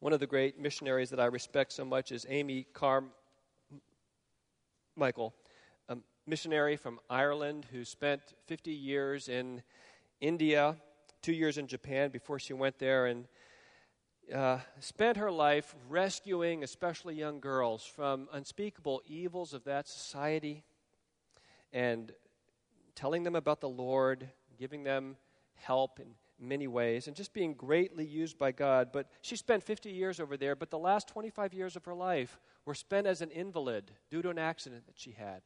One 0.00 0.12
of 0.12 0.20
the 0.20 0.26
great 0.26 0.58
missionaries 0.58 1.10
that 1.10 1.20
I 1.20 1.26
respect 1.26 1.72
so 1.72 1.84
much 1.84 2.10
is 2.10 2.26
Amy 2.28 2.66
Carmichael, 2.72 3.12
a 5.88 5.96
missionary 6.26 6.76
from 6.76 6.98
Ireland 7.08 7.66
who 7.70 7.84
spent 7.84 8.20
50 8.46 8.72
years 8.72 9.28
in 9.28 9.62
India, 10.20 10.76
two 11.20 11.32
years 11.32 11.58
in 11.58 11.66
Japan 11.66 12.10
before 12.10 12.38
she 12.38 12.52
went 12.52 12.78
there, 12.78 13.06
and 13.06 13.28
uh, 14.34 14.58
spent 14.80 15.16
her 15.16 15.30
life 15.30 15.74
rescuing 15.88 16.64
especially 16.64 17.14
young 17.14 17.40
girls 17.40 17.84
from 17.84 18.28
unspeakable 18.32 19.02
evils 19.06 19.52
of 19.52 19.64
that 19.64 19.88
society 19.88 20.64
and 21.72 22.12
telling 22.94 23.22
them 23.22 23.36
about 23.36 23.60
the 23.60 23.68
Lord, 23.68 24.28
giving 24.58 24.84
them 24.84 25.16
help 25.54 26.00
in 26.00 26.14
many 26.38 26.66
ways, 26.66 27.06
and 27.06 27.16
just 27.16 27.32
being 27.32 27.54
greatly 27.54 28.04
used 28.04 28.38
by 28.38 28.52
God. 28.52 28.90
But 28.92 29.08
she 29.20 29.36
spent 29.36 29.62
50 29.62 29.90
years 29.90 30.20
over 30.20 30.36
there, 30.36 30.56
but 30.56 30.70
the 30.70 30.78
last 30.78 31.08
25 31.08 31.54
years 31.54 31.76
of 31.76 31.84
her 31.84 31.94
life 31.94 32.40
were 32.66 32.74
spent 32.74 33.06
as 33.06 33.20
an 33.20 33.30
invalid 33.30 33.92
due 34.10 34.22
to 34.22 34.30
an 34.30 34.38
accident 34.38 34.86
that 34.86 34.98
she 34.98 35.12
had. 35.12 35.42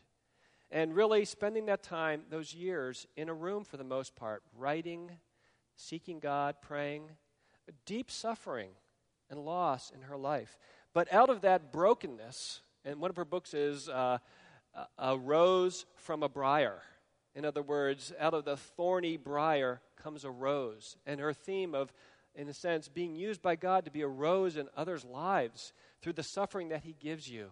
And 0.70 0.96
really 0.96 1.24
spending 1.24 1.66
that 1.66 1.82
time, 1.82 2.22
those 2.28 2.52
years, 2.54 3.06
in 3.16 3.28
a 3.28 3.34
room 3.34 3.62
for 3.62 3.76
the 3.76 3.84
most 3.84 4.16
part, 4.16 4.42
writing, 4.56 5.12
seeking 5.76 6.18
God, 6.18 6.56
praying, 6.60 7.10
deep 7.84 8.10
suffering 8.10 8.70
and 9.30 9.44
loss 9.44 9.90
in 9.94 10.02
her 10.02 10.16
life. 10.16 10.58
But 10.92 11.12
out 11.12 11.30
of 11.30 11.42
that 11.42 11.72
brokenness, 11.72 12.62
and 12.84 13.00
one 13.00 13.10
of 13.10 13.16
her 13.16 13.24
books 13.24 13.54
is 13.54 13.88
uh, 13.88 14.18
a 14.98 15.16
rose 15.16 15.86
from 15.96 16.22
a 16.22 16.28
briar. 16.28 16.82
In 17.34 17.44
other 17.44 17.62
words, 17.62 18.12
out 18.18 18.34
of 18.34 18.44
the 18.44 18.56
thorny 18.56 19.16
briar 19.16 19.80
comes 20.02 20.24
a 20.24 20.30
rose. 20.30 20.96
And 21.06 21.20
her 21.20 21.32
theme 21.32 21.74
of, 21.74 21.92
in 22.34 22.48
a 22.48 22.54
sense, 22.54 22.88
being 22.88 23.14
used 23.14 23.42
by 23.42 23.56
God 23.56 23.84
to 23.84 23.90
be 23.90 24.02
a 24.02 24.08
rose 24.08 24.56
in 24.56 24.68
others' 24.76 25.04
lives 25.04 25.72
through 26.00 26.14
the 26.14 26.22
suffering 26.22 26.70
that 26.70 26.84
He 26.84 26.94
gives 26.98 27.28
you. 27.28 27.50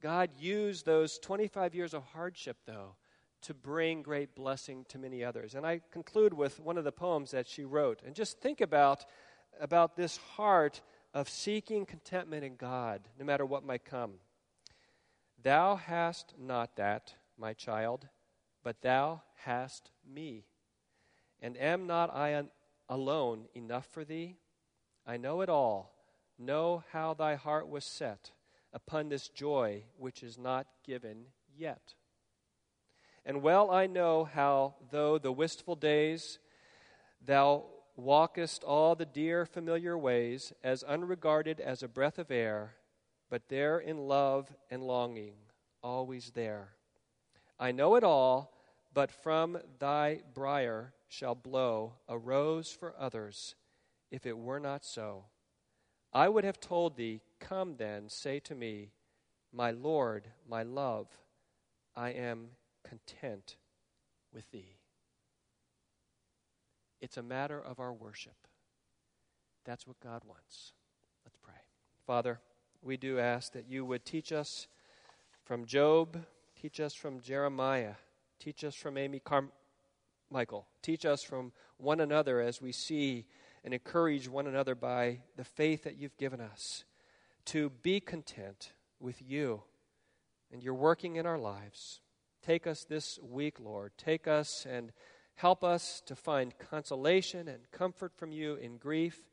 God 0.00 0.30
used 0.38 0.84
those 0.84 1.18
25 1.18 1.74
years 1.74 1.94
of 1.94 2.02
hardship, 2.04 2.56
though, 2.66 2.96
to 3.42 3.54
bring 3.54 4.02
great 4.02 4.34
blessing 4.34 4.84
to 4.88 4.98
many 4.98 5.22
others. 5.22 5.54
And 5.54 5.66
I 5.66 5.80
conclude 5.92 6.34
with 6.34 6.60
one 6.60 6.78
of 6.78 6.84
the 6.84 6.92
poems 6.92 7.30
that 7.30 7.48
she 7.48 7.64
wrote. 7.64 8.02
And 8.04 8.14
just 8.14 8.40
think 8.40 8.60
about, 8.60 9.04
about 9.60 9.96
this 9.96 10.16
heart 10.16 10.80
of 11.12 11.28
seeking 11.28 11.86
contentment 11.86 12.44
in 12.44 12.56
God, 12.56 13.02
no 13.18 13.24
matter 13.24 13.46
what 13.46 13.64
might 13.64 13.84
come. 13.84 14.14
Thou 15.44 15.76
hast 15.76 16.34
not 16.38 16.76
that, 16.76 17.14
my 17.36 17.52
child, 17.52 18.08
but 18.62 18.80
thou 18.80 19.22
hast 19.44 19.90
me. 20.02 20.46
And 21.38 21.58
am 21.58 21.86
not 21.86 22.14
I 22.14 22.42
alone 22.88 23.44
enough 23.54 23.86
for 23.92 24.06
thee? 24.06 24.36
I 25.06 25.18
know 25.18 25.42
it 25.42 25.50
all, 25.50 25.94
know 26.38 26.82
how 26.92 27.12
thy 27.12 27.34
heart 27.34 27.68
was 27.68 27.84
set 27.84 28.32
upon 28.72 29.10
this 29.10 29.28
joy 29.28 29.84
which 29.98 30.22
is 30.22 30.38
not 30.38 30.66
given 30.82 31.26
yet. 31.54 31.94
And 33.26 33.42
well 33.42 33.70
I 33.70 33.86
know 33.86 34.24
how, 34.24 34.76
though 34.90 35.18
the 35.18 35.30
wistful 35.30 35.76
days, 35.76 36.38
thou 37.22 37.64
walkest 37.96 38.64
all 38.64 38.94
the 38.94 39.04
dear 39.04 39.44
familiar 39.44 39.96
ways, 39.98 40.54
as 40.62 40.82
unregarded 40.82 41.60
as 41.60 41.82
a 41.82 41.88
breath 41.88 42.18
of 42.18 42.30
air, 42.30 42.76
but 43.30 43.48
there 43.48 43.78
in 43.78 43.98
love 43.98 44.52
and 44.70 44.82
longing, 44.82 45.34
always 45.82 46.30
there. 46.32 46.70
I 47.58 47.72
know 47.72 47.94
it 47.94 48.04
all, 48.04 48.52
but 48.92 49.10
from 49.10 49.58
thy 49.78 50.20
briar 50.34 50.92
shall 51.08 51.34
blow 51.34 51.94
a 52.08 52.18
rose 52.18 52.70
for 52.70 52.94
others, 52.98 53.54
if 54.10 54.26
it 54.26 54.38
were 54.38 54.60
not 54.60 54.84
so. 54.84 55.24
I 56.12 56.28
would 56.28 56.44
have 56.44 56.60
told 56.60 56.96
thee, 56.96 57.20
Come 57.40 57.76
then, 57.76 58.08
say 58.08 58.38
to 58.40 58.54
me, 58.54 58.92
My 59.52 59.72
Lord, 59.72 60.28
my 60.48 60.62
love, 60.62 61.08
I 61.96 62.10
am 62.10 62.50
content 62.84 63.56
with 64.32 64.50
thee. 64.50 64.76
It's 67.00 67.16
a 67.16 67.22
matter 67.22 67.60
of 67.60 67.80
our 67.80 67.92
worship. 67.92 68.36
That's 69.64 69.86
what 69.86 70.00
God 70.00 70.22
wants. 70.24 70.72
Let's 71.24 71.36
pray. 71.42 71.54
Father, 72.06 72.40
we 72.84 72.96
do 72.96 73.18
ask 73.18 73.52
that 73.52 73.68
you 73.68 73.84
would 73.84 74.04
teach 74.04 74.32
us 74.32 74.68
from 75.42 75.64
Job, 75.64 76.24
teach 76.60 76.80
us 76.80 76.94
from 76.94 77.20
Jeremiah, 77.20 77.94
teach 78.38 78.62
us 78.62 78.74
from 78.74 78.98
Amy 78.98 79.20
Carmichael, 79.20 80.66
teach 80.82 81.06
us 81.06 81.22
from 81.22 81.52
one 81.78 82.00
another 82.00 82.40
as 82.40 82.60
we 82.60 82.72
see 82.72 83.26
and 83.64 83.72
encourage 83.72 84.28
one 84.28 84.46
another 84.46 84.74
by 84.74 85.20
the 85.36 85.44
faith 85.44 85.84
that 85.84 85.96
you've 85.96 86.16
given 86.18 86.40
us 86.40 86.84
to 87.46 87.70
be 87.82 88.00
content 88.00 88.72
with 89.00 89.22
you 89.22 89.62
and 90.52 90.62
you're 90.62 90.74
working 90.74 91.16
in 91.16 91.26
our 91.26 91.38
lives. 91.38 92.00
Take 92.42 92.66
us 92.66 92.84
this 92.84 93.18
week, 93.22 93.58
Lord. 93.58 93.92
Take 93.96 94.28
us 94.28 94.66
and 94.70 94.92
help 95.36 95.64
us 95.64 96.02
to 96.06 96.14
find 96.14 96.56
consolation 96.58 97.48
and 97.48 97.70
comfort 97.72 98.12
from 98.14 98.30
you 98.30 98.54
in 98.54 98.76
grief, 98.76 99.28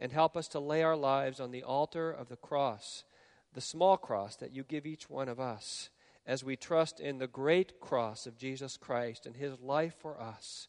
and 0.00 0.12
help 0.12 0.36
us 0.36 0.48
to 0.48 0.60
lay 0.60 0.82
our 0.82 0.96
lives 0.96 1.40
on 1.40 1.50
the 1.50 1.62
altar 1.62 2.10
of 2.10 2.28
the 2.28 2.36
cross, 2.36 3.04
the 3.52 3.60
small 3.60 3.96
cross 3.96 4.36
that 4.36 4.54
you 4.54 4.64
give 4.64 4.86
each 4.86 5.08
one 5.08 5.28
of 5.28 5.38
us, 5.38 5.90
as 6.26 6.42
we 6.42 6.56
trust 6.56 7.00
in 7.00 7.18
the 7.18 7.26
great 7.26 7.80
cross 7.80 8.26
of 8.26 8.36
Jesus 8.36 8.76
Christ 8.76 9.26
and 9.26 9.36
his 9.36 9.60
life 9.60 9.94
for 9.94 10.20
us. 10.20 10.68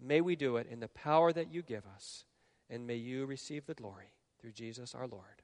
May 0.00 0.20
we 0.20 0.36
do 0.36 0.56
it 0.56 0.66
in 0.70 0.80
the 0.80 0.88
power 0.88 1.32
that 1.32 1.52
you 1.52 1.62
give 1.62 1.84
us, 1.94 2.24
and 2.70 2.86
may 2.86 2.96
you 2.96 3.26
receive 3.26 3.66
the 3.66 3.74
glory 3.74 4.12
through 4.40 4.52
Jesus 4.52 4.94
our 4.94 5.06
Lord. 5.06 5.43